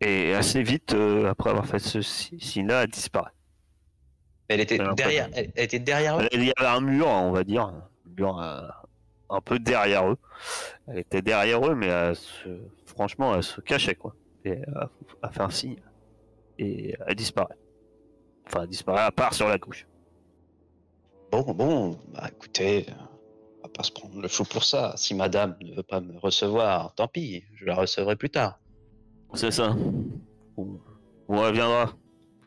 et 0.00 0.34
assez 0.34 0.62
vite, 0.62 0.96
après 1.28 1.50
avoir 1.50 1.66
fait 1.66 1.78
ce 1.78 2.00
si- 2.02 2.40
signe-là, 2.40 2.82
elle 2.84 2.90
disparaît. 2.90 3.30
Elle 4.48 4.60
était 4.60 4.80
a 4.80 4.94
derrière. 4.94 5.28
Elle, 5.32 5.52
elle 5.54 5.64
était 5.64 5.78
derrière 5.78 6.18
eux? 6.18 6.28
Il 6.32 6.42
y 6.42 6.52
avait 6.56 6.68
un 6.68 6.80
mur, 6.80 7.06
on 7.06 7.30
va 7.30 7.44
dire, 7.44 7.62
un 7.62 7.88
mur 8.16 8.40
un 9.30 9.40
peu 9.40 9.58
derrière 9.58 10.08
eux. 10.08 10.16
Elle 10.86 10.98
était 10.98 11.22
derrière 11.22 11.66
eux, 11.66 11.74
mais 11.74 11.86
elle 11.86 12.16
se- 12.16 12.60
franchement, 12.86 13.34
elle 13.34 13.42
se 13.42 13.60
cachait, 13.60 13.94
quoi. 13.94 14.14
Et 14.44 14.50
elle 14.50 14.88
a 15.22 15.30
fait 15.30 15.42
un 15.42 15.50
signe. 15.50 15.80
Et 16.58 16.94
elle 17.06 17.14
disparaît. 17.14 17.56
Enfin, 18.46 18.62
elle 18.64 18.68
disparaît 18.68 19.02
à 19.02 19.10
part 19.12 19.32
sur 19.34 19.48
la 19.48 19.58
couche. 19.58 19.86
Bon, 21.30 21.42
bon, 21.54 21.98
bah 22.12 22.28
écoutez, 22.28 22.86
on 23.60 23.62
va 23.62 23.68
pas 23.68 23.82
se 23.84 23.92
prendre 23.92 24.20
le 24.20 24.26
chou 24.28 24.44
pour 24.44 24.64
ça. 24.64 24.94
Si 24.96 25.14
madame 25.14 25.56
ne 25.62 25.74
veut 25.76 25.82
pas 25.84 26.00
me 26.00 26.18
recevoir, 26.18 26.94
tant 26.96 27.06
pis, 27.06 27.44
je 27.54 27.64
la 27.64 27.76
recevrai 27.76 28.16
plus 28.16 28.30
tard. 28.30 28.58
C'est 29.34 29.52
ça. 29.52 29.76
Ou, 30.56 30.80
ou 31.28 31.36
elle 31.36 31.54
viendra 31.54 31.92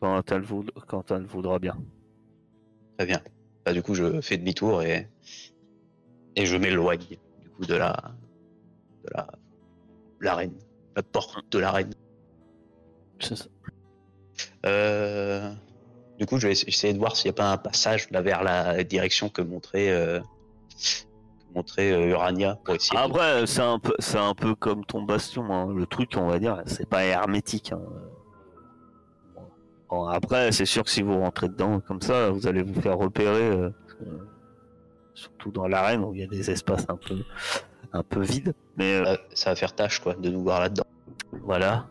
quand 0.00 0.30
elle, 0.30 0.42
voud- 0.42 0.70
quand 0.86 1.10
elle 1.10 1.24
voudra 1.24 1.58
bien. 1.58 1.78
Très 2.98 3.06
bien. 3.06 3.22
Bah, 3.64 3.72
du 3.72 3.82
coup, 3.82 3.94
je 3.94 4.20
fais 4.20 4.36
demi-tour 4.36 4.82
et, 4.82 5.08
et 6.36 6.46
je 6.46 6.56
m'éloigne 6.56 6.98
du 7.42 7.50
coup 7.50 7.64
de 7.66 7.74
la 7.74 7.96
de 9.04 9.10
la 9.14 9.26
l'arène, 10.20 10.54
la 10.96 11.02
porte 11.02 11.50
de 11.52 11.58
l'arène. 11.58 11.92
C'est 13.20 13.36
ça. 13.36 13.44
Euh, 14.66 15.52
du 16.18 16.26
coup, 16.26 16.38
je 16.38 16.46
vais 16.46 16.52
essa- 16.52 16.66
essayer 16.66 16.92
de 16.94 16.98
voir 16.98 17.16
s'il 17.16 17.28
n'y 17.30 17.34
a 17.34 17.36
pas 17.36 17.52
un 17.52 17.56
passage 17.58 18.10
là 18.10 18.22
vers 18.22 18.42
la 18.42 18.82
direction 18.84 19.28
que 19.28 19.42
montrait 19.42 19.90
euh, 19.90 20.20
que 20.20 21.54
montrait 21.54 21.92
euh, 21.92 22.06
Urania 22.08 22.56
pour 22.64 22.74
essayer. 22.74 22.98
de- 22.98 23.04
Après, 23.04 23.46
c'est 23.46 23.60
un 23.62 23.78
peu, 23.78 23.94
c'est 23.98 24.18
un 24.18 24.34
peu 24.34 24.54
comme 24.54 24.84
ton 24.84 25.02
bastion. 25.02 25.44
hein. 25.52 25.72
Le 25.74 25.86
truc, 25.86 26.12
on 26.16 26.26
va 26.28 26.38
dire, 26.38 26.62
c'est 26.66 26.88
pas 26.88 27.04
hermétique. 27.04 27.72
hein. 27.72 27.80
Bon. 29.90 30.06
Après, 30.06 30.50
c'est 30.52 30.66
sûr 30.66 30.82
que 30.84 30.90
si 30.90 31.02
vous 31.02 31.18
rentrez 31.20 31.48
dedans 31.48 31.80
comme 31.80 32.00
ça, 32.00 32.30
vous 32.30 32.46
allez 32.46 32.62
vous 32.62 32.80
faire 32.80 32.96
repérer. 32.98 33.70
Surtout 35.14 35.50
dans 35.50 35.66
l'arène 35.68 36.04
où 36.04 36.14
il 36.14 36.20
y 36.20 36.24
a 36.24 36.26
des 36.26 36.50
espaces 36.50 36.86
un 36.88 36.96
peu, 36.96 37.16
un 37.92 38.02
peu 38.02 38.20
vides. 38.20 38.54
Mais 38.76 38.94
euh, 38.96 39.04
Euh, 39.06 39.16
ça 39.34 39.50
va 39.50 39.56
faire 39.56 39.74
tâche 39.74 40.00
quoi 40.00 40.14
de 40.14 40.28
nous 40.30 40.42
voir 40.42 40.60
là-dedans. 40.60 40.84
voilà. 41.42 41.86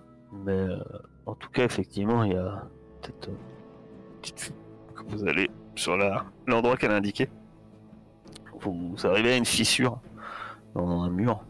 Mais 0.46 0.52
euh, 0.52 0.78
en 1.26 1.36
tout 1.36 1.50
cas, 1.50 1.64
effectivement, 1.64 2.24
il 2.24 2.34
y 2.34 2.36
a 2.36 2.64
peut-être 3.02 3.30
euh, 3.30 3.32
une 4.16 4.22
petite 4.22 4.40
fuite 4.40 4.56
que 4.96 5.04
vous 5.08 5.28
allez 5.28 5.50
sur 5.76 5.98
l'endroit 6.48 6.78
qu'elle 6.78 6.92
a 6.92 6.96
indiqué. 6.96 7.30
Vous, 8.62 8.96
vous 8.96 9.08
arrivez 9.08 9.34
à 9.34 9.38
une 9.38 9.46
fissure 9.46 10.00
dans 10.76 11.02
un 11.04 11.10
mur 11.10 11.44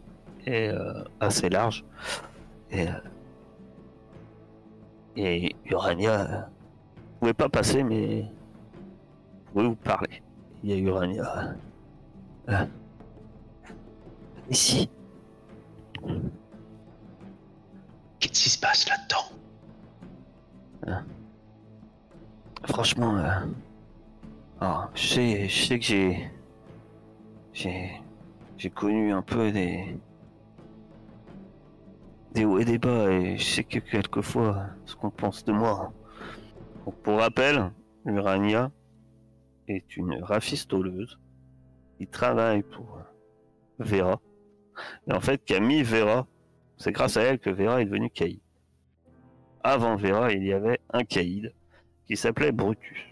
euh, 0.48 1.04
assez 1.20 1.48
large. 1.48 1.84
Et, 2.70 2.88
euh, 2.88 2.92
et 5.16 5.54
Urania, 5.66 6.20
euh, 6.20 6.40
vous 6.40 7.18
pouvez 7.20 7.34
pas 7.34 7.48
passer, 7.48 7.82
mais 7.82 8.22
vous 9.46 9.52
pouvez 9.52 9.66
vous 9.68 9.76
parler. 9.76 10.22
Il 10.64 10.70
y 10.70 10.72
a 10.72 10.76
Urania. 10.78 11.54
euh, 12.48 12.66
ici. 14.48 14.88
Qu'est-ce 18.18 18.42
qui 18.44 18.48
se 18.48 18.58
passe 18.58 18.88
là-dedans? 18.88 19.26
Franchement, 22.64 23.14
euh, 24.62 24.66
je 24.94 25.06
sais, 25.06 25.48
je 25.48 25.66
sais 25.66 25.78
que 25.78 25.84
j'ai, 25.84 26.30
j'ai, 27.52 28.00
j'ai 28.56 28.70
connu 28.70 29.12
un 29.12 29.20
peu 29.20 29.52
des, 29.52 29.98
des 32.32 32.46
hauts 32.46 32.58
et 32.58 32.64
des 32.64 32.78
bas, 32.78 33.10
et 33.10 33.36
je 33.36 33.44
sais 33.44 33.64
que 33.64 33.80
quelquefois, 33.80 34.68
ce 34.86 34.96
qu'on 34.96 35.10
pense 35.10 35.44
de 35.44 35.52
moi. 35.52 35.92
Donc, 36.86 36.94
pour 37.02 37.18
rappel, 37.18 37.70
Urania 38.06 38.70
est 39.68 39.96
une 39.96 40.22
rafistoleuse 40.22 41.18
qui 41.98 42.06
travaille 42.06 42.62
pour 42.62 43.00
Vera. 43.78 44.20
Et 45.08 45.12
en 45.12 45.20
fait, 45.20 45.44
Camille 45.44 45.82
Vera, 45.82 46.26
c'est 46.76 46.92
grâce 46.92 47.16
à 47.16 47.22
elle 47.22 47.38
que 47.38 47.50
Vera 47.50 47.80
est 47.80 47.84
devenue 47.84 48.10
caïd. 48.10 48.40
Avant 49.62 49.96
Vera, 49.96 50.32
il 50.32 50.44
y 50.44 50.52
avait 50.52 50.80
un 50.92 51.04
caïd 51.04 51.54
qui 52.06 52.16
s'appelait 52.16 52.52
Brutus. 52.52 53.04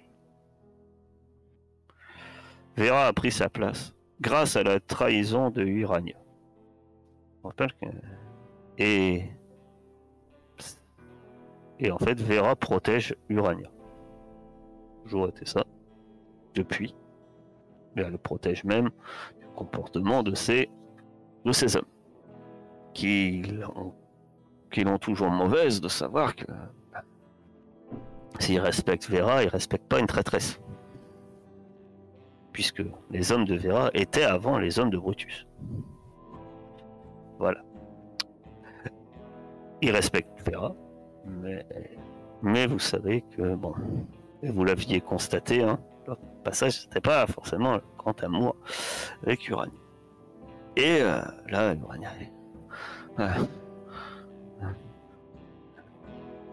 Vera 2.77 3.07
a 3.07 3.13
pris 3.13 3.31
sa 3.31 3.49
place 3.49 3.95
grâce 4.21 4.57
à 4.57 4.63
la 4.63 4.81
trahison 4.81 5.51
de 5.51 5.63
Urania. 5.63 6.17
Et 8.79 9.25
en 11.91 11.99
fait, 11.99 12.21
Vera 12.21 12.55
protège 12.55 13.15
Urania. 13.29 13.71
Toujours 15.05 15.29
été 15.29 15.45
ça. 15.45 15.65
Depuis. 16.55 16.95
Elle 17.97 18.11
le 18.11 18.19
protège 18.19 18.65
même 18.65 18.91
du 19.41 19.47
comportement 19.55 20.23
de 20.23 20.35
ces, 20.35 20.71
de 21.45 21.53
ces 21.53 21.77
hommes. 21.77 21.87
Qui 22.95 23.43
l'ont 24.85 24.99
toujours 24.99 25.31
mauvaise 25.31 25.81
de 25.81 25.89
savoir 25.89 26.35
que 26.35 26.47
s'ils 28.39 28.61
respectent 28.61 29.09
Vera, 29.09 29.43
ils 29.43 29.49
respectent 29.49 29.89
pas 29.89 30.01
une 30.01 30.07
traîtresse. 30.07 30.61
Puisque 32.53 32.83
les 33.11 33.33
hommes 33.33 33.45
de 33.45 33.57
Vera 33.57 33.91
étaient 33.95 34.25
avant 34.25 34.59
les 34.59 34.79
hommes 34.79 34.91
de 34.91 34.99
Brutus. 34.99 35.47
Voilà. 37.39 37.63
Ils 39.81 39.91
respectent 39.91 40.49
Vera, 40.49 40.75
mais, 41.27 41.67
mais 42.43 42.67
vous 42.67 42.79
savez 42.79 43.23
que, 43.37 43.55
bon, 43.55 43.75
vous 44.43 44.65
l'aviez 44.65 45.01
constaté, 45.01 45.63
hein, 45.63 45.79
le 46.07 46.43
passage, 46.45 46.83
c'était 46.83 47.01
pas 47.01 47.27
forcément 47.27 47.75
le 47.77 47.83
grand 47.99 48.21
amour 48.23 48.57
avec 49.23 49.49
Urania. 49.49 49.73
Et 50.77 51.01
euh, 51.03 51.21
là, 51.49 51.75
Urania, 51.75 52.11
elle- 52.19 52.33
ouais. 53.19 53.49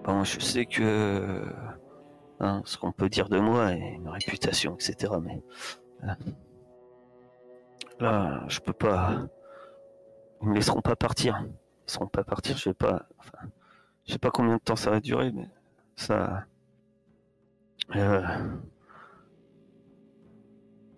Bon, 0.03 0.23
je 0.23 0.39
sais 0.39 0.65
que 0.65 1.45
hein, 2.39 2.61
ce 2.65 2.77
qu'on 2.77 2.91
peut 2.91 3.09
dire 3.09 3.29
de 3.29 3.39
moi 3.39 3.73
et 3.73 3.79
une 3.79 4.07
réputation, 4.09 4.75
etc. 4.75 5.13
Mais 5.21 5.41
euh, 6.03 6.13
là, 7.99 8.43
je 8.47 8.59
peux 8.59 8.73
pas. 8.73 9.27
Ils 10.41 10.49
me 10.49 10.55
laisseront 10.55 10.81
pas 10.81 10.95
partir. 10.95 11.37
Ils 11.41 11.47
me 11.47 11.53
laisseront 11.85 12.07
pas 12.07 12.23
partir. 12.23 12.57
Je 12.57 12.69
vais 12.69 12.73
pas. 12.73 13.07
Enfin, 13.19 13.47
je 14.05 14.13
sais 14.13 14.19
pas 14.19 14.31
combien 14.31 14.55
de 14.55 14.61
temps 14.61 14.75
ça 14.75 14.89
va 14.89 14.99
durer, 14.99 15.31
mais 15.31 15.47
ça. 15.95 16.45
Euh, 17.95 18.21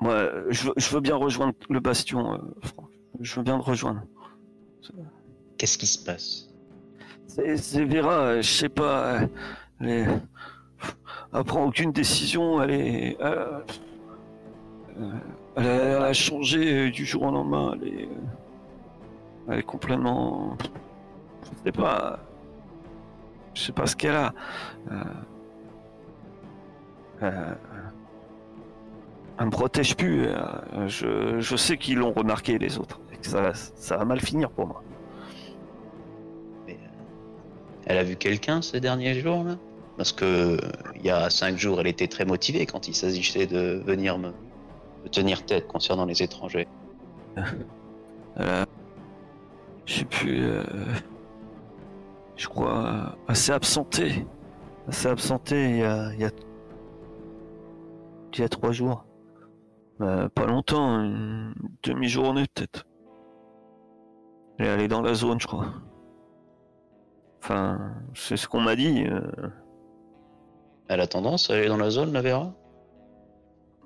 Moi, 0.02 0.30
je 0.49 0.66
veux, 0.68 0.74
je 0.78 0.89
veux 0.93 0.99
bien 0.99 1.16
rejoindre 1.16 1.54
le 1.70 1.80
bastion, 1.80 2.34
euh, 2.34 2.38
Franck. 2.64 2.89
Je 3.20 3.36
veux 3.36 3.43
bien 3.43 3.56
le 3.58 3.62
rejoindre. 3.64 4.02
Qu'est-ce 5.58 5.78
qui 5.78 5.86
se 5.86 6.04
passe? 6.04 6.47
C'est 7.28 7.86
Vera, 7.86 8.14
euh, 8.18 8.41
je 8.41 8.49
sais 8.49 8.70
pas. 8.70 9.20
Elle, 9.80 9.89
est- 9.89 10.08
elle 11.34 11.43
prend 11.43 11.66
aucune 11.66 11.91
décision. 11.91 12.62
Elle 12.64 12.72
est. 12.72 13.18
euh, 13.22 13.60
euh, 14.99 15.12
elle, 15.56 15.68
a, 15.68 15.70
elle 15.97 16.04
a 16.04 16.14
changé 16.14 16.89
du 16.89 17.06
jour 17.06 17.22
au 17.24 17.32
lendemain. 17.32 17.74
Elle 17.76 17.88
est, 17.88 18.10
elle 19.49 19.60
est 19.60 19.64
complètement. 19.64 20.58
Je 21.43 21.49
sais 21.66 21.72
pas. 21.72 22.20
Je 23.54 23.62
sais 23.62 23.72
pas 23.72 23.86
ce 23.86 23.95
qu'elle 23.95 24.16
a. 24.16 24.34
Euh, 24.91 25.04
euh, 27.22 27.54
elle 29.41 29.47
me 29.47 29.51
protège 29.51 29.95
plus. 29.95 30.27
euh, 30.27 30.87
je, 30.87 31.39
je 31.39 31.55
sais 31.55 31.77
qu'ils 31.77 31.97
l'ont 31.97 32.13
remarqué 32.13 32.57
les 32.57 32.77
autres. 32.77 32.99
et 33.13 33.17
que 33.17 33.27
ça, 33.27 33.53
ça 33.53 33.97
va 33.97 34.05
mal 34.05 34.19
finir 34.19 34.49
pour 34.51 34.67
moi. 34.67 34.83
Mais, 36.67 36.73
euh, 36.73 36.87
Elle 37.85 37.97
a 37.97 38.03
vu 38.03 38.15
quelqu'un 38.15 38.61
ces 38.61 38.79
derniers 38.79 39.19
jours 39.19 39.43
là? 39.43 39.57
Parce 39.97 40.13
que 40.13 40.25
euh, 40.25 40.57
il 40.95 41.05
y 41.05 41.09
a 41.09 41.29
cinq 41.29 41.57
jours, 41.57 41.79
elle 41.81 41.87
était 41.87 42.07
très 42.07 42.25
motivée 42.25 42.65
quand 42.65 42.87
il 42.87 42.95
s'agissait 42.95 43.45
de 43.45 43.81
venir 43.85 44.17
me, 44.17 44.29
me 44.29 45.09
tenir 45.11 45.45
tête 45.45 45.67
concernant 45.67 46.05
les 46.05 46.23
étrangers. 46.23 46.67
A- 48.37 48.65
Je 49.85 49.93
sais 49.99 50.05
plus. 50.05 50.43
euh, 50.43 50.63
Je 52.37 52.47
crois. 52.47 52.85
euh, 52.85 53.03
assez 53.27 53.51
absenté. 53.51 54.25
Assez 54.87 55.07
absenté 55.07 55.69
il 55.71 55.77
y 55.77 55.83
a. 55.83 56.13
Il 56.13 56.19
y 56.21 56.25
a, 56.25 56.29
il 58.33 58.39
y 58.39 58.43
a 58.43 58.49
trois 58.49 58.71
jours. 58.71 59.03
Euh, 60.02 60.30
pas 60.30 60.45
longtemps, 60.45 61.02
une 61.04 61.54
demi-journée 61.84 62.45
peut-être. 62.54 62.86
Elle 64.58 64.66
est 64.66 64.70
allée 64.70 64.88
dans 64.88 65.02
la 65.02 65.14
zone, 65.14 65.39
je 65.39 65.47
crois. 65.47 65.74
Enfin, 67.43 67.93
c'est 68.16 68.38
ce 68.38 68.47
qu'on 68.47 68.62
m'a 68.62 68.76
dit. 68.76 69.06
euh, 69.08 69.22
Elle 70.88 71.02
a 71.02 71.08
tendance 71.08 71.49
à 71.49 71.54
aller 71.56 71.68
dans 71.68 71.78
la 71.78 71.89
zone, 71.89 72.14
la 72.14 72.22
Vera? 72.22 72.54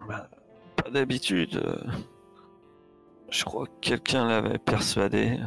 Bah, 0.08 0.30
pas 0.76 0.90
d'habitude. 0.90 1.56
euh, 1.58 1.78
Je 3.30 3.44
crois 3.44 3.66
que 3.66 3.80
quelqu'un 3.82 4.28
l'avait 4.28 4.58
persuadé. 4.60 5.40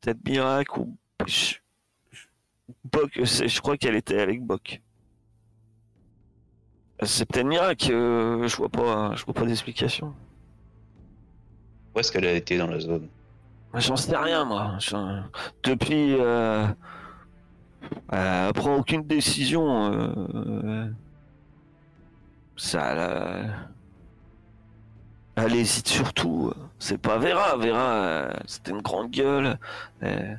Peut-être 0.00 0.24
Mirac 0.26 0.76
ou. 0.78 0.96
je- 1.26 1.56
je- 2.10 2.26
Bok, 2.84 3.20
c'est- 3.24 3.48
je 3.48 3.60
crois 3.60 3.76
qu'elle 3.76 3.96
était 3.96 4.20
avec 4.20 4.42
Bok. 4.42 4.80
C'est 7.02 7.24
peut-être 7.26 7.46
Mirac, 7.46 7.88
euh, 7.90 8.46
je 8.46 8.56
vois 8.56 8.68
pas, 8.68 9.14
je 9.16 9.24
vois 9.24 9.34
pas 9.34 9.44
d'explication. 9.46 10.14
Où 11.94 11.98
est-ce 11.98 12.12
qu'elle 12.12 12.26
a 12.26 12.32
été 12.32 12.58
dans 12.58 12.66
la 12.66 12.78
zone? 12.78 13.08
J'en 13.74 13.96
sais 13.96 14.16
rien, 14.16 14.44
moi. 14.44 14.76
Depuis. 15.62 16.16
Euh... 16.18 16.66
Elle 18.12 18.52
prend 18.52 18.76
aucune 18.76 19.02
décision. 19.02 19.92
euh, 19.92 20.86
Ça. 22.56 22.92
Elle, 22.92 23.54
elle 25.36 25.54
hésite 25.54 25.88
surtout. 25.88 26.52
C'est 26.78 26.98
pas 26.98 27.16
Vera. 27.18 27.56
Vera, 27.56 27.92
euh, 27.94 28.32
c'était 28.46 28.72
une 28.72 28.82
grande 28.82 29.10
gueule. 29.10 29.58
Euh, 30.02 30.34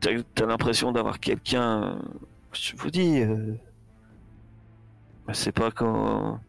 T'as 0.00 0.46
l'impression 0.46 0.92
d'avoir 0.92 1.18
quelqu'un. 1.20 1.82
euh, 1.82 1.94
Je 2.52 2.76
vous 2.76 2.90
dis. 2.90 3.20
euh, 3.20 3.54
C'est 5.32 5.52
pas 5.52 5.70
quand. 5.70 6.40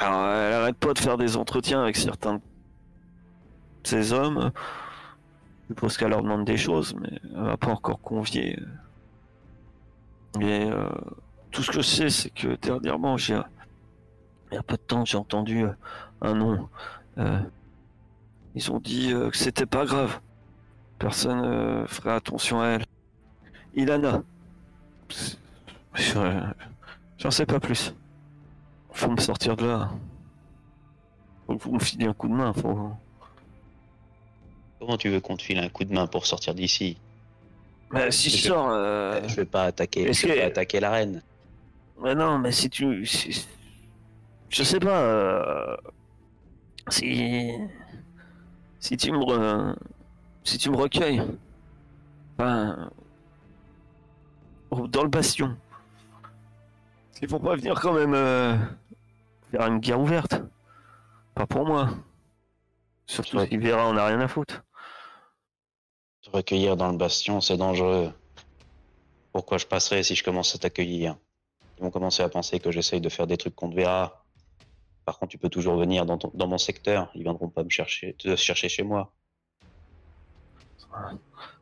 Alors, 0.00 0.26
elle 0.32 0.52
arrête 0.54 0.76
pas 0.76 0.94
de 0.94 0.98
faire 0.98 1.16
des 1.16 1.36
entretiens 1.36 1.82
avec 1.82 1.96
certains 1.96 2.36
de 2.36 2.40
ces 3.84 4.12
hommes. 4.12 4.50
Je 5.62 5.74
suppose 5.74 5.96
qu'elle 5.96 6.10
leur 6.10 6.22
demande 6.22 6.44
des 6.44 6.56
choses, 6.56 6.94
mais 6.94 7.10
elle 7.24 7.42
m'a 7.42 7.56
pas 7.56 7.70
encore 7.70 8.00
convié. 8.00 8.58
Et 10.40 10.70
euh, 10.70 10.88
tout 11.50 11.62
ce 11.62 11.68
que 11.68 11.76
je 11.76 11.80
sais, 11.82 12.10
c'est 12.10 12.30
que 12.30 12.56
dernièrement, 12.56 13.16
j'ai, 13.16 13.40
il 14.50 14.54
y 14.54 14.58
a 14.58 14.62
peu 14.62 14.76
de 14.76 14.82
temps, 14.82 15.04
j'ai 15.04 15.18
entendu 15.18 15.64
euh, 15.64 15.72
un 16.20 16.34
nom. 16.34 16.68
Euh, 17.18 17.40
ils 18.54 18.70
ont 18.70 18.78
dit 18.78 19.12
euh, 19.12 19.30
que 19.30 19.36
c'était 19.36 19.66
pas 19.66 19.84
grave. 19.84 20.20
Personne 20.98 21.86
ferait 21.88 22.12
attention 22.12 22.60
à 22.60 22.68
elle. 22.68 22.84
Ilana. 23.74 24.22
J'en 27.18 27.30
sais 27.30 27.46
pas 27.46 27.60
plus. 27.60 27.94
Faut 28.92 29.10
me 29.10 29.20
sortir 29.20 29.56
de 29.56 29.66
là. 29.66 29.90
Faut 31.46 31.56
que 31.56 31.62
vous 31.62 31.72
me 31.72 31.78
filez 31.78 32.06
un 32.06 32.12
coup 32.12 32.28
de 32.28 32.34
main. 32.34 32.52
Faut... 32.52 32.90
Comment 34.78 34.96
tu 34.96 35.08
veux 35.08 35.20
qu'on 35.20 35.36
te 35.36 35.42
file 35.42 35.58
un 35.58 35.68
coup 35.68 35.84
de 35.84 35.92
main 35.94 36.06
pour 36.06 36.26
sortir 36.26 36.54
d'ici? 36.54 36.98
Bah, 37.90 38.10
si 38.10 38.30
je 38.30 38.36
Je- 38.38 38.48
sors. 38.48 38.68
euh, 38.70 39.20
Je 39.26 39.36
vais 39.36 39.44
pas 39.44 39.64
attaquer, 39.64 40.12
je 40.12 40.26
vais 40.26 40.34
que- 40.34 40.40
pas 40.40 40.46
attaquer 40.46 40.80
la 40.80 40.90
reine. 40.90 41.22
Mais 42.02 42.14
non, 42.14 42.38
mais 42.38 42.52
si 42.52 42.68
tu. 42.68 43.06
si- 43.06 43.46
Je 44.50 44.62
sais 44.62 44.80
pas. 44.80 45.00
euh, 45.00 45.76
Si. 46.88 47.52
si 48.80 48.96
tu 48.96 49.12
me, 49.12 49.18
re- 49.18 49.76
si 50.44 50.58
tu 50.58 50.68
me 50.70 50.76
recueilles, 50.76 51.22
ben, 52.38 52.90
dans 54.90 55.02
le 55.02 55.08
bastion, 55.08 55.56
il 57.22 57.28
faut 57.28 57.38
pas 57.38 57.56
venir 57.56 57.80
quand 57.80 57.92
même 57.92 58.14
euh, 58.14 58.56
faire 59.50 59.66
une 59.66 59.78
guerre 59.78 60.00
ouverte. 60.00 60.42
Pas 61.34 61.46
pour 61.46 61.66
moi. 61.66 61.90
Surtout 63.06 63.38
si 63.46 63.56
Vera 63.56 63.88
on 63.88 63.96
a 63.96 64.06
rien 64.06 64.20
à 64.20 64.28
foutre. 64.28 64.62
Te 66.22 66.30
recueillir 66.30 66.76
dans 66.76 66.90
le 66.90 66.96
bastion, 66.96 67.40
c'est 67.40 67.56
dangereux. 67.56 68.12
Pourquoi 69.32 69.58
je 69.58 69.66
passerais 69.66 70.02
si 70.02 70.14
je 70.14 70.24
commence 70.24 70.54
à 70.54 70.58
t'accueillir? 70.58 71.16
Ils 71.78 71.84
vont 71.84 71.90
commencer 71.90 72.22
à 72.22 72.28
penser 72.28 72.58
que 72.58 72.70
j'essaye 72.70 73.00
de 73.00 73.08
faire 73.08 73.26
des 73.26 73.36
trucs 73.36 73.54
qu'on 73.54 73.70
te 73.70 73.76
verra. 73.76 74.24
Par 75.04 75.18
contre, 75.18 75.30
tu 75.30 75.38
peux 75.38 75.50
toujours 75.50 75.76
venir 75.76 76.04
dans, 76.04 76.18
ton- 76.18 76.32
dans 76.34 76.48
mon 76.48 76.58
secteur. 76.58 77.10
Ils 77.14 77.22
viendront 77.22 77.48
pas 77.48 77.62
me 77.62 77.70
chercher, 77.70 78.14
te 78.14 78.34
chercher 78.34 78.68
chez 78.68 78.82
moi. 78.82 79.12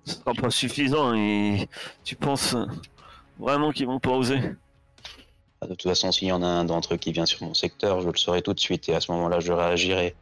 Ce 0.05 0.15
sera 0.15 0.33
pas 0.35 0.51
suffisant 0.51 1.15
et 1.15 1.69
tu 2.05 2.15
penses 2.15 2.57
vraiment 3.39 3.73
qu'ils 3.73 3.87
vont 3.87 3.99
pas 4.01 4.13
oser? 4.13 4.41
De 5.65 5.75
toute 5.75 5.83
façon, 5.83 6.13
s'il 6.13 6.29
y 6.29 6.33
en 6.33 6.43
a 6.43 6.47
un 6.47 6.65
d'entre 6.65 6.95
eux 6.95 6.97
qui 6.97 7.13
vient 7.13 7.27
sur 7.27 7.43
mon 7.43 7.55
secteur, 7.55 8.01
je 8.01 8.09
le 8.09 8.17
saurai 8.17 8.43
tout 8.43 8.55
de 8.55 8.61
suite 8.61 8.89
et 8.89 8.95
à 8.95 9.01
ce 9.01 9.11
moment-là, 9.13 9.41
je 9.41 9.53
réagirai. 9.53 10.15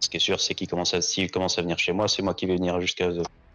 Ce 0.00 0.08
qui 0.08 0.16
est 0.18 0.20
sûr, 0.20 0.40
c'est 0.40 0.54
qu'il 0.54 0.68
commence 0.68 0.94
à, 0.94 1.00
s'il 1.00 1.30
commence 1.30 1.58
à 1.58 1.62
venir 1.62 1.78
chez 1.78 1.92
moi, 1.92 2.06
c'est 2.08 2.22
moi 2.22 2.34
qui 2.34 2.46
vais 2.46 2.54
venir 2.56 2.80
jusqu'à. 2.80 3.08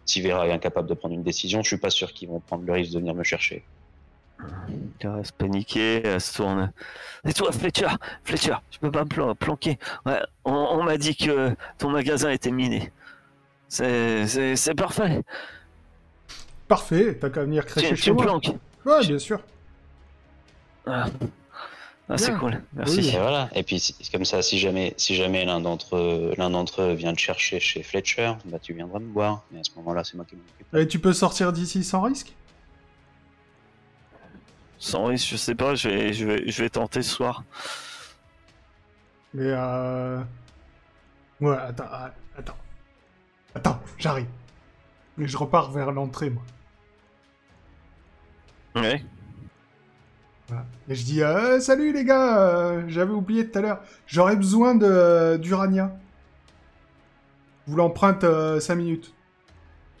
Si 0.06 0.20
Vera 0.20 0.46
est 0.46 0.52
incapable 0.52 0.86
de 0.88 0.94
prendre 0.94 1.14
une 1.14 1.22
décision, 1.22 1.62
je 1.62 1.68
suis 1.68 1.78
pas 1.78 1.88
sûr 1.88 2.12
qu'ils 2.12 2.28
vont 2.28 2.40
prendre 2.40 2.64
le 2.64 2.72
risque 2.74 2.92
de 2.92 2.98
venir 2.98 3.14
me 3.14 3.24
chercher. 3.24 3.64
Elle 5.00 5.08
reste 5.08 5.32
paniquée, 5.32 6.02
elle 6.04 6.20
se 6.20 6.34
tourne. 6.34 6.70
Et 7.26 7.32
toi, 7.32 7.52
Fletcher, 7.52 7.88
Fletcher, 8.24 8.56
je 8.70 8.78
peux 8.78 8.90
pas 8.90 9.04
me 9.04 9.08
plan- 9.08 9.34
planquer. 9.34 9.78
Ouais, 10.04 10.20
on 10.44 10.52
on 10.52 10.82
m'a 10.82 10.98
dit 10.98 11.16
que 11.16 11.54
ton 11.78 11.88
magasin 11.90 12.30
était 12.30 12.50
miné. 12.50 12.92
C'est 13.68 14.74
parfait. 14.76 15.22
Parfait, 16.68 17.16
t'as 17.18 17.30
qu'à 17.30 17.42
venir 17.44 17.64
Tu, 17.64 17.72
crêcher 17.72 17.88
tu 17.90 17.96
chez 17.96 18.10
me 18.10 18.16
moi. 18.16 18.24
planques. 18.24 18.50
Ouais, 18.84 19.06
bien 19.06 19.18
sûr. 19.18 19.40
Ah, 20.86 21.06
Ah, 22.08 22.18
c'est 22.18 22.34
cool, 22.34 22.62
merci. 22.74 23.00
Oui. 23.00 23.08
Et 23.08 23.18
voilà. 23.18 23.48
Et 23.54 23.62
puis 23.62 23.80
si- 23.80 23.96
comme 24.12 24.26
ça, 24.26 24.42
si 24.42 24.58
jamais, 24.58 24.92
si 24.98 25.14
jamais 25.14 25.46
l'un 25.46 25.60
d'entre 25.60 25.96
eux, 25.96 26.34
l'un 26.36 26.50
d'entre 26.50 26.82
eux 26.82 26.92
vient 26.92 27.14
te 27.14 27.18
chercher 27.20 27.60
chez 27.60 27.82
Fletcher, 27.82 28.34
bah 28.44 28.58
tu 28.58 28.74
viendras 28.74 28.98
me 28.98 29.10
voir. 29.10 29.42
Mais 29.50 29.60
à 29.60 29.64
ce 29.64 29.70
moment-là, 29.76 30.04
c'est 30.04 30.14
moi 30.14 30.26
qui 30.26 30.36
m'en 30.36 30.42
occupe. 30.42 30.74
Et 30.74 30.86
tu 30.86 30.98
peux 30.98 31.14
sortir 31.14 31.50
d'ici 31.54 31.82
sans 31.82 32.02
risque? 32.02 32.34
Sans 34.78 35.06
risque, 35.06 35.28
je 35.30 35.36
sais 35.36 35.54
pas, 35.54 35.74
je 35.74 35.88
vais, 35.88 36.12
je 36.12 36.26
vais, 36.26 36.50
je 36.50 36.62
vais 36.62 36.68
tenter 36.68 37.00
ce 37.02 37.10
soir. 37.10 37.42
Mais 39.32 39.46
euh... 39.46 40.20
Ouais, 41.40 41.56
attends, 41.56 41.84
ah, 41.90 42.12
attends. 42.36 42.56
Attends, 43.54 43.80
j'arrive. 43.96 44.26
Mais 45.16 45.26
je 45.26 45.38
repars 45.38 45.70
vers 45.70 45.90
l'entrée, 45.90 46.28
moi. 46.28 46.42
Ouais. 48.74 49.02
Voilà. 50.48 50.64
Et 50.88 50.94
je 50.94 51.04
dis, 51.04 51.22
euh, 51.22 51.58
salut 51.60 51.92
les 51.92 52.04
gars, 52.04 52.38
euh, 52.38 52.82
j'avais 52.88 53.12
oublié 53.12 53.48
tout 53.48 53.58
à 53.58 53.62
l'heure. 53.62 53.80
J'aurais 54.06 54.36
besoin 54.36 54.74
de 54.74 55.36
d'Urania. 55.40 55.96
Je 57.66 57.70
vous 57.72 57.76
l'emprunte 57.78 58.24
5 58.60 58.74
minutes. 58.74 59.14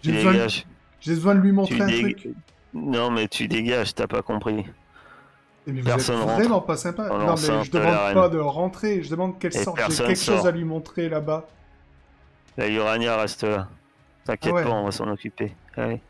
Tu 0.02 0.10
J'ai 0.10 0.16
besoin, 0.16 0.32
de- 0.32 0.36
dégages. 0.36 0.66
j'ai 1.00 1.14
besoin 1.14 1.34
de 1.34 1.40
lui 1.40 1.52
montrer 1.52 1.76
Tu 1.76 1.82
un 1.82 1.86
dég- 1.86 2.16
truc. 2.20 2.34
Non, 2.74 3.10
mais 3.10 3.26
tu 3.28 3.48
dégages, 3.48 3.94
t'as 3.94 4.06
pas 4.06 4.20
compris. 4.20 4.64
Eh, 5.66 5.72
Mais 5.72 5.80
vous 5.80 5.86
Personne 5.86 6.16
êtes 6.16 6.22
rentre. 6.24 6.34
vraiment 6.34 6.60
pas 6.60 6.76
sympa. 6.76 7.08
Non, 7.08 7.18
mais 7.36 7.64
je 7.64 7.70
demande 7.70 8.12
pas 8.14 8.28
de 8.28 8.38
rentrer. 8.38 9.02
Je 9.02 9.08
demande 9.10 9.38
qu'elle 9.38 9.56
Et 9.56 9.62
sorte. 9.64 9.78
J'ai 9.90 10.04
quelque 10.04 10.14
chose 10.20 10.46
à 10.46 10.50
lui 10.50 10.64
montrer 10.64 11.08
là-bas. 11.08 11.46
La 12.58 12.68
Urania 12.68 13.16
reste 13.16 13.44
là. 13.44 13.68
T'inquiète 14.24 14.52
Ah 14.52 14.56
ouais. 14.56 14.64
pas, 14.64 14.70
on 14.70 14.84
va 14.84 14.90
s'en 14.92 15.08
occuper. 15.08 15.54
Allez. 15.76 16.00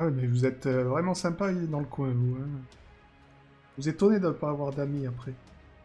Ah 0.00 0.10
mais 0.10 0.26
vous 0.26 0.44
êtes 0.44 0.66
euh, 0.66 0.82
vraiment 0.84 1.14
sympa 1.14 1.52
dans 1.52 1.78
le 1.80 1.86
coin, 1.86 2.10
vous. 2.10 2.36
hein. 2.42 2.48
Vous 3.78 3.88
étonnez 3.88 4.20
de 4.20 4.26
ne 4.26 4.32
pas 4.32 4.50
avoir 4.50 4.74
d'amis 4.74 5.06
après. 5.06 5.32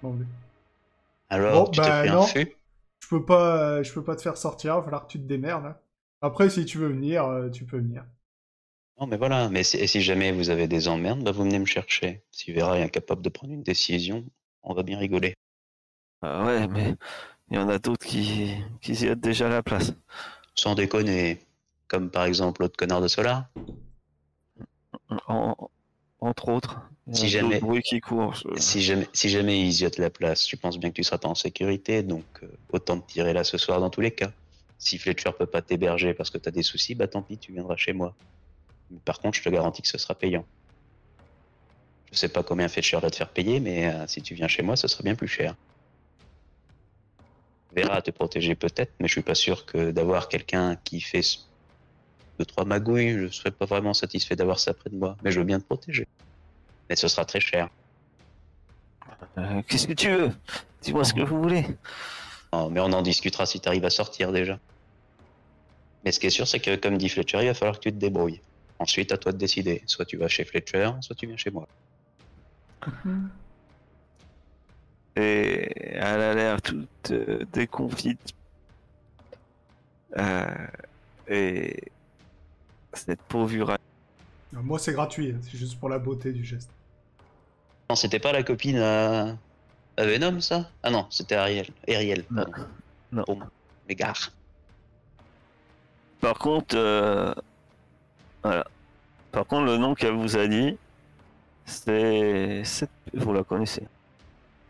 Bon, 0.01 0.11
mais 0.13 0.25
Alors, 1.29 1.65
Bon, 1.65 1.71
tu 1.71 1.81
bah, 1.81 2.05
non. 2.07 2.25
je 3.01 3.07
peux 3.09 3.25
pas, 3.25 3.83
je 3.83 3.93
peux 3.93 4.03
pas 4.03 4.15
te 4.15 4.21
faire 4.21 4.37
sortir. 4.37 4.73
Il 4.73 4.77
va 4.77 4.83
falloir 4.83 5.07
que 5.07 5.11
tu 5.11 5.19
te 5.19 5.25
démerdes. 5.27 5.65
hein. 5.65 5.77
Après, 6.21 6.49
si 6.49 6.65
tu 6.65 6.77
veux 6.79 6.87
venir, 6.89 7.25
euh, 7.25 7.49
tu 7.49 7.65
peux 7.65 7.77
venir. 7.77 8.05
Non, 8.99 9.07
mais 9.07 9.17
voilà. 9.17 9.49
Mais 9.49 9.63
si, 9.63 9.77
et 9.77 9.87
si 9.87 10.01
jamais 10.01 10.31
vous 10.31 10.49
avez 10.49 10.67
des 10.67 10.87
emmerdes, 10.87 11.23
bah 11.23 11.31
vous 11.31 11.43
venez 11.43 11.59
me 11.59 11.65
chercher. 11.65 12.23
Si 12.31 12.51
Vera 12.53 12.77
est 12.79 12.83
incapable 12.83 13.21
de 13.21 13.29
prendre 13.29 13.53
une 13.53 13.63
décision, 13.63 14.25
on 14.63 14.73
va 14.73 14.83
bien 14.83 14.97
rigoler. 14.99 15.33
Ah 16.21 16.45
ouais, 16.45 16.67
mais 16.69 16.95
il 17.49 17.57
y 17.57 17.59
en 17.59 17.69
a 17.69 17.79
d'autres 17.79 18.05
qui, 18.07 18.55
qui 18.81 18.93
y 18.93 19.09
ont 19.11 19.15
déjà 19.15 19.49
la 19.49 19.63
place. 19.63 19.93
Sans 20.55 20.75
déconner. 20.75 21.39
Comme 21.89 22.11
par 22.11 22.25
exemple 22.25 22.61
l'autre 22.63 22.77
connard 22.77 23.01
de 23.01 23.07
Solar. 23.09 23.49
En- 25.27 25.55
entre 26.19 26.49
autres. 26.49 26.79
Y 27.07 27.15
Si 27.17 27.29
jamais- 27.29 27.59
qui 27.83 27.99
courent. 27.99 28.33
je- 28.35 28.59
Si 28.59 28.81
jamais, 28.81 29.07
si 29.13 29.29
jamais 29.29 29.59
ils 29.61 29.71
ziotent 29.71 29.97
la 29.97 30.09
place, 30.09 30.45
tu 30.45 30.55
penses 30.57 30.77
bien 30.79 30.89
que 30.89 30.95
tu 30.95 31.03
seras 31.03 31.17
pas 31.17 31.27
en 31.27 31.35
sécurité, 31.35 32.01
donc 32.01 32.23
euh, 32.43 32.47
autant 32.71 32.97
te 32.99 33.11
tirer 33.11 33.33
là 33.33 33.43
ce 33.43 33.57
soir 33.57 33.79
dans 33.81 33.89
tous 33.89 34.01
les 34.01 34.11
cas. 34.11 34.31
Si 34.79 34.97
Fletcher 34.97 35.31
peut 35.37 35.45
pas 35.45 35.61
t'héberger 35.61 36.13
parce 36.13 36.29
que 36.29 36.37
t'as 36.37 36.51
des 36.51 36.63
soucis, 36.63 36.95
bah 36.95 37.07
tant 37.07 37.21
pis, 37.21 37.37
tu 37.37 37.51
viendras 37.51 37.75
chez 37.75 37.93
moi. 37.93 38.15
Mais 38.89 38.99
Par 39.03 39.19
contre, 39.19 39.37
je 39.37 39.43
te 39.43 39.49
garantis 39.49 39.81
que 39.81 39.87
ce 39.87 39.97
sera 39.97 40.15
payant. 40.15 40.45
Je 42.11 42.17
sais 42.17 42.29
pas 42.29 42.43
combien 42.43 42.67
Fletcher 42.69 42.99
va 42.99 43.09
te 43.09 43.15
faire 43.17 43.29
payer, 43.29 43.59
mais 43.59 43.91
euh, 43.93 44.07
si 44.07 44.21
tu 44.21 44.33
viens 44.33 44.47
chez 44.47 44.61
moi, 44.63 44.75
ce 44.77 44.87
sera 44.87 45.03
bien 45.03 45.15
plus 45.15 45.27
cher. 45.27 45.55
Vera 47.75 48.01
te 48.01 48.11
protéger 48.11 48.55
peut-être, 48.55 48.93
mais 48.99 49.07
je 49.07 49.13
suis 49.13 49.21
pas 49.23 49.35
sûr 49.35 49.65
que 49.65 49.91
d'avoir 49.91 50.29
quelqu'un 50.29 50.75
qui 50.83 51.01
fait 51.01 51.23
deux 52.39 52.45
trois 52.45 52.65
magouilles, 52.65 53.17
je 53.19 53.27
serais 53.27 53.51
pas 53.51 53.65
vraiment 53.65 53.93
satisfait 53.93 54.35
d'avoir 54.35 54.59
ça 54.59 54.73
près 54.73 54.89
de 54.89 54.95
moi. 54.95 55.15
Mais 55.23 55.31
je 55.31 55.39
veux 55.39 55.45
bien 55.45 55.59
te 55.59 55.65
protéger. 55.65 56.07
Mais 56.89 56.95
ce 56.95 57.07
sera 57.07 57.25
très 57.25 57.39
cher. 57.39 57.69
Euh, 59.37 59.61
Qu'est-ce 59.67 59.87
que 59.87 59.93
tu 59.93 60.09
veux? 60.09 60.31
Dis-moi 60.81 61.03
ce 61.03 61.13
que 61.13 61.21
vous 61.21 61.41
voulez. 61.41 61.65
Oh, 62.51 62.69
mais 62.69 62.79
on 62.79 62.91
en 62.91 63.01
discutera 63.01 63.45
si 63.45 63.59
tu 63.59 63.67
arrives 63.67 63.85
à 63.85 63.89
sortir 63.89 64.31
déjà. 64.31 64.59
Mais 66.03 66.11
ce 66.11 66.19
qui 66.19 66.27
est 66.27 66.31
sûr, 66.31 66.47
c'est 66.47 66.59
que 66.59 66.75
comme 66.75 66.97
dit 66.97 67.09
Fletcher, 67.09 67.39
il 67.41 67.47
va 67.47 67.53
falloir 67.53 67.77
que 67.77 67.83
tu 67.83 67.91
te 67.91 67.97
débrouilles. 67.97 68.41
Ensuite, 68.79 69.11
à 69.11 69.17
toi 69.17 69.31
de 69.31 69.37
décider. 69.37 69.81
Soit 69.85 70.05
tu 70.05 70.17
vas 70.17 70.27
chez 70.27 70.43
Fletcher, 70.43 70.91
soit 71.01 71.15
tu 71.15 71.27
viens 71.27 71.37
chez 71.37 71.51
moi. 71.51 71.67
Et 75.15 75.71
elle 75.93 76.21
a 76.21 76.33
l'air 76.33 76.61
toute 76.61 77.11
euh, 77.11 77.45
déconfite. 77.53 78.33
Euh, 80.17 80.67
et 81.27 81.83
cette 82.93 83.21
pauvre. 83.21 83.71
Euh, 83.71 83.77
Moi, 84.61 84.79
c'est 84.79 84.93
gratuit. 84.93 85.31
hein. 85.31 85.39
C'est 85.43 85.57
juste 85.57 85.79
pour 85.79 85.89
la 85.89 85.99
beauté 85.99 86.31
du 86.31 86.43
geste. 86.43 86.69
Non, 87.89 87.95
c'était 87.95 88.19
pas 88.19 88.31
la 88.31 88.43
copine 88.43 88.77
à, 88.77 89.35
à 89.97 90.05
Venom, 90.05 90.39
ça? 90.41 90.69
Ah 90.83 90.89
non, 90.89 91.05
c'était 91.09 91.35
Ariel. 91.35 91.67
Ariel, 91.87 92.23
Non. 92.31 92.43
pardon. 92.45 92.67
Non. 93.11 93.25
Par 96.21 96.39
contre, 96.39 96.75
euh, 96.77 97.33
voilà. 98.43 98.65
Par 99.31 99.45
contre, 99.45 99.65
le 99.65 99.77
nom 99.77 99.93
qu'elle 99.93 100.13
vous 100.13 100.37
a 100.37 100.47
dit, 100.47 100.77
c'est 101.65 102.63
cette... 102.63 102.89
vous 103.13 103.33
la 103.33 103.43
connaissez. 103.43 103.87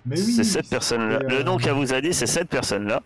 Mais 0.06 0.20
oui. 0.20 0.34
c'est 0.34 0.44
cette 0.44 0.70
personne-là. 0.70 1.20
c'était, 1.22 1.34
Le 1.34 1.40
euh, 1.42 1.44
nom 1.44 1.58
qu'elle 1.58 1.74
vous 1.74 1.94
a 1.94 2.02
dit, 2.02 2.14
c'est 2.14 2.28
cette 2.28 2.50
personne-là. 2.50 3.04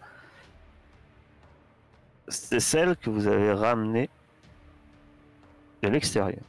C'est 2.29 2.59
celle 2.59 2.95
que 2.97 3.09
vous 3.09 3.27
avez 3.27 3.51
ramenée 3.53 4.09
de 5.87 5.93
l'extérieur. 5.93 6.41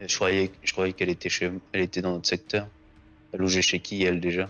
Je 0.00 0.14
croyais, 0.16 0.50
je 0.62 0.72
croyais 0.72 0.92
qu'elle 0.94 1.10
était 1.10 1.28
chez, 1.28 1.50
elle 1.72 1.80
était 1.82 2.00
dans 2.02 2.12
notre 2.12 2.28
secteur. 2.28 2.66
Elle 3.32 3.40
logeait 3.40 3.62
chez 3.62 3.80
qui, 3.80 4.02
elle, 4.04 4.20
déjà? 4.20 4.48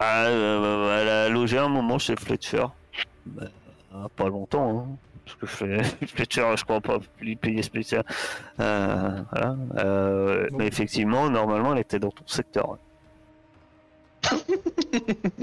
Ah, 0.00 0.24
euh, 0.26 1.02
elle 1.02 1.08
a 1.08 1.28
logé 1.28 1.58
un 1.58 1.68
moment 1.68 1.98
chez 1.98 2.16
Fletcher. 2.16 2.64
Bah, 3.26 3.46
pas 4.16 4.28
longtemps, 4.28 4.78
hein. 4.80 4.86
Parce 5.24 5.36
que 5.36 5.46
Fle- 5.46 5.84
Fletcher, 6.06 6.54
je 6.56 6.64
crois 6.64 6.80
pas 6.80 6.98
lui 7.20 7.36
payer 7.36 7.62
spécial. 7.62 8.04
Euh, 8.60 9.20
voilà. 9.30 9.56
Euh, 9.78 10.48
Bon. 10.50 10.56
Mais 10.58 10.66
effectivement, 10.66 11.28
normalement, 11.28 11.74
elle 11.74 11.80
était 11.80 11.98
dans 11.98 12.10
ton 12.10 12.26
secteur. 12.26 12.78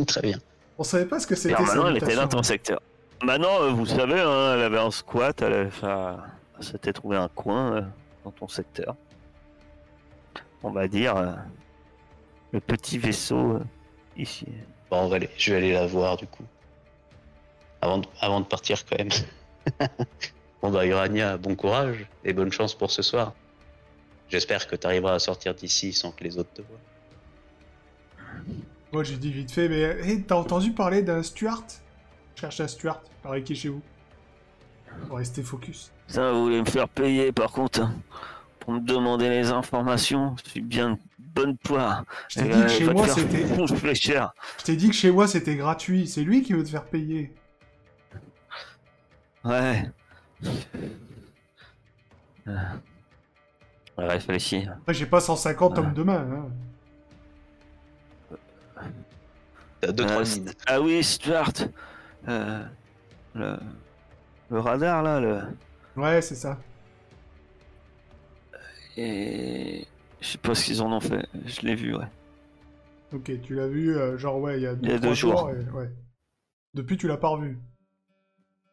Très 0.08 0.22
bien. 0.22 0.38
On 0.78 0.84
savait 0.84 1.06
pas 1.06 1.20
ce 1.20 1.28
que 1.28 1.36
c'était. 1.36 1.54
Normalement, 1.54 1.84
cette 1.84 1.92
elle 1.92 2.04
était 2.04 2.16
dans 2.16 2.28
ton 2.28 2.44
secteur. 2.44 2.82
Maintenant, 3.24 3.72
vous 3.74 3.86
savez, 3.86 4.20
hein, 4.20 4.54
elle 4.56 4.64
avait 4.64 4.80
un 4.80 4.92
squat, 4.92 5.42
elle, 5.42 5.54
avait 5.54 5.70
s'était 6.64 6.94
trouvé 6.94 7.18
un 7.18 7.28
coin 7.28 7.76
euh, 7.76 7.82
dans 8.24 8.32
ton 8.32 8.48
secteur. 8.48 8.96
On 10.64 10.72
va 10.72 10.88
dire 10.88 11.16
euh, 11.18 11.34
le 12.52 12.60
petit 12.60 12.98
vaisseau 12.98 13.56
euh, 13.56 13.64
ici. 14.18 14.48
Bon, 14.90 15.02
on 15.02 15.08
va 15.08 15.18
aller, 15.18 15.30
je 15.38 15.52
vais 15.52 15.58
aller 15.58 15.74
la 15.74 15.86
voir, 15.86 16.18
du 16.18 16.28
coup. 16.28 16.46
Avant 17.82 18.00
de, 18.00 18.08
avant 18.20 18.40
de 18.40 18.46
partir, 18.46 18.86
quand 18.86 18.98
même. 18.98 19.10
bon, 20.62 20.72
bah, 20.72 20.86
Urania, 20.86 21.38
bon 21.38 21.56
courage 21.56 22.08
et 22.24 22.34
bonne 22.34 22.52
chance 22.52 22.74
pour 22.74 22.92
ce 22.92 23.02
soir. 23.02 23.34
J'espère 24.30 24.68
que 24.68 24.76
tu 24.76 24.88
arriveras 24.88 25.16
à 25.16 25.20
sortir 25.20 25.54
d'ici 25.54 25.94
sans 25.94 26.12
que 26.12 26.24
les 26.24 26.38
autres 26.38 26.54
te 26.54 26.62
voient. 26.62 26.80
Moi, 28.92 29.04
j'ai 29.04 29.18
dit 29.18 29.32
vite 29.32 29.52
fait, 29.52 29.68
mais 29.70 29.82
hey, 30.08 30.24
t'as 30.24 30.36
entendu 30.36 30.72
parler 30.72 31.02
d'un 31.02 31.22
Stuart? 31.22 31.66
Cherche 32.36 32.60
à 32.60 32.68
Stuart, 32.68 33.02
pareil 33.22 33.44
qui 33.44 33.54
est 33.54 33.56
chez 33.56 33.70
vous. 33.70 33.82
Pour 35.08 35.18
rester 35.18 35.44
focus. 35.44 35.92
Ça, 36.08 36.32
vous 36.32 36.44
voulez 36.44 36.62
me 36.62 36.66
faire 36.66 36.88
payer 36.90 37.32
par 37.32 37.52
contre 37.52 37.82
hein, 37.82 37.94
pour 38.60 38.74
me 38.74 38.80
demander 38.80 39.30
les 39.30 39.52
informations. 39.52 40.36
Je 40.44 40.50
suis 40.52 40.62
bien 40.62 40.92
de 40.92 40.98
bonne 41.20 41.58
poire. 41.58 42.04
Je 42.30 42.40
t'ai 42.40 42.46
Et, 42.46 42.50
dit 42.50 42.60
que 42.60 42.66
euh, 42.66 42.68
chez 42.70 42.86
moi 42.94 43.08
c'était. 43.08 43.48
Je 44.60 44.64
t'ai 44.64 44.76
dit 44.76 44.90
que 44.90 44.96
chez 44.96 45.12
moi 45.12 45.28
c'était 45.28 45.56
gratuit. 45.56 46.08
C'est 46.08 46.22
lui 46.24 46.42
qui 46.44 46.54
veut 46.54 46.64
te 46.64 46.70
faire 46.70 46.86
payer. 46.86 47.34
Ouais. 49.44 49.90
Euh. 52.48 52.56
Réfléchis. 53.98 54.68
Après, 54.70 54.94
j'ai 54.94 55.06
pas 55.06 55.22
150 55.22 55.74
Ah. 55.76 55.80
hommes 55.80 55.94
de 55.94 56.04
main. 56.04 56.28
Hein. 56.32 56.46
T'as 59.82 59.88
Euh, 59.90 60.26
ah 60.68 60.82
oui, 60.82 61.04
Stuart. 61.04 61.52
Euh, 62.28 62.64
le... 63.36 63.58
le 64.50 64.60
radar 64.60 65.04
là, 65.04 65.20
le... 65.20 65.42
Ouais, 65.96 66.22
c'est 66.22 66.36
ça. 66.36 66.60
et 68.98 69.86
je 70.22 70.28
sais 70.28 70.38
pas 70.38 70.56
ce 70.56 70.66
qu'ils 70.66 70.82
en 70.82 70.92
ont 70.92 71.00
fait. 71.00 71.28
Je 71.46 71.62
l'ai 71.62 71.76
vu, 71.76 71.96
ouais. 71.96 72.08
Ok, 73.14 73.32
tu 73.42 73.56
l'as 73.56 73.68
vu, 73.68 73.96
euh, 73.96 74.18
genre, 74.18 74.40
ouais, 74.40 74.58
il 74.58 74.64
y 74.64 74.68
a 74.68 74.76
deux, 74.76 74.90
y 74.90 74.94
a 74.94 75.00
deux 75.00 75.14
jours. 75.14 75.50
et- 75.52 75.70
ouais. 75.72 75.90
Depuis, 76.74 76.98
tu 76.98 77.08
l'as 77.08 77.18
pas 77.18 77.30
revu. 77.30 77.58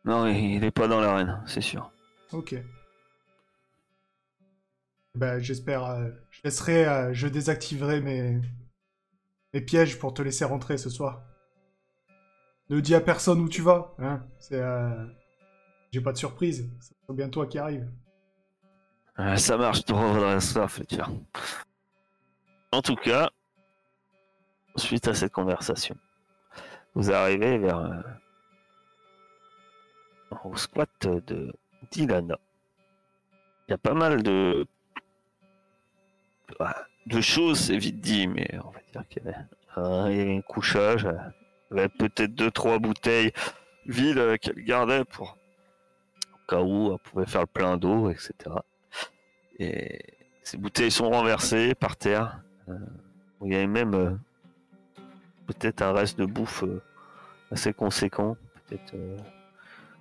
Non, 0.04 0.26
il 0.26 0.54
il 0.56 0.64
est 0.64 0.70
pas 0.72 0.88
dans 0.88 1.00
l'arène, 1.00 1.40
c'est 1.46 1.60
sûr. 1.60 1.90
Ok. 2.32 2.54
Bah, 5.14 5.38
j'espère. 5.38 5.84
euh, 5.84 6.10
je 6.30 6.40
laisserai. 6.44 6.86
euh, 6.86 7.12
je 7.12 7.28
désactiverai 7.28 8.00
mes. 8.00 8.40
mes 9.54 9.60
pièges 9.60 9.98
pour 9.98 10.14
te 10.14 10.22
laisser 10.22 10.44
rentrer 10.44 10.78
ce 10.78 10.90
soir. 10.90 11.22
Ne 12.70 12.80
dis 12.80 12.94
à 12.94 13.00
personne 13.00 13.38
où 13.40 13.48
tu 13.48 13.60
vas, 13.62 13.94
hein. 13.98 14.24
C'est. 14.40 14.60
J'ai 15.92 16.00
pas 16.00 16.12
de 16.12 16.18
surprise. 16.18 16.68
C'est 16.80 17.14
bien 17.14 17.28
toi 17.28 17.46
qui 17.46 17.58
arrive. 17.58 17.86
Euh, 19.18 19.36
ça 19.36 19.58
marche, 19.58 19.84
tu 19.84 19.92
reviendras 19.92 20.40
ça, 20.40 20.66
Fletcher. 20.66 21.04
En 22.70 22.80
tout 22.80 22.96
cas, 22.96 23.30
suite 24.76 25.06
à 25.06 25.14
cette 25.14 25.32
conversation, 25.32 25.96
vous 26.94 27.12
arrivez 27.12 27.58
vers 27.58 27.78
euh, 27.78 28.00
au 30.44 30.56
squat 30.56 30.88
de 31.02 31.52
d'Ilana. 31.90 32.38
Il 33.68 33.72
y 33.72 33.74
a 33.74 33.78
pas 33.78 33.92
mal 33.92 34.22
de 34.22 34.66
ah, 36.58 36.86
de 37.06 37.20
choses, 37.20 37.60
c'est 37.60 37.76
vite 37.76 38.00
dit, 38.00 38.26
mais 38.26 38.48
on 38.64 38.70
va 38.70 38.80
dire 38.92 39.08
qu'il 39.08 39.22
y 39.24 39.28
avait, 39.28 39.36
un 39.76 40.40
couchage, 40.42 41.04
euh, 41.04 41.12
il 41.70 41.76
y 41.76 41.80
avait 41.80 41.88
peut-être 41.88 42.34
deux 42.34 42.50
trois 42.50 42.78
bouteilles 42.78 43.32
vides 43.86 44.18
euh, 44.18 44.36
qu'elle 44.38 44.64
gardait 44.64 45.04
pour 45.04 45.36
où 46.60 46.92
elle 46.92 46.98
pouvait 46.98 47.26
faire 47.26 47.42
le 47.42 47.46
plein 47.46 47.76
d'eau, 47.76 48.10
etc. 48.10 48.32
Et 49.58 50.00
ces 50.42 50.56
bouteilles 50.56 50.90
sont 50.90 51.10
renversées 51.10 51.74
par 51.74 51.96
terre. 51.96 52.40
Euh, 52.68 52.78
il 53.42 53.52
y 53.52 53.54
avait 53.54 53.66
même 53.66 53.94
euh, 53.94 54.10
peut-être 55.46 55.82
un 55.82 55.92
reste 55.92 56.18
de 56.18 56.26
bouffe 56.26 56.64
euh, 56.64 56.82
assez 57.50 57.72
conséquent, 57.72 58.36
peut-être 58.66 58.94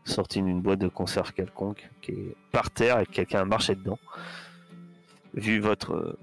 sorti 0.04 0.42
d'une 0.42 0.62
boîte 0.62 0.80
de 0.80 0.88
conserve 0.88 1.32
quelconque, 1.34 1.90
qui 2.02 2.12
est 2.12 2.36
par 2.52 2.72
terre 2.72 3.00
et 3.00 3.06
que 3.06 3.12
quelqu'un 3.12 3.42
a 3.42 3.46
marché 3.46 3.76
dedans. 3.76 4.00
Vu 5.34 5.60
votre 5.60 6.18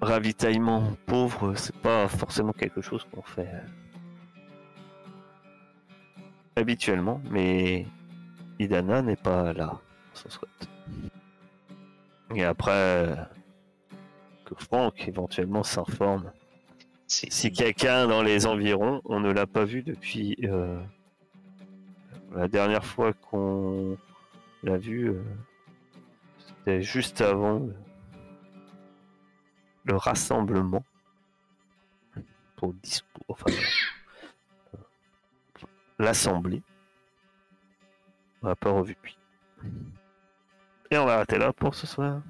ravitaillement 0.00 0.92
pauvre, 1.06 1.54
c'est 1.56 1.76
pas 1.76 2.08
forcément 2.08 2.52
quelque 2.52 2.80
chose 2.80 3.06
qu'on 3.12 3.22
fait 3.22 3.50
habituellement, 6.56 7.20
mais 7.30 7.86
Idana 8.60 9.00
n'est 9.00 9.16
pas 9.16 9.52
là, 9.54 9.80
son 10.12 10.28
squat. 10.28 10.50
Et 12.34 12.44
après, 12.44 12.72
euh, 12.72 13.16
que 14.44 14.54
Franck 14.54 15.08
éventuellement 15.08 15.62
s'informe. 15.62 16.30
Si 17.06 17.50
quelqu'un 17.50 18.06
dans 18.06 18.22
les 18.22 18.46
environs, 18.46 19.00
on 19.04 19.18
ne 19.18 19.32
l'a 19.32 19.46
pas 19.46 19.64
vu 19.64 19.82
depuis 19.82 20.36
euh, 20.44 20.80
la 22.32 22.46
dernière 22.46 22.84
fois 22.84 23.12
qu'on 23.14 23.96
l'a 24.62 24.76
vu, 24.76 25.08
euh, 25.08 25.24
c'était 26.38 26.82
juste 26.82 27.20
avant 27.20 27.58
le, 27.58 27.74
le 29.84 29.96
rassemblement 29.96 30.84
pour 32.56 32.74
discours, 32.74 33.24
enfin 33.28 33.50
euh, 34.74 34.78
l'assemblée. 35.98 36.62
On 38.42 38.48
l'a 38.48 38.56
pas 38.56 38.70
revu 38.70 38.94
depuis. 38.94 39.18
Et 40.90 40.98
on 40.98 41.06
va 41.06 41.16
arrêter 41.16 41.38
là 41.38 41.52
pour 41.52 41.74
ce 41.74 41.86
soir. 41.86 42.20